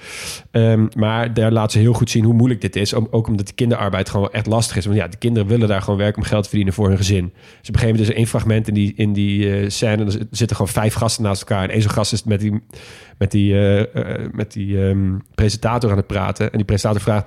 [0.52, 2.94] Ehm, maar daar laten ze heel goed zien hoe moeilijk dit is.
[2.94, 4.86] Om, ook omdat die kinderarbeid gewoon echt lastig is.
[4.86, 7.24] Want ja, de kinderen willen daar gewoon werken om geld te verdienen voor hun gezin.
[7.24, 10.06] Dus op een gegeven moment is één fragment in die, in die eh, scène.
[10.06, 11.64] Er zitten gewoon vijf gasten naast elkaar.
[11.64, 12.62] En één zo'n gast is met die,
[13.18, 13.56] met die,
[14.32, 16.52] met die ehm, presentator aan het praten.
[16.52, 17.26] En die presentator vraagt...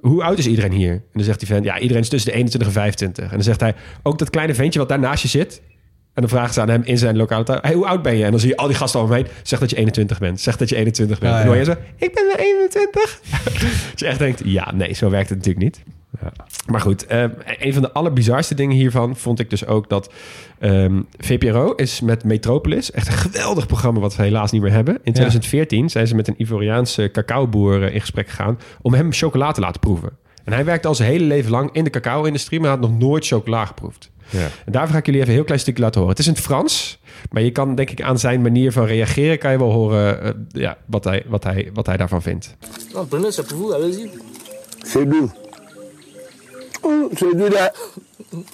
[0.00, 0.92] Hoe oud is iedereen hier?
[0.92, 3.24] En dan zegt die vent, ja, iedereen is tussen de 21 en 25.
[3.24, 5.62] En dan zegt hij, ook dat kleine ventje wat daar naast je zit...
[6.14, 7.58] En dan vragen ze aan hem in zijn lokale taal...
[7.60, 8.24] Hey, hoe oud ben je?
[8.24, 9.26] En dan zie je al die gasten om hem heen.
[9.42, 10.40] Zeg dat je 21 bent.
[10.40, 11.32] Zeg dat je 21 bent.
[11.32, 11.76] Ja, En dan hoor je zo...
[11.96, 13.20] Ik ben wel 21.
[13.90, 14.42] dat je echt denkt...
[14.44, 15.82] Ja, nee, zo werkt het natuurlijk niet.
[16.66, 17.24] Maar goed, eh,
[17.58, 20.12] een van de allerbizarste dingen hiervan vond ik dus ook dat
[20.58, 24.94] ehm, VPRO is met Metropolis, echt een geweldig programma wat we helaas niet meer hebben.
[24.94, 29.52] In 2014 zijn ze met een Ivoriaanse cacaoboer eh, in gesprek gegaan om hem chocola
[29.52, 30.10] te laten proeven.
[30.44, 33.26] En hij werkte al zijn hele leven lang in de cacao-industrie, maar had nog nooit
[33.26, 34.10] chocola geproefd.
[34.30, 34.48] Ja.
[34.64, 36.16] En daarvoor ga ik jullie even een heel klein stukje laten horen.
[36.16, 36.98] Het is in het Frans,
[37.30, 39.38] maar je kan denk ik aan zijn manier van reageren...
[39.38, 42.56] kan je wel horen eh, ja, wat, hij, wat, hij, wat hij daarvan vindt.
[42.94, 44.10] Non, prenez, c'est pour vous, allez-y.
[44.84, 45.47] C'est doux.
[46.82, 47.72] Oh, doux là.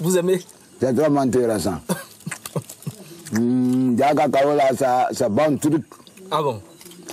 [0.01, 0.41] Vous aimez
[0.81, 1.81] C'est vraiment intéressant.
[3.37, 5.85] Hum, la cacao là, ça, ça bon truc.
[6.31, 6.61] Ah bon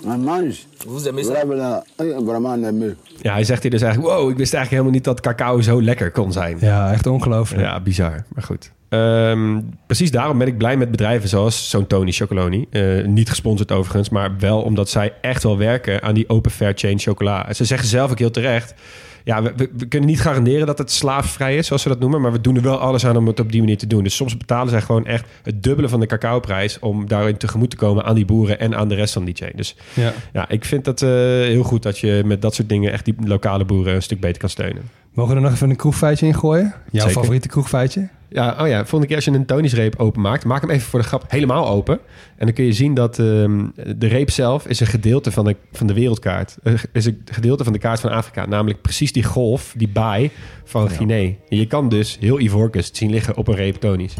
[0.05, 0.67] On mange.
[0.87, 1.83] Vous aimez ça Vraiment,
[2.25, 2.95] vraiment aimé.
[3.21, 4.13] Ja, hij zegt hier dus eigenlijk...
[4.13, 6.57] wow, ik wist eigenlijk helemaal niet dat cacao zo lekker kon zijn.
[6.59, 7.61] Ja, echt ongelooflijk.
[7.61, 8.25] Ja, bizar.
[8.33, 8.71] Maar goed.
[8.89, 12.67] Ehm, precies daarom ben ik blij met bedrijven zoals zo'n Tony Chocoloni.
[12.69, 16.73] Eh, niet gesponsord overigens, maar wel omdat zij echt wel werken aan die open fair
[16.75, 17.47] chain chocola.
[17.47, 18.73] En Ze zeggen zelf ook heel terecht...
[19.23, 22.21] Ja, we, we, we kunnen niet garanderen dat het slaafvrij is, zoals ze dat noemen.
[22.21, 24.03] Maar we doen er wel alles aan om het op die manier te doen.
[24.03, 26.79] Dus soms betalen zij gewoon echt het dubbele van de cacaoprijs...
[26.79, 29.51] om daarin tegemoet te komen aan die boeren en aan de rest van die chain.
[29.55, 30.13] Dus Ja.
[30.33, 32.91] ja, ik vind dat eh, heel goed dat je met dat soort dingen...
[32.91, 34.83] echt die lokale boeren een stuk beter kan steunen.
[35.13, 36.73] Mogen we er nog even een kroegfeitje in gooien?
[36.91, 37.11] Jouw Zeker.
[37.11, 38.09] favoriete kroegfeitje?
[38.29, 40.99] Ja, oh ja, volgende keer als je een Tony's reep openmaakt, maak hem even voor
[40.99, 41.99] de grap helemaal open.
[42.37, 43.65] En dan kun je zien dat ehm,
[43.97, 46.57] de reep zelf is een gedeelte van de, van de wereldkaart.
[46.63, 48.45] Eh, is een gedeelte van de kaart van Afrika.
[48.45, 50.31] Namelijk precies die golf, die baai
[50.63, 51.33] van Guinea.
[51.49, 54.13] En je kan dus heel Ivoorkust zien liggen op een reep Tony's.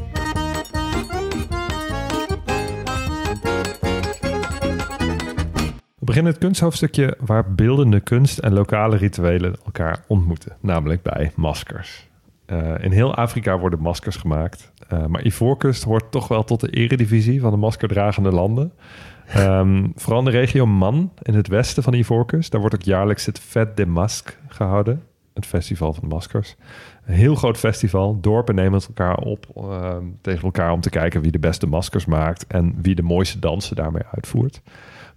[6.02, 12.08] We beginnen het kunsthoofdstukje waar beeldende kunst en lokale rituelen elkaar ontmoeten, namelijk bij maskers.
[12.46, 16.70] Eh, in heel Afrika worden maskers gemaakt, eh, maar Ivoorkust hoort toch wel tot de
[16.70, 18.74] eredivisie van de maskerdragende landen.
[19.28, 23.26] Ehm, vooral in de regio Man in het westen van Ivoorkust, daar wordt ook jaarlijks
[23.26, 26.56] het Fête des Masques gehouden, het festival van de maskers.
[27.06, 31.32] Een heel groot festival, dorpen nemen elkaar op ehm, tegen elkaar om te kijken wie
[31.32, 34.62] de beste maskers maakt en wie de mooiste dansen daarmee uitvoert.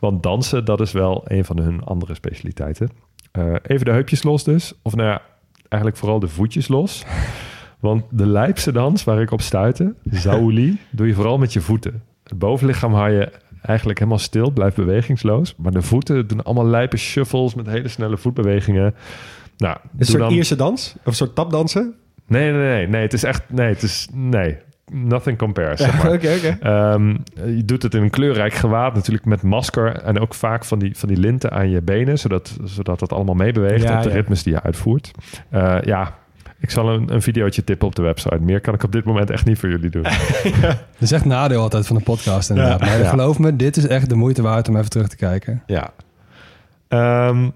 [0.05, 2.91] Want dansen, dat is wel een van hun andere specialiteiten.
[3.33, 4.73] Eh, even de heupjes los dus.
[4.83, 5.23] Of nou ja,
[5.69, 7.05] eigenlijk vooral de voetjes los.
[7.81, 12.03] Want de lijpse dans waar ik op stuitte, Zaouli, doe je vooral met je voeten.
[12.23, 13.33] Het bovenlichaam hou je
[13.63, 15.55] eigenlijk helemaal stil, blijft bewegingsloos.
[15.57, 18.95] Maar de voeten doen allemaal lijpe shuffles met hele snelle voetbewegingen.
[19.57, 20.95] Nou, Een soort dan- Ierse dans?
[20.99, 21.95] Of een soort tapdansen?
[22.27, 23.03] Nee, nee, nee, nee.
[23.03, 23.43] Het is echt...
[23.49, 24.09] Nee, het is...
[24.13, 24.57] Nee.
[24.95, 26.13] Nothing compares, zeg maar.
[26.61, 27.09] Ehm,
[27.57, 29.97] je doet het in een kleurrijk gewaad, natuurlijk met masker.
[30.03, 33.35] En ook vaak van die, van die linten aan je benen, zodat, zodat dat allemaal
[33.35, 34.15] meebeweegt Ja, op de ja.
[34.15, 35.11] ritmes die je uitvoert.
[35.51, 36.15] Eh, ja,
[36.59, 38.39] ik zal een, een videootje tippen op de website.
[38.41, 40.03] Meer kan ik op dit moment echt niet voor jullie doen.
[40.63, 42.81] Dat is echt nadeel altijd van de podcast inderdaad.
[42.81, 42.87] Ja.
[42.87, 43.09] maar Ja.
[43.09, 45.63] geloof me, dit is echt de moeite waard om even terug te kijken.
[45.67, 45.91] ja.
[46.89, 47.49] Ehm,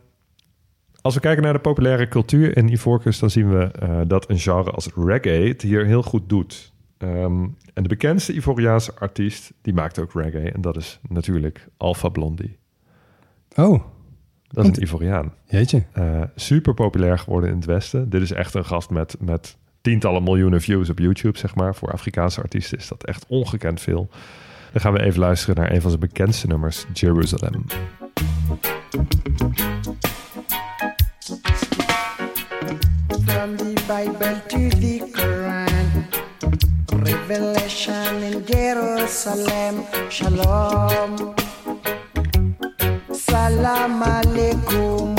[1.02, 4.38] als we kijken naar de populaire cultuur in Ivoorkust, dan zien we eh, dat een
[4.38, 6.72] genre als reggae het hier heel goed doet.
[6.98, 7.42] Ehm,
[7.74, 10.52] en de bekendste Ivoriaanse artiest, die maakt ook reggae.
[10.52, 12.58] En dat is natuurlijk Alpha Blondie.
[13.56, 13.82] Oh,
[14.48, 15.32] Dat is een Ivoriaan.
[15.44, 15.82] jeetje.
[15.92, 18.10] Eh, super populair geworden in het Westen.
[18.10, 21.74] Dit is echt een gast met, met tientallen miljoenen views op YouTube, zeg maar.
[21.74, 24.08] Voor Afrikaanse artiesten is dat echt ongekend veel.
[24.72, 27.64] Dan gaan we even luisteren naar een van zijn bekendste nummers, Jerusalem.
[33.26, 35.57] From the Bible to the Quran,
[37.02, 39.74] Revelation in Jerusalem,
[40.08, 41.34] Shalom,
[43.10, 45.14] Salam Alaikum.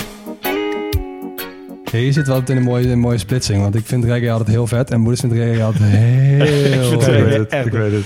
[1.91, 3.61] Hier zit wel altijd in een mooie, een mooie splitsing.
[3.61, 4.91] Want ik vind reggae altijd heel vet.
[4.91, 7.23] En Boedis vindt reggae altijd heel Ik vet.
[7.25, 8.05] weet het, ik weet het.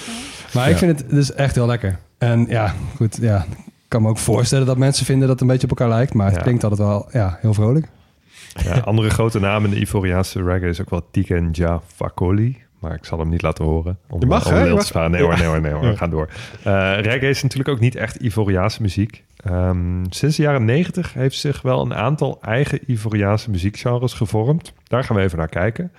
[0.53, 1.97] Maar ik vind het dus echt heel lekker.
[2.17, 3.17] En ja, goed.
[3.21, 5.95] Ja, ik kan me ook voorstellen dat mensen vinden dat het een beetje op elkaar
[5.95, 6.13] lijkt.
[6.13, 6.41] Maar het Ja.
[6.41, 7.87] klinkt altijd wel ja, heel vrolijk.
[8.63, 12.57] Ja, andere grote namen in de Ivoriaanse reggae is ook wel Tiken Jah Fakoly.
[12.83, 13.97] Maar ik zal hem niet laten horen.
[14.09, 14.63] Om, Je mag, om hè?
[14.63, 15.09] Je.
[15.09, 15.83] Nee hoor, nee hoor, nee hoor.
[15.83, 15.89] Ja.
[15.89, 16.29] We gaan door.
[16.63, 19.23] Eh, reggae is natuurlijk ook niet echt Ivoriaanse muziek.
[19.37, 24.73] Ehm, sinds de jaren 90 heeft zich wel een aantal eigen Ivoriaanse muziekgenres gevormd.
[24.83, 25.91] Daar gaan we even naar kijken.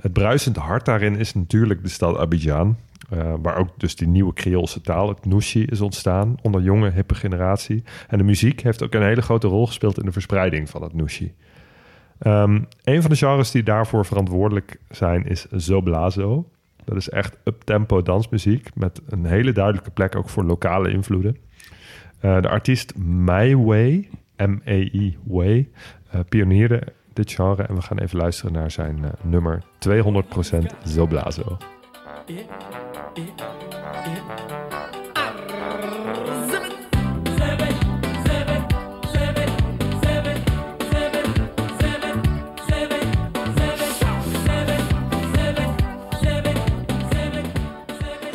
[0.00, 2.76] Het bruisend hart daarin is natuurlijk de stad Abidjan.
[3.10, 6.34] eh, waar ook dus die nieuwe Creoolse taal, het Nushi, is ontstaan.
[6.42, 7.82] Onder jonge, hippe generatie.
[8.08, 10.92] En de muziek heeft ook een hele grote rol gespeeld in de verspreiding van het
[10.94, 11.34] Nushi.
[12.18, 16.48] Ehm, een van de genres die daarvoor verantwoordelijk zijn is Zoblazo.
[16.84, 21.36] Dat is echt up-tempo dansmuziek met een hele duidelijke plek ook voor lokale invloeden.
[22.20, 25.68] Eh, de artiest My Way, M-E-I Way,
[26.10, 31.56] eh pionierde dit genre en we gaan even luisteren naar zijn eh, nummer 200% Zoblazo.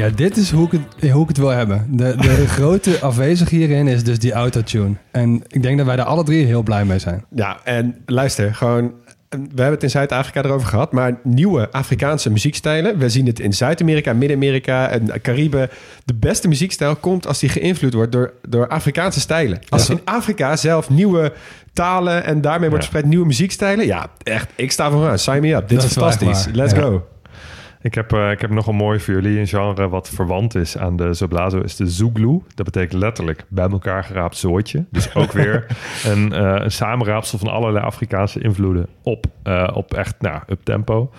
[0.01, 1.85] Ja, dit is hoe ik het, hoe ik het wil hebben.
[1.89, 4.93] De, de grote afwezig hierin is dus die autotune.
[5.11, 7.25] En ik denk dat wij daar alle drie heel blij mee zijn.
[7.35, 8.93] Ja, en luister, gewoon...
[9.29, 12.97] We hebben het in Zuid-Afrika erover gehad, maar nieuwe Afrikaanse muziekstijlen.
[12.97, 15.69] We zien het in Zuid-Amerika, Midden-Amerika en Cariben.
[16.05, 19.59] De beste muziekstijl komt als die geïnvloed wordt door, door Afrikaanse stijlen.
[19.69, 21.33] Als in Afrika zelf nieuwe
[21.73, 22.89] talen en daarmee wordt Ja.
[22.89, 23.85] verspreid nieuwe muziekstijlen.
[23.85, 25.19] Ja, echt, ik sta vooraan.
[25.19, 25.67] Sign me up.
[25.69, 26.47] Dit is fantastisch.
[26.53, 26.79] Let's Ja.
[26.81, 27.05] go.
[27.81, 29.39] Ik heb, eh, ik heb nog een mooi voor jullie.
[29.39, 32.43] Een genre wat verwant is aan de Zoblazo is de Zouglou.
[32.55, 34.85] Dat betekent letterlijk bij elkaar geraapt zooitje.
[34.91, 35.65] Dus ook weer
[36.11, 41.11] een, eh, een samenraapsel van allerlei Afrikaanse invloeden op, eh, op echt nou, up tempo.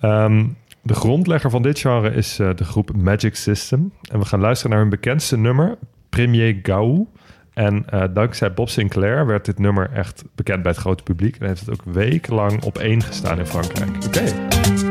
[0.00, 0.46] Ehm,
[0.82, 3.92] de grondlegger van dit genre is de groep Magic System.
[4.10, 7.06] En we gaan luisteren naar hun bekendste nummer, Premier Gau.
[7.54, 11.36] En dankzij Bob Sinclair werd dit nummer echt bekend bij het grote publiek.
[11.36, 14.04] En heeft het ook wekenlang op één gestaan in Frankrijk.
[14.06, 14.87] Oké.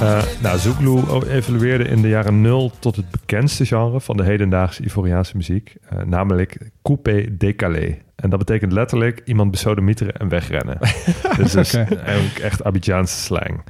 [0.00, 4.84] Eh, nou, Zouglou evolueerde in de jaren nul tot het bekendste genre van de hedendaagse
[4.84, 7.98] Ivoriaanse muziek, eh, namelijk coupé décalé.
[8.16, 10.78] En dat betekent letterlijk iemand besodemieteren en wegrennen.
[11.38, 13.62] dus dat is eigenlijk echt Abidjaanse slang.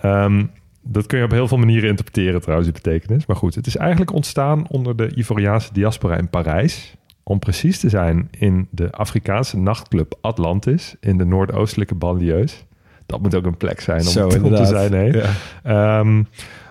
[0.00, 0.44] Ehm,
[0.82, 3.26] dat kun je op heel veel manieren interpreteren trouwens, die betekenis.
[3.26, 6.94] Maar goed, het is eigenlijk ontstaan onder de Ivoriaanse diaspora in Parijs.
[7.22, 12.64] Om precies te zijn in de Afrikaanse nachtclub Atlantis in de noordoostelijke banlieues.
[13.06, 14.92] Dat moet ook een plek zijn om, Zo, om te zijn.
[14.92, 15.02] hè?
[15.04, 15.30] Ja.
[15.62, 16.22] Ehm,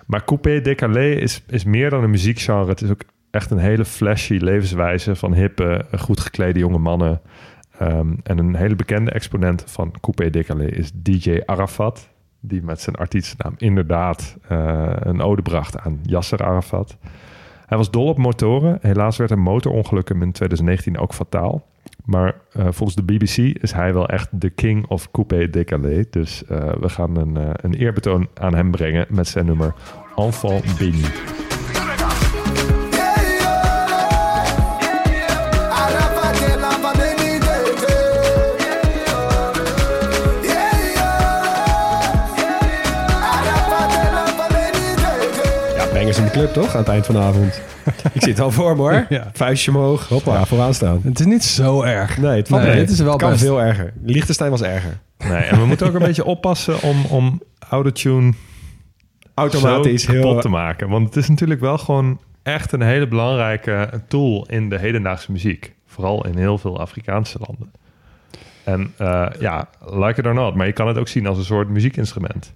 [0.06, 2.68] maar coupé décalé is, is meer dan een muziekgenre.
[2.68, 7.20] Het is ook echt een hele flashy levenswijze van hippe, goed geklede jonge mannen.
[7.78, 12.08] Ehm, en een hele bekende exponent van coupé décalé is DJ Arafat.
[12.40, 16.96] Die met zijn artiestennaam inderdaad eh, een ode bracht aan Yasser Arafat.
[17.66, 18.78] Hij was dol op motoren.
[18.80, 21.66] Helaas werd een motorongeluk hem in 2019 ook fataal.
[22.06, 26.04] Maar eh, volgens de BBC is hij wel echt de king of coupé décalé.
[26.10, 29.74] Dus eh, we gaan een, eh, een eerbetoon aan hem brengen met zijn nummer
[30.16, 31.35] Enfant Béni.
[46.06, 46.72] Bangers in de club toch?
[46.74, 47.62] Aan het eind van de avond.
[48.12, 49.06] ik zit al voor me hoor.
[49.08, 49.30] Ja.
[49.32, 50.08] Vuistje omhoog.
[50.08, 51.00] Hoppa, ja, vooraan staan.
[51.04, 52.18] Het is niet zo erg.
[52.18, 53.42] Nee, het Nee, dit is wel kan best.
[53.42, 53.92] veel erger.
[54.02, 54.98] Liechtenstein was erger.
[55.18, 58.32] Nee, en we moeten ook een beetje oppassen om, om autotune
[59.34, 60.22] Automatisch heel...
[60.22, 60.88] kapot te maken.
[60.88, 65.74] Want het is natuurlijk wel gewoon echt een hele belangrijke tool in de hedendaagse muziek.
[65.86, 67.72] Vooral in heel veel Afrikaanse landen.
[68.64, 70.54] En eh, ja, like it or not.
[70.54, 72.54] Maar je kan het ook zien als een soort muziekinstrument.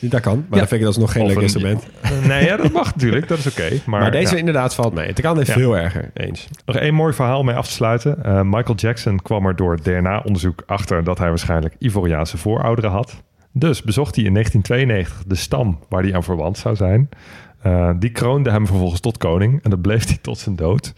[0.00, 0.56] Dat kan, maar Ja.
[0.58, 1.86] dan vind ik dat alsnog geen Of leuk een- instrument.
[2.28, 3.28] Nee, ja, dat mag natuurlijk.
[3.28, 3.68] Dat is oké.
[3.86, 4.38] maar Maar, deze ja.
[4.38, 5.06] inderdaad valt mee.
[5.06, 5.60] Het kan even Ja.
[5.60, 6.10] veel erger.
[6.14, 6.48] Eens.
[6.66, 8.24] Nog één mooi verhaal mee af te sluiten.
[8.24, 13.22] Eh, Michael Jackson kwam er door DNA-onderzoek achter dat hij waarschijnlijk Ivoriaanse voorouderen had.
[13.52, 17.08] Dus bezocht hij in 1992 de stam waar hij aan verwant zou zijn.
[17.62, 20.92] Eh, die kroonde hem vervolgens tot koning en dat bleef hij tot zijn dood.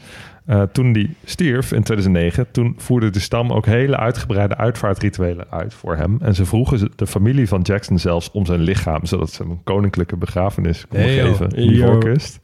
[0.48, 5.74] Eh, toen die stierf in 2009, toen voerde de stam ook hele uitgebreide uitvaartrituelen uit
[5.74, 6.18] voor hem.
[6.20, 9.62] En ze vroegen de familie van Jackson zelfs om zijn lichaam, zodat ze hem een
[9.64, 11.84] koninklijke begrafenis konden Hey, geven in Yo.
[11.84, 12.40] Ivoorkust.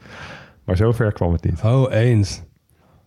[0.64, 1.60] Maar zover kwam het niet.
[1.62, 2.42] Oh, eens.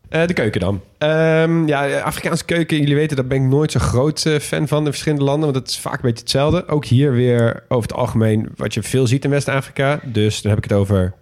[0.09, 0.81] Eh, de keuken dan.
[0.97, 4.85] Ehm, ja, Afrikaanse keuken, jullie weten, daar ben ik nooit zo groot eh, fan van
[4.85, 5.43] in verschillende landen.
[5.51, 6.67] Want het is vaak een beetje hetzelfde.
[6.67, 9.99] Ook hier weer over het algemeen wat je veel ziet in West-Afrika.
[10.03, 11.13] Dus dan heb ik het over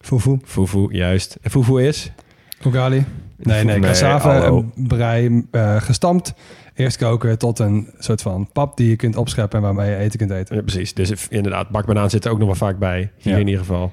[0.00, 0.38] Fufu.
[0.44, 1.38] fufu, juist.
[1.42, 2.12] En fufu is?
[2.66, 3.04] Ugali.
[3.36, 6.34] Nee, nee, en brei, eh, gestampt.
[6.74, 10.18] Eerst koken tot een soort van pap die je kunt opscheppen en waarmee je eten
[10.18, 10.56] kunt eten.
[10.56, 10.94] Ja, precies.
[10.94, 13.10] Dus inderdaad, bakbanaan zit er ook nog wel vaak bij.
[13.18, 13.38] Hier Ja.
[13.38, 13.92] in ieder geval.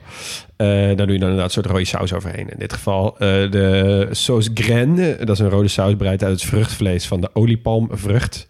[0.55, 2.49] Eh, daar doe je dan inderdaad een soort rode saus overheen.
[2.49, 3.19] In dit geval eh,
[3.51, 5.15] de sauce graine.
[5.19, 8.47] Dat is een rode saus bereid uit het vruchtvlees van de oliepalmvrucht.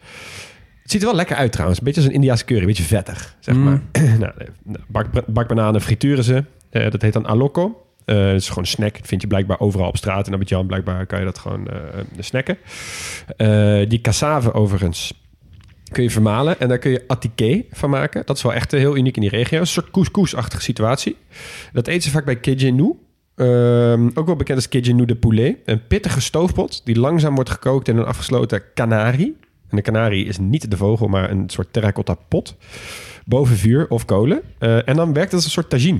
[0.81, 1.79] Het ziet er wel lekker uit trouwens.
[1.79, 2.61] Een beetje als een Indiaanse curry.
[2.61, 3.63] Een beetje vettig, zeg Mm.
[3.63, 3.81] maar.
[4.19, 4.47] nou, eh,
[4.87, 6.43] bak, bakbananen frituren ze.
[6.69, 7.83] Eh, dat heet dan aloko.
[8.09, 8.97] Eh het is gewoon een snack.
[8.97, 10.27] Dat vind je blijkbaar overal op straat.
[10.27, 11.77] In Abidjan blijkbaar kan je dat gewoon eh,
[12.19, 12.57] snacken.
[13.37, 15.13] Eh, die cassave overigens
[15.91, 16.59] kun je vermalen.
[16.59, 18.25] En daar kun je attiqué van maken.
[18.25, 19.59] Dat is wel echt heel uniek in die regio.
[19.59, 21.15] Een soort couscous-achtige situatie.
[21.73, 22.95] Dat eten ze vaak bij kejenou.
[23.35, 25.57] Ehm, ook wel bekend als kejenou de poulet.
[25.65, 29.37] Een pittige stoofpot die langzaam wordt gekookt in een afgesloten canari.
[29.69, 32.55] En de canari is niet de vogel, maar een soort terracotta pot.
[33.25, 34.41] Boven vuur of kolen.
[34.59, 35.99] En dan werkt het als een soort tagine.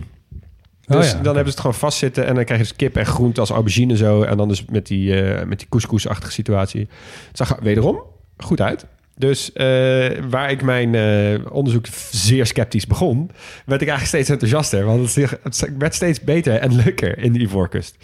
[0.90, 2.96] Oh Dus ja, dan hebben ze het gewoon vastzitten en dan krijg je dus kip
[2.98, 4.22] en groente als aubergine zo.
[4.22, 6.88] En dan dus met die, eh, met die couscous-achtige situatie.
[7.28, 8.02] Het zag er wederom
[8.38, 8.86] goed uit.
[9.20, 9.66] Dus eh,
[10.30, 13.32] waar ik mijn eh, onderzoek zeer sceptisch begon,
[13.66, 14.86] werd ik eigenlijk steeds enthousiaster.
[14.86, 17.96] Want het, werd steeds beter en leuker in de Ivoorkust.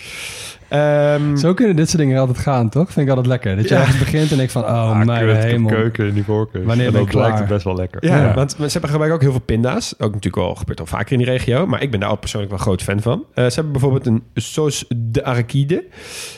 [0.69, 2.91] Ehm, Zo kunnen dit soort dingen altijd gaan, toch?
[2.91, 3.55] Vind ik altijd lekker.
[3.55, 3.79] Dat je Ja.
[3.79, 5.69] ergens begint en ik van, oh Ah, mijn kut, ik heb hemel.
[5.71, 6.63] keuken in die voorkeur.
[6.65, 7.39] Wanneer en ben dan ik lijkt klaar?
[7.43, 8.05] het best wel lekker.
[8.05, 8.33] Ja, Ja.
[8.33, 9.93] want ze hebben gebruiken ook heel veel pinda's.
[9.93, 11.65] Ook natuurlijk wel, gebeurt al vaker in die regio.
[11.67, 13.23] Maar ik ben daar ook persoonlijk wel groot fan van.
[13.33, 15.83] Eh, ze hebben bijvoorbeeld een sauce de arachide.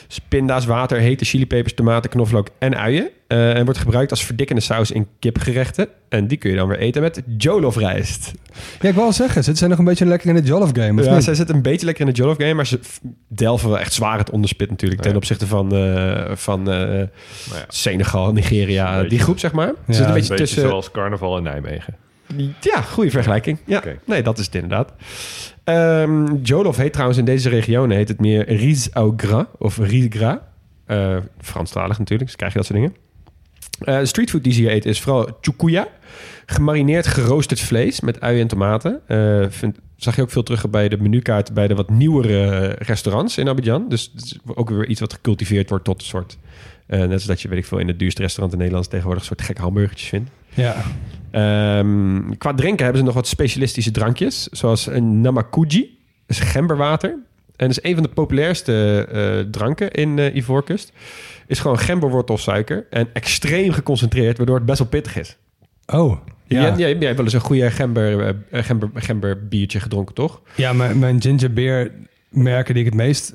[0.06, 3.08] Dus pinda's, water, hete chilipepers, tomaten, knoflook en uien.
[3.26, 5.88] Eh, en wordt gebruikt als verdikkende saus in kipgerechten.
[6.08, 8.32] En die kun je dan weer eten met jollof rijst.
[8.80, 11.00] Ja, ik wil wel zeggen, ze zijn nog een beetje lekker in de Jollof game,
[11.00, 11.24] of Ja, niet?
[11.24, 12.54] zij zitten een beetje lekker in de jollof game.
[12.54, 12.80] Maar ze
[13.28, 15.00] delven wel echt zwaar het onderspit natuurlijk.
[15.00, 15.16] Ten Ja.
[15.16, 17.02] opzichte van, eh, van eh,
[17.68, 18.92] Senegal, Nigeria.
[18.94, 19.66] Beetje- die groep zeg maar.
[19.66, 20.62] Ze Ja, zitten een Een beetje tussen...
[20.62, 21.94] zoals carnaval in Nijmegen.
[22.60, 23.58] Ja, goede vergelijking.
[23.66, 23.98] Ja, Oké.
[24.04, 24.92] nee, dat is het inderdaad.
[25.64, 30.06] Ehm Jollof heet trouwens in deze regionen heet het meer riz au gras of riz
[30.10, 30.36] gras.
[30.86, 32.96] Eh Franstalig natuurlijk, dus krijg je dat soort dingen.
[33.78, 35.88] Eh, streetfood die ze hier eten is vooral chukuya.
[36.46, 39.00] Gemarineerd geroosterd vlees met uien en tomaten.
[39.06, 43.38] Eh, vind, zag je ook veel terug bij de menukaart bij de wat nieuwere restaurants
[43.38, 43.88] in Abidjan.
[43.88, 46.38] Dus het is ook weer iets wat gecultiveerd wordt tot een soort...
[46.86, 49.22] eh, net als dat je, weet ik veel, in het duurste restaurant in Nederland tegenwoordig
[49.22, 50.30] een soort gekke hamburgertjes vindt.
[50.54, 50.76] Ja.
[51.30, 57.18] Ehm, qua drinken hebben ze nog wat specialistische drankjes, zoals een namakuji, dat is gemberwater.
[57.58, 60.92] En dat is een van de populairste eh, dranken in eh Ivoorkust.
[61.46, 65.36] Is gewoon gemberwortelsuiker en extreem geconcentreerd, waardoor het best wel pittig is.
[65.86, 66.16] Oh,
[66.46, 66.76] Jij, ja.
[66.76, 70.40] jij, jij hebt wel eens een goede gember, eh, gember, gember biertje gedronken, toch?
[70.54, 71.92] Ja, mijn, mijn ginger beer
[72.28, 73.34] merken die ik het meest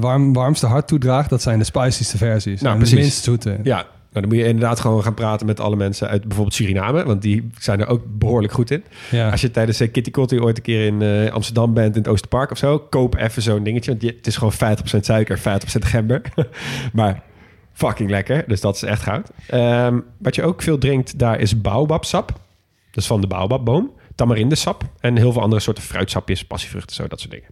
[0.00, 2.60] warm, warmste hart toedraag, dat zijn de spicyste versies.
[2.60, 2.96] Nou, en precies.
[2.96, 3.58] de minst zoete.
[3.62, 7.04] Ja, nou, dan moet je inderdaad gewoon gaan praten met alle mensen uit bijvoorbeeld Suriname,
[7.04, 8.84] want die zijn er ook behoorlijk goed in.
[9.10, 9.30] Ja.
[9.30, 12.10] Als je tijdens uh, Kitty Kotti ooit een keer in eh, Amsterdam bent, in het
[12.10, 13.90] Oosterpark of zo, koop even zo'n dingetje.
[13.90, 15.42] Want je- het is gewoon 50% suiker, 50%
[15.84, 16.22] gember.
[16.92, 17.22] maar
[17.72, 19.30] fucking lekker, dus dat is echt goud.
[19.46, 22.26] Ehm, wat je ook veel drinkt daar is baobabsap.
[22.90, 23.90] Dat is van de baobabboom.
[24.20, 27.48] Tamarindesap en heel veel andere soorten fruitsapjes, passievruchten, zo, dat soort dingen.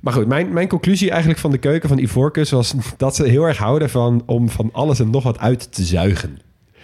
[0.00, 3.44] Maar goed, mijn, mijn conclusie eigenlijk van de keuken van Ivoorkust was dat ze heel
[3.44, 6.38] erg houden van om van alles en nog wat uit te zuigen.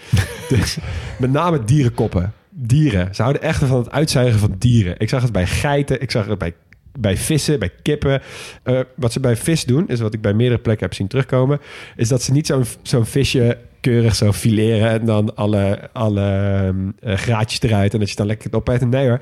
[0.48, 0.78] dus
[1.18, 2.32] met name dierenkoppen.
[2.50, 3.14] Dieren.
[3.14, 4.94] Ze houden echt van het uitzuigen van dieren.
[4.98, 6.54] Ik zag het bij geiten, ik zag het bij,
[6.98, 8.22] bij vissen, bij kippen.
[8.62, 11.60] Eh, wat ze bij vis doen, is wat ik bij meerdere plekken heb zien terugkomen,
[11.96, 13.58] is dat ze niet zo'n zo'n visje
[13.90, 16.22] keurig zo fileren en dan alle, alle
[17.00, 18.88] eh, graatjes eruit en dat je dan lekker kunt opeten.
[18.88, 19.20] Nee hoor,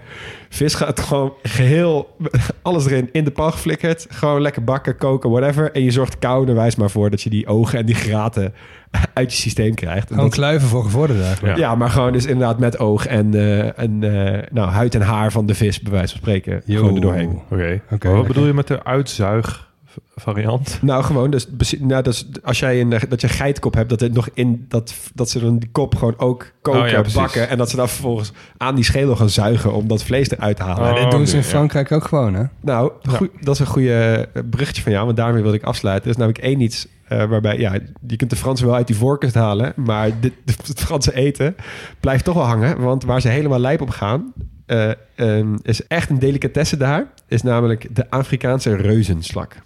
[0.48, 2.16] vis gaat gewoon geheel
[2.62, 4.06] alles erin in de pan geflikkerd.
[4.10, 5.72] Gewoon lekker bakken, koken, whatever.
[5.72, 8.54] En je zorgt kouderwijs maar voor dat je die ogen en die graten
[9.14, 10.02] uit je systeem krijgt.
[10.08, 11.58] En Gewoon dat- kluiven voor gevorderd eigenlijk.
[11.58, 11.74] ja.
[11.74, 15.46] maar gewoon dus inderdaad met oog en, eh, en eh, nou, huid en haar van
[15.46, 16.76] de vis, bij wijze van spreken, Yo.
[16.78, 17.40] gewoon er doorheen.
[17.50, 17.80] Oké.
[17.90, 19.70] Oké, wat bedoel je met de uitzuig
[20.14, 20.78] variant?
[20.82, 21.46] Nou, gewoon, dus,
[21.78, 25.30] nou, dus als jij een, dat je geitkop hebt, dat het nog in dat, dat
[25.30, 28.32] ze dan die kop gewoon ook koken, Oh ja, bakken en dat ze dan vervolgens
[28.56, 30.84] aan die schedel gaan zuigen om dat vlees eruit te halen.
[30.84, 31.48] Oh, Maar dit doen ze in ja.
[31.48, 32.44] Frankrijk ook gewoon, hè?
[32.60, 36.04] Nou, goed, dat is een goede eh, bruggetje van jou, want daarmee wil ik afsluiten.
[36.04, 37.72] Er is namelijk één iets eh, waarbij, ja,
[38.06, 40.32] je kunt de Fransen wel uit die voorkust halen, maar dit,
[40.66, 41.56] het Franse eten
[42.00, 44.32] blijft toch wel hangen, want waar ze helemaal lijp op gaan,
[44.66, 49.56] eh, ehm, is echt een delicatesse daar, is namelijk de Afrikaanse reuzenslak.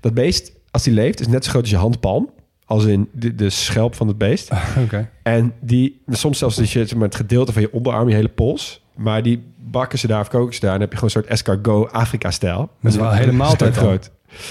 [0.00, 2.30] Dat beest, als die leeft, is net zo groot als je handpalm,
[2.64, 4.50] als in de, de schelp van het beest.
[4.84, 5.08] Oké.
[5.22, 8.84] En die, soms zelfs dus je, maar, het gedeelte van je onderarm, je hele pols.
[8.94, 10.72] Maar die bakken ze daar of koken ze daar.
[10.72, 12.70] En dan heb je gewoon een soort escargot Afrika-stijl.
[12.80, 13.84] Dat is wel een hele maaltijd dan.
[13.84, 14.10] groot.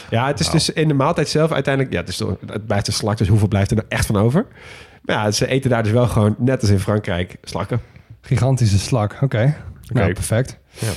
[0.10, 1.93] Ja, het is dus in de maaltijd zelf uiteindelijk...
[1.93, 4.45] Ja, het, is het blijft een slak, dus hoeveel blijft er nou echt van over?
[5.01, 7.81] Maar ja, ze eten daar dus wel gewoon, net als in Frankrijk, slakken.
[8.22, 9.18] Gigantische slak.
[9.22, 9.56] Oké.
[9.88, 10.57] Nou, perfect.
[10.80, 10.91] Ja.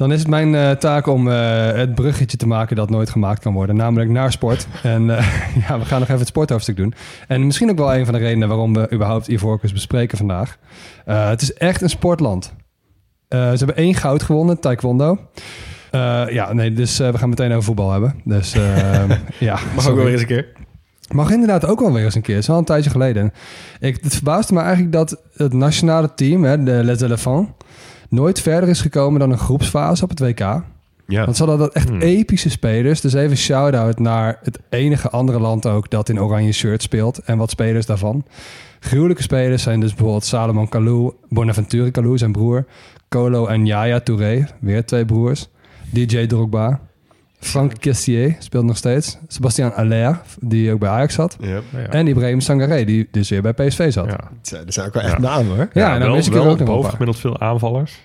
[0.00, 3.42] Dan is het mijn eh, taak om eh, het bruggetje te maken dat nooit gemaakt
[3.42, 3.76] kan worden.
[3.76, 4.66] Namelijk naar sport.
[4.82, 5.26] en eh,
[5.68, 6.94] ja, we gaan nog even het sporthoofdstuk doen.
[7.28, 10.58] En misschien ook wel een van de redenen waarom we überhaupt Ivoorkust bespreken vandaag.
[11.04, 12.52] Het is echt een sportland.
[13.28, 15.18] Ze hebben één goud gewonnen, taekwondo.
[16.28, 18.20] Ja, nee, dus we gaan meteen over voetbal hebben.
[18.24, 18.52] Dus
[19.38, 20.52] ja, Mag ook wel weer eens een keer.
[21.10, 22.34] Mag inderdaad ook wel weer eens een keer.
[22.34, 23.32] Het is al een tijdje geleden.
[23.80, 27.50] Ik, het verbaasde me eigenlijk dat het nationale team, hè, de Les Elephants,
[28.10, 30.62] nooit verder is gekomen dan een groepsfase op het WK.
[31.06, 31.24] Ja.
[31.24, 32.00] Want ze hadden dat echt Hmm.
[32.00, 33.00] epische spelers.
[33.00, 37.18] Dus even shout-out naar het enige andere land ook dat in oranje shirt speelt.
[37.18, 38.24] En wat spelers daarvan.
[38.80, 42.66] Gruwelijke spelers zijn dus bijvoorbeeld Salomon Kalou, Bonaventure Kalou, zijn broer.
[43.08, 45.48] Colo en Yaya Touré, weer twee broers.
[45.90, 46.80] DJ Drogba.
[47.40, 49.18] Frank Kessier speelt nog steeds.
[49.28, 51.36] Sebastian Aller, die ook bij Ajax zat.
[51.40, 51.60] Ja.
[51.72, 51.78] Ja.
[51.78, 54.04] En Ibrahim Sangaré, die dus weer bij PSV zat.
[54.06, 54.30] Ja, Ja.
[54.62, 55.18] Het zijn- ook wel echt Ja.
[55.18, 55.68] namen hoor.
[55.72, 58.00] en dan wel, wel ook bovengemiddeld veel aanvallers.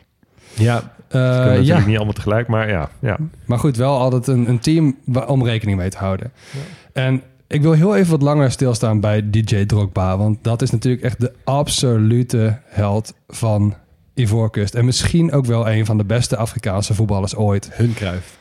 [0.54, 2.90] Ja, Eh, Kunnen ja, natuurlijk niet allemaal tegelijk, maar ja.
[3.00, 3.18] ja.
[3.46, 4.96] maar goed, wel altijd een, een team
[5.28, 6.32] om rekening mee te houden.
[6.94, 10.18] En ik wil heel even wat langer stilstaan bij DJ Drogba.
[10.18, 13.74] Want dat is natuurlijk echt de absolute held van
[14.14, 14.74] Ivoorkust.
[14.76, 17.70] En misschien ook wel een van de beste Afrikaanse voetballers ooit.
[17.74, 18.38] hun kruif.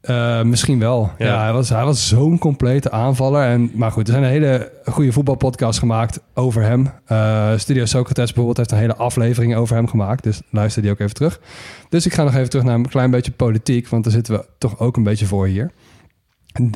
[0.00, 1.10] Eh, misschien wel.
[1.18, 1.26] Ja.
[1.26, 1.42] Ja.
[1.42, 3.42] hij was, hij was zo'n complete aanvaller.
[3.44, 6.90] En, maar goed, er zijn een hele goede voetbalpodcasts gemaakt over hem.
[7.04, 10.22] Eh, Studio Socrates bijvoorbeeld heeft een hele aflevering over hem gemaakt.
[10.22, 11.40] Dus luister die ook even terug.
[11.88, 13.88] Dus ik ga nog even terug naar een klein beetje politiek.
[13.88, 15.70] Want daar zitten we toch ook een beetje voor hier.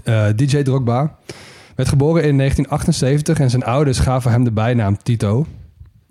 [0.05, 1.17] Eh, DJ Drogba
[1.75, 5.47] werd geboren in 1978 en zijn ouders gaven hem de bijnaam Tito.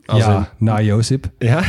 [0.06, 1.26] Als ja, in- na Jozip.
[1.40, 1.62] Ja?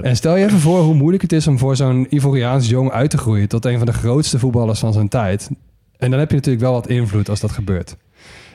[0.00, 3.10] En stel je even voor hoe moeilijk het is om voor zo'n Ivoriaans jong uit
[3.10, 5.50] te groeien tot een van de grootste voetballers van zijn tijd.
[5.98, 7.96] En dan heb je natuurlijk wel wat invloed als dat gebeurt.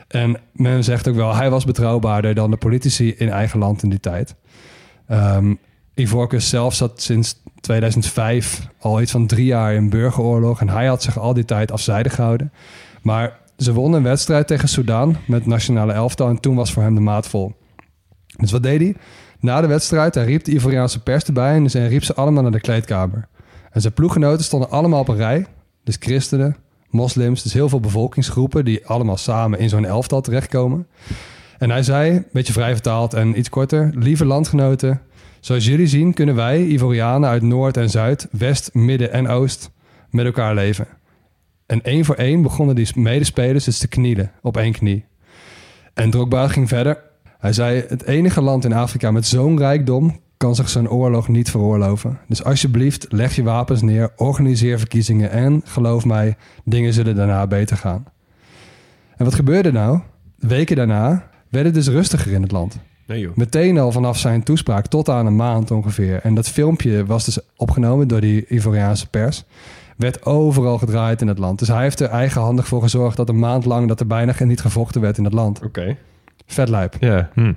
[0.08, 3.90] En men zegt ook wel, hij was betrouwbaarder dan de politici in eigen land in
[3.90, 4.34] die tijd.
[5.06, 5.54] Ehm
[5.98, 10.60] Ivorcus zelf zat sinds 2005 al iets van drie jaar in burgeroorlog.
[10.60, 12.52] En hij had zich al die tijd afzijdig gehouden.
[13.02, 16.28] Maar ze wonnen een wedstrijd tegen Sudan met nationale elftal.
[16.28, 17.52] En toen was voor hem de maat vol.
[18.36, 18.94] Dus wat deed hij?
[19.40, 22.52] Na de wedstrijd, hij riep de Ivoriaanse pers erbij en hij riep ze allemaal naar
[22.52, 23.28] de kleedkamer.
[23.70, 25.46] En zijn ploeggenoten stonden allemaal op een rij.
[25.84, 26.56] Dus christenen,
[26.90, 30.86] moslims, dus heel veel bevolkingsgroepen die allemaal samen in zo'n elftal terechtkomen.
[31.58, 35.00] En hij zei, een beetje vrij vertaald en iets korter, lieve landgenoten,
[35.40, 39.70] zoals jullie zien kunnen wij, Ivorianen uit Noord en Zuid, West, Midden en Oost,
[40.10, 40.86] met elkaar leven.
[41.66, 45.04] En één voor één begonnen die medespelers dus te knielen op één knie.
[45.94, 47.07] En Drogba ging verder.
[47.38, 51.50] Hij zei: Het enige land in Afrika met zo'n rijkdom kan zich zo'n oorlog niet
[51.50, 52.18] veroorloven.
[52.28, 57.76] Dus alsjeblieft, leg je wapens neer, organiseer verkiezingen en geloof mij, dingen zullen daarna beter
[57.76, 58.04] gaan.
[59.16, 60.00] En wat gebeurde nou?
[60.38, 62.78] Weken daarna werd het dus rustiger in het land.
[63.06, 63.28] Nee.
[63.34, 66.20] Meteen al vanaf zijn toespraak tot aan een maand ongeveer.
[66.22, 69.44] En dat filmpje was dus opgenomen door die Ivoriaanse pers.
[69.96, 71.58] Werd overal gedraaid in het land.
[71.58, 74.48] Dus hij heeft er eigenhandig voor gezorgd dat een maand lang dat er bijna geen-
[74.48, 75.62] niet gevochten werd in het land.
[75.64, 75.86] Oké.
[75.86, 75.96] Vet
[76.56, 76.96] lijp.
[77.00, 77.30] Ja.
[77.34, 77.52] Hm.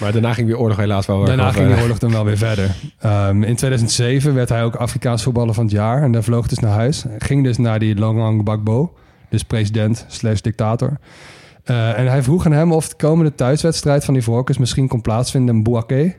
[0.00, 1.24] Maar daarna ging weer oorlog helaas wel.
[1.24, 2.76] Daarna wel, ging de eh, oorlog dan wel weer verder.
[2.98, 6.02] Ehm, in 2007 werd hij ook Afrikaans voetballer van het jaar.
[6.02, 7.04] En daar vloog dus naar huis.
[7.18, 8.94] Ging dus naar die Laurent Gbagbo.
[9.28, 10.98] Dus president slash dictator.
[11.64, 15.00] Eh, en hij vroeg aan hem of de komende thuiswedstrijd van die Ivoorkust misschien kon
[15.00, 16.14] plaatsvinden in Bouaké.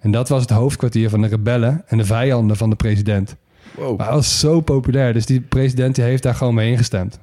[0.00, 3.36] En dat was het hoofdkwartier van de rebellen en de vijanden van de president.
[3.76, 3.98] Wow.
[3.98, 5.12] Maar hij was zo populair.
[5.12, 7.20] Dus die president die heeft daar gewoon mee ingestemd.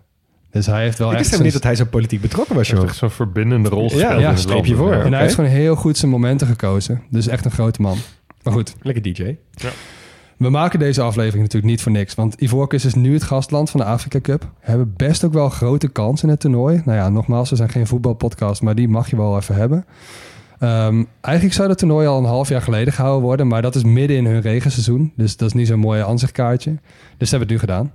[0.55, 1.21] Dus hij heeft wel Ik echt...
[1.21, 3.03] wist helemaal niet dat hij zo politiek betrokken was, Hij heeft joh.
[3.03, 4.87] echt zo'n verbindende rol Ja, gespeeld ja, in het streepje land.
[4.87, 4.93] voor.
[4.95, 5.03] Ja.
[5.03, 7.01] En hij heeft gewoon heel goed zijn momenten gekozen.
[7.09, 7.97] Dus echt een grote man.
[8.43, 9.35] Maar goed, Lekker DJ.
[10.37, 12.15] We maken deze aflevering natuurlijk niet voor niks.
[12.15, 14.41] Want Ivoorkust is nu het gastland van de Afrika Cup.
[14.41, 16.81] We hebben best ook wel grote kans in het toernooi.
[16.85, 19.85] Nou ja, nogmaals, we zijn geen voetbalpodcast, maar die mag je wel even hebben.
[20.59, 23.47] Ehm, eigenlijk zou het toernooi al een half jaar geleden gehouden worden.
[23.47, 25.13] Maar dat is midden in hun regenseizoen.
[25.15, 26.71] Dus dat is niet zo'n mooi aanzichtkaartje.
[27.17, 27.91] Dus ze hebben het nu gedaan.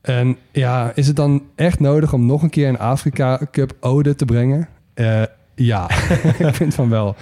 [0.00, 4.14] En ja, is het dan echt nodig om nog een keer een Afrika Cup ode
[4.14, 4.68] te brengen?
[4.94, 5.22] Eh,
[5.54, 5.90] ja,
[6.38, 7.14] ik vind van wel.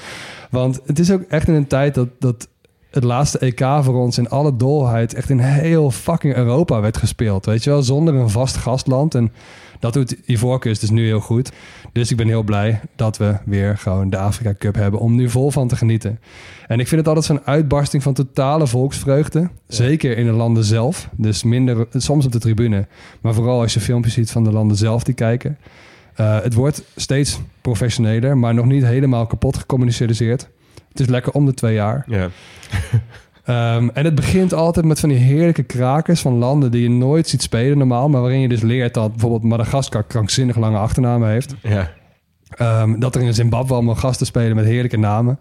[0.50, 2.48] Want het is ook echt in een tijd dat, dat
[2.90, 7.46] het laatste EK voor ons in alle dolheid echt in heel fucking Europa werd gespeeld.
[7.46, 9.14] Weet je wel, zonder een vast gastland.
[9.14, 9.32] En
[9.78, 11.52] dat doet Ivoorkust dus nu heel goed.
[11.92, 15.30] Dus ik ben heel blij dat we weer gewoon de Afrika Cup hebben om nu
[15.30, 16.20] vol van te genieten.
[16.66, 19.48] En ik vind het altijd zo'n uitbarsting van totale volksvreugde.
[19.66, 21.08] Zeker in de landen zelf.
[21.16, 22.86] Dus minder soms op de tribune.
[23.20, 25.58] Maar vooral als je filmpjes ziet van de landen zelf die kijken.
[26.14, 30.48] Eh, het wordt steeds professioneler, maar nog niet helemaal kapot gecommuniceerd.
[30.88, 32.04] Het is lekker om de twee jaar.
[32.06, 32.28] Ja.
[33.48, 37.28] Ehm, en het begint altijd met van die heerlijke krakers van landen die je nooit
[37.28, 38.08] ziet spelen normaal.
[38.08, 41.54] Maar waarin je dus leert dat bijvoorbeeld Madagaskar krankzinnig lange achternamen heeft.
[41.62, 41.90] Ja.
[42.48, 45.38] Ehm, dat er in Zimbabwe allemaal gasten spelen met heerlijke namen.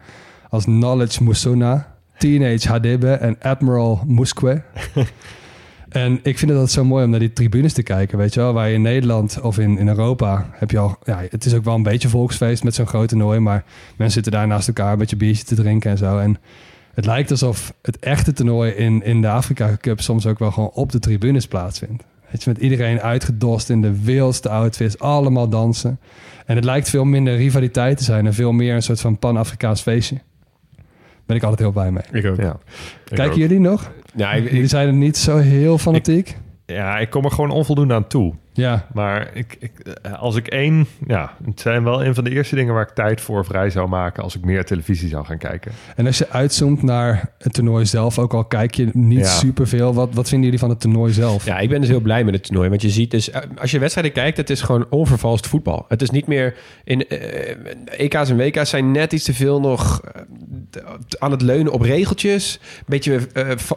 [0.49, 4.61] Als Knowledge Musona, Teenage Hadebe en Admiral Muskwe.
[5.89, 8.39] en ik vind het altijd zo mooi om naar die tribunes te kijken, weet je
[8.39, 8.53] wel.
[8.53, 10.97] Waar je in Nederland of in, in Europa heb je al...
[11.03, 13.39] Ja, het is ook wel een beetje volksfeest met zo'n groot toernooi.
[13.39, 13.63] Maar
[13.95, 16.17] mensen zitten daar naast elkaar een beetje biertje te drinken en zo.
[16.17, 16.37] En
[16.97, 20.69] het lijkt alsof het echte toernooi in, in de Afrika Cup soms ook wel gewoon
[20.73, 22.03] op de tribunes plaatsvindt.
[22.31, 25.99] Weet je, met iedereen uitgedost in de wildste outfits, allemaal dansen.
[26.45, 29.81] En het lijkt veel minder rivaliteit te zijn en veel meer een soort van pan-Afrikaans
[29.81, 30.17] feestje.
[31.25, 32.03] Ben ik altijd heel blij mee.
[32.11, 32.37] Ik ook.
[32.37, 32.51] Ja.
[32.51, 32.59] Ik
[33.05, 33.35] Kijken ook.
[33.35, 33.91] jullie nog?
[34.15, 36.37] Ja, ik, Jullie ik- zijn er niet zo heel fanatiek?
[36.65, 38.33] Ja, ik kom er gewoon onvoldoende aan toe.
[38.57, 39.71] Ja, Maar ik, ik,
[40.01, 40.87] eh, als ik één...
[41.07, 43.87] Ja, het zijn wel een van de eerste dingen waar ik tijd voor vrij zou
[43.87, 44.23] maken...
[44.23, 45.71] als ik meer televisie zou gaan kijken.
[45.95, 49.25] en als je uitzoomt naar het toernooi zelf, ook al kijk je niet Ja.
[49.25, 51.45] superveel, wat, wat vinden jullie van het toernooi zelf?
[51.45, 52.69] Ja, ik ben dus heel blij met het toernooi.
[52.69, 55.85] Want je ziet dus, eh, als je wedstrijden kijkt, het is gewoon onvervalst voetbal.
[55.87, 57.55] Het is niet meer in eh,
[57.97, 60.01] EK's en WK's zijn net iets te veel nog
[61.19, 62.59] aan het leunen op regeltjes.
[62.77, 63.19] Een beetje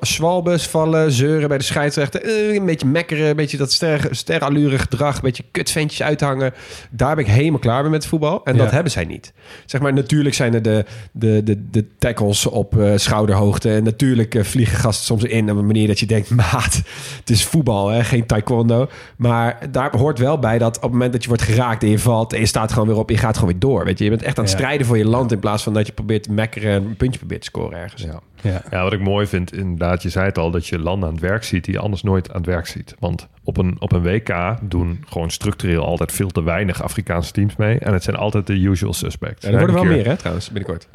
[0.01, 2.55] zwalbes vallen, zeuren bij de scheidsrechter.
[2.57, 6.53] een beetje mekkeren, een beetje dat ster, sterallure gedrag, een beetje kutventjes uithangen.
[6.91, 8.45] Daar ben ik helemaal klaar mee met voetbal.
[8.45, 9.33] En dat hebben zij niet.
[9.67, 13.73] Zeg maar, natuurlijk zijn er de, de, de, de tackles op eh, schouderhoogte.
[13.73, 16.31] En natuurlijk eh, vliegen gasten soms in op een manier dat je denkt...
[16.41, 16.83] maat,
[17.19, 18.05] het is voetbal, hè?
[18.05, 18.89] geen taekwondo.
[19.17, 21.83] Maar daar hoort wel bij dat op het moment dat je wordt geraakt...
[21.83, 23.85] en je valt en je staat gewoon weer op, je gaat gewoon weer door.
[23.85, 24.05] Weet je?
[24.05, 24.59] je bent echt aan het Ja.
[24.59, 25.33] strijden voor je land...
[25.33, 28.03] in plaats van dat je probeert te mekkeren en een puntje probeert te scoren ergens.
[28.03, 28.21] Ja.
[28.43, 28.63] Ja.
[28.71, 31.23] Ja, wat ik mooi vind, inderdaad, je zei het al, dat je landen aan het
[31.25, 32.95] werk ziet die je anders nooit aan het werk ziet.
[32.99, 37.57] Want op een, op een WK doen gewoon structureel altijd veel te weinig Afrikaanse teams
[37.57, 37.79] mee.
[37.79, 39.45] En het zijn altijd de usual suspects.
[39.47, 40.89] En er worden wel meer, hè, trouwens, binnenkort.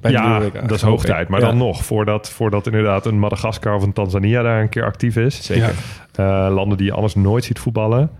[0.00, 0.52] Bij de Ja, WK.
[0.68, 1.28] dat is hoog tijd.
[1.28, 4.84] Maar Ja, dan nog, voordat, voordat inderdaad een Madagaskar of een Tanzania daar een keer
[4.84, 5.44] actief is.
[5.44, 5.74] Zeker.
[6.14, 8.10] Eh, landen die je anders nooit ziet voetballen.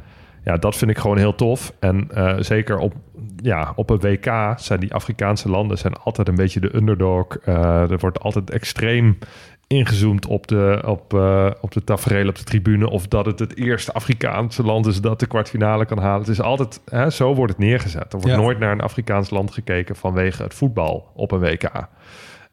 [0.44, 1.72] Ja, dat vind ik gewoon heel tof.
[1.80, 2.94] En eh, zeker op,
[3.36, 7.36] ja, op een WK zijn die Afrikaanse landen zijn altijd een beetje de underdog.
[7.36, 9.18] Eh, er wordt altijd extreem
[9.66, 12.90] ingezoomd op de, op, eh, op de tafereel op de tribune.
[12.90, 16.20] Of dat het het eerste Afrikaanse land is dat de kwartfinale kan halen.
[16.20, 18.12] Het is altijd, hè, zo wordt het neergezet.
[18.12, 18.36] Er wordt Ja.
[18.42, 21.70] nooit naar een Afrikaans land gekeken vanwege het voetbal op een WK.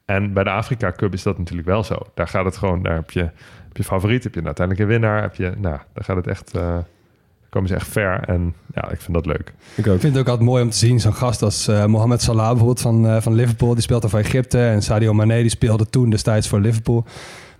[0.06, 1.96] En bij de Afrika Cup is dat natuurlijk wel zo.
[2.14, 3.20] Daar gaat het gewoon, daar heb je,
[3.68, 5.22] heb je favoriet, heb je een uiteindelijke winnaar.
[5.22, 6.78] Heb je, nou, daar gaat het echt, eh,
[7.50, 8.20] komen ze echt ver.
[8.20, 9.54] En ja, ik vind dat leuk.
[9.76, 9.94] Ik ook.
[9.94, 12.48] Ik vind het ook altijd mooi om te zien, zo'n gast als eh Mohamed Salah
[12.48, 13.74] bijvoorbeeld van, eh, van Liverpool.
[13.74, 14.60] Die speelt dan voor Egypte.
[14.60, 17.06] En Sadio Mane die speelde toen destijds voor Liverpool.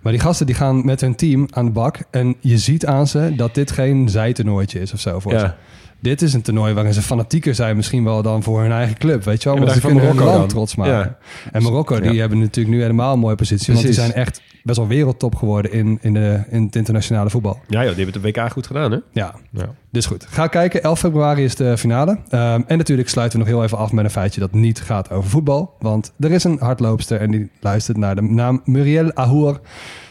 [0.00, 1.98] Maar die gasten die gaan met hun team aan de bak.
[2.10, 5.52] En je ziet aan ze dat dit geen zijtoernooitje is of zo voor ze.
[6.00, 9.24] Dit is een toernooi waarin ze fanatieker zijn misschien wel dan voor hun eigen club.
[9.24, 9.58] Weet je wel?
[9.58, 10.58] Want maar ze kunnen van hun Marokko land dan.
[10.58, 10.92] trots maken.
[10.94, 11.18] Ja.
[11.52, 12.20] En Marokko, die Ja.
[12.20, 13.72] hebben natuurlijk nu helemaal een mooie positie.
[13.72, 17.60] Want die zijn echt best wel wereldtop geworden in, in, de, in het internationale voetbal.
[17.66, 18.98] Ja, joh, die hebben het WK goed gedaan, hè?
[19.12, 19.74] Ja, Ja.
[19.90, 20.26] dus goed.
[20.28, 20.82] Ga kijken.
[20.82, 22.18] 11 februari is de finale.
[22.28, 25.10] Ehm, en natuurlijk sluiten we nog heel even af met een feitje dat niet gaat
[25.10, 25.74] over voetbal.
[25.78, 29.60] Want er is een hardloopster en die luistert naar de naam Muriel Ahour.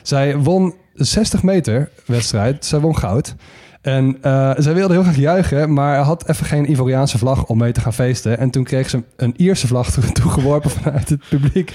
[0.01, 2.65] Zij won de 60 meter wedstrijd.
[2.65, 3.35] Zij won goud.
[3.87, 7.71] En eh, zij wilde heel graag juichen, maar had even geen Ivoriaanse vlag om mee
[7.71, 8.37] te gaan feesten.
[8.37, 11.73] En toen kreeg ze een Ierse vlag toe- toegeworpen vanuit het publiek.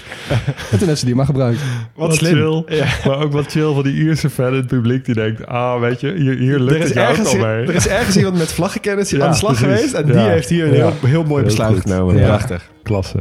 [0.71, 1.61] En toen heeft ze die maar gebruikt.
[1.95, 2.63] Wat, chill.
[3.05, 5.45] Maar ook wat chill van die Ierse fan in het publiek die denkt...
[5.47, 7.65] ah, weet je, hier, hier lukt Er is, het ergens, al mee.
[7.67, 9.75] er is ergens iemand met vlaggenkennis Ja, aan de slag precies.
[9.75, 9.93] geweest.
[9.93, 10.13] En Ja.
[10.13, 10.77] die heeft hier een Ja.
[10.77, 11.91] heel, heel mooi Heel besluit goed.
[11.91, 12.15] genomen.
[12.17, 12.25] Ja.
[12.27, 12.69] Prachtig.
[12.83, 13.19] Klasse.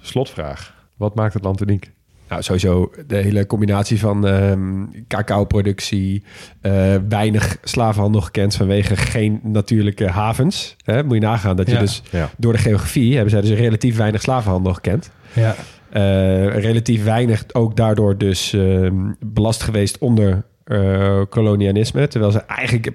[0.00, 0.74] Slotvraag.
[0.96, 1.92] Wat maakt het land uniek?
[2.28, 6.22] Nou, sowieso de hele combinatie van ehm cacao-productie,
[6.60, 10.76] eh, weinig slavenhandel gekend vanwege geen natuurlijke havens.
[10.84, 11.04] Hè?
[11.04, 11.80] Moet je nagaan dat je Ja.
[11.80, 12.30] dus Ja.
[12.36, 15.10] door de geografie hebben zij dus relatief weinig slavenhandel gekend.
[15.32, 15.54] Ja.
[15.90, 22.08] Eh, relatief weinig ook daardoor dus ehm, belast geweest onder eh, kolonialisme.
[22.08, 22.90] Terwijl ze eigenlijk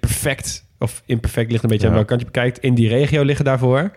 [0.00, 1.90] perfect, of imperfect ligt een beetje Ja.
[1.90, 3.90] aan welke kant je bekijkt, in die regio liggen daarvoor.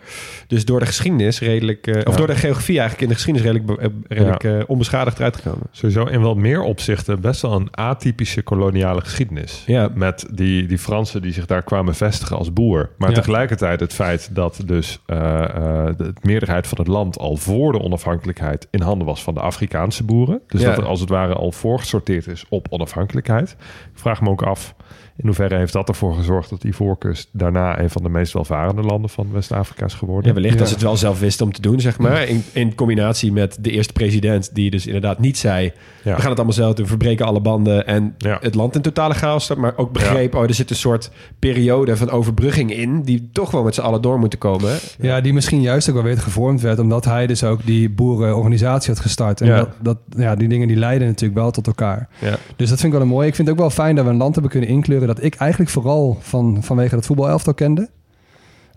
[0.47, 2.17] Dus door de geschiedenis redelijk, eh, of Ja.
[2.17, 4.57] door de geografie eigenlijk in de geschiedenis redelijk, eh, redelijk Ja.
[4.57, 5.67] eh, onbeschadigd eruit gekomen.
[5.71, 9.63] Sowieso in wat meer opzichten best wel een atypische koloniale geschiedenis.
[9.65, 9.89] Ja.
[9.95, 12.89] Met die, die Fransen die zich daar kwamen vestigen als boer.
[12.97, 18.67] Maar tegelijkertijd het feit dat dus de meerderheid van het land al voor de onafhankelijkheid
[18.71, 20.41] in handen was van de Afrikaanse boeren.
[20.47, 23.55] Dus dat er als het ware al voorgesorteerd is op onafhankelijkheid.
[23.93, 24.75] Ik vraag me ook af,
[25.21, 29.09] In hoeverre heeft dat ervoor gezorgd dat Ivoorkust daarna een van de meest welvarende landen
[29.09, 30.27] van West-Afrika is geworden?
[30.27, 30.59] Ja, wellicht Ja.
[30.59, 32.27] dat ze het wel zelf wisten om te doen, zeg maar.
[32.27, 35.71] In, in combinatie met de eerste president, die dus inderdaad niet zei...
[36.03, 36.15] Ja.
[36.15, 37.87] we gaan het allemaal zelf doen, we verbreken alle banden...
[37.87, 38.37] en Ja.
[38.41, 39.57] het land in totale chaos staat.
[39.57, 43.01] Maar ook begreep, oh, er zit een soort periode van overbrugging in...
[43.01, 44.77] die toch wel met z'n allen door moeten komen.
[44.99, 48.93] Ja, die misschien juist ook wel weer gevormd werd, omdat hij dus ook die boerenorganisatie
[48.93, 49.41] had gestart.
[49.41, 49.57] En Ja.
[49.57, 52.09] dat, dat, ja, die dingen die leiden natuurlijk wel tot elkaar.
[52.19, 52.35] Ja.
[52.55, 53.27] Dus dat vind ik wel een mooi.
[53.27, 55.35] Ik vind het ook wel fijn dat we een land hebben kunnen inkleuren dat ik
[55.35, 57.89] eigenlijk vooral van, vanwege het voetbalelftal kende.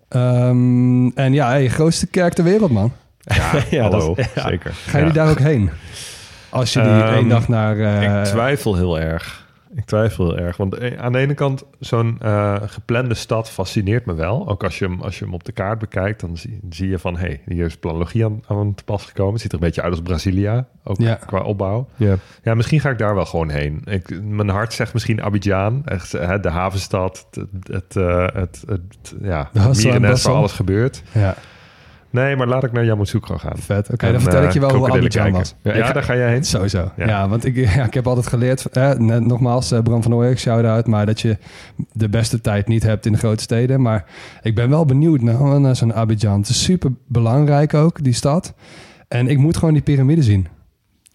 [0.08, 2.92] Ehm, en ja, hey, grootste kerk ter wereld, man.
[3.20, 3.98] Ja, Ja, hallo.
[4.14, 4.48] dat is- ja.
[4.48, 4.72] Zeker.
[4.86, 5.10] Ga je Ja.
[5.12, 5.70] daar ook heen?
[6.48, 7.78] Als je die Ehm, één dag naar...
[7.78, 9.41] eh, Ik twijfel heel erg.
[9.74, 10.56] Ik twijfel heel erg.
[10.56, 14.48] Want eh, aan de ene kant, zo'n eh, geplande stad fascineert me wel.
[14.48, 16.98] Ook als je hem, als je hem op de kaart bekijkt, dan zie, zie je
[16.98, 17.14] van...
[17.16, 19.32] hé, hey, hier is planologie aan, aan te pas gekomen.
[19.32, 21.14] Het ziet er een beetje uit als Brasilia, ook Ja.
[21.14, 21.88] qua opbouw.
[21.96, 22.16] Ja.
[22.42, 23.82] Ja, misschien ga ik daar wel gewoon heen.
[23.84, 29.14] Ik, mijn hart zegt misschien Abidjan, echt, hè, de havenstad, het, het, eh, het, het,
[29.22, 31.02] ja, het waar alles gebeurt.
[31.12, 31.34] ja,
[32.12, 33.56] Nee, maar laat ik naar Yamoussoukro gaan.
[33.56, 33.90] vet.
[33.92, 35.54] Oké, dan vertel eh, ik je wel hoe Abidjan was.
[35.62, 36.44] Ja, ga- daar ga jij heen?
[36.44, 36.90] Sowieso.
[36.96, 37.06] Ja.
[37.06, 40.86] Ja, want ik, ja, ik heb altijd geleerd, eh, nogmaals, eh, Bram van Ooyek, shout-out,
[40.86, 41.36] maar dat je
[41.92, 43.82] de beste tijd niet hebt in de grote steden.
[43.82, 44.04] Maar
[44.42, 46.38] ik ben wel benieuwd naar, naar zo'n Abidjan.
[46.40, 48.54] Het is super belangrijk ook, die stad.
[49.08, 50.46] En ik moet gewoon die piramide zien.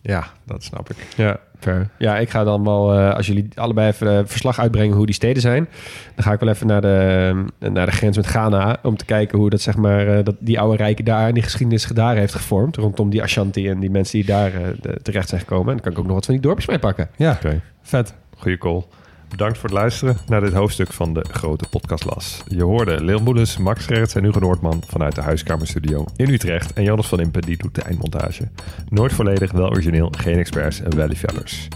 [0.02, 0.96] Ja, dat snap ik.
[1.16, 1.90] Ja, fair.
[1.98, 5.16] Ja, ik ga dan wel, eh, als jullie allebei even eh, verslag uitbrengen hoe die
[5.16, 5.68] steden zijn,
[6.16, 9.06] dan ga ik wel even naar de, eh, naar de grens met Ghana om te
[9.06, 12.34] kijken hoe dat, zeg maar, dat die oude rijken daar en die geschiedenis daar heeft
[12.36, 14.52] gevormd rondom die Ashanti en die mensen die daar
[14.82, 15.68] de- terecht zijn gekomen.
[15.68, 17.10] En dan kan ik ook nog wat van die dorpjes mee pakken.
[17.16, 17.62] Ja, Oké.
[17.82, 18.14] vet.
[18.38, 18.84] Goeie call.
[19.30, 22.44] Bedankt voor het luisteren naar dit hoofdstuk van de Grote Podcastlas.
[22.48, 26.74] Je hoorde Leon Boelens, Max Gerrits en Hugo Noordman vanuit de Huiskamerstudio in Utrecht.
[26.74, 28.48] En Jonas van Impen, die doet de eindmontage.
[28.90, 31.68] Nooit volledig, wel origineel, geen experts en wel liefhebbers.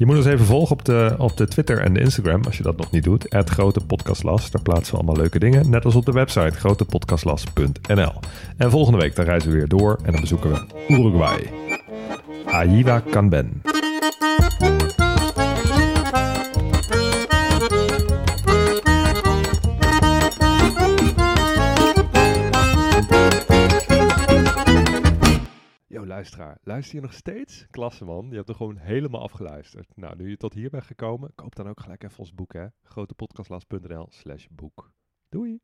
[0.00, 2.62] Je moet ons even volgen op de, op de Twitter en de Instagram, als je
[2.62, 3.26] dat nog niet doet.
[3.28, 4.50] Het Grote Podcastlas.
[4.50, 5.70] Daar plaatsen we allemaal leuke dingen.
[5.70, 8.12] Net als op de website grotepodcastlas.nl.
[8.56, 11.50] En volgende week dan reizen we weer door en dan bezoeken we Uruguay.
[12.46, 13.62] Aiva Canben.
[26.10, 26.58] Luisteraar.
[26.62, 27.66] Luister je nog steeds?
[27.70, 28.28] Klasse, man.
[28.30, 29.96] Je hebt er gewoon helemaal afgeluisterd.
[29.96, 32.66] Nou, nu je tot hier bent gekomen, koop dan ook gelijk even ons boek, hè.
[32.82, 34.92] grotepodcastlas.nl slash boek.
[35.28, 35.60] Doei!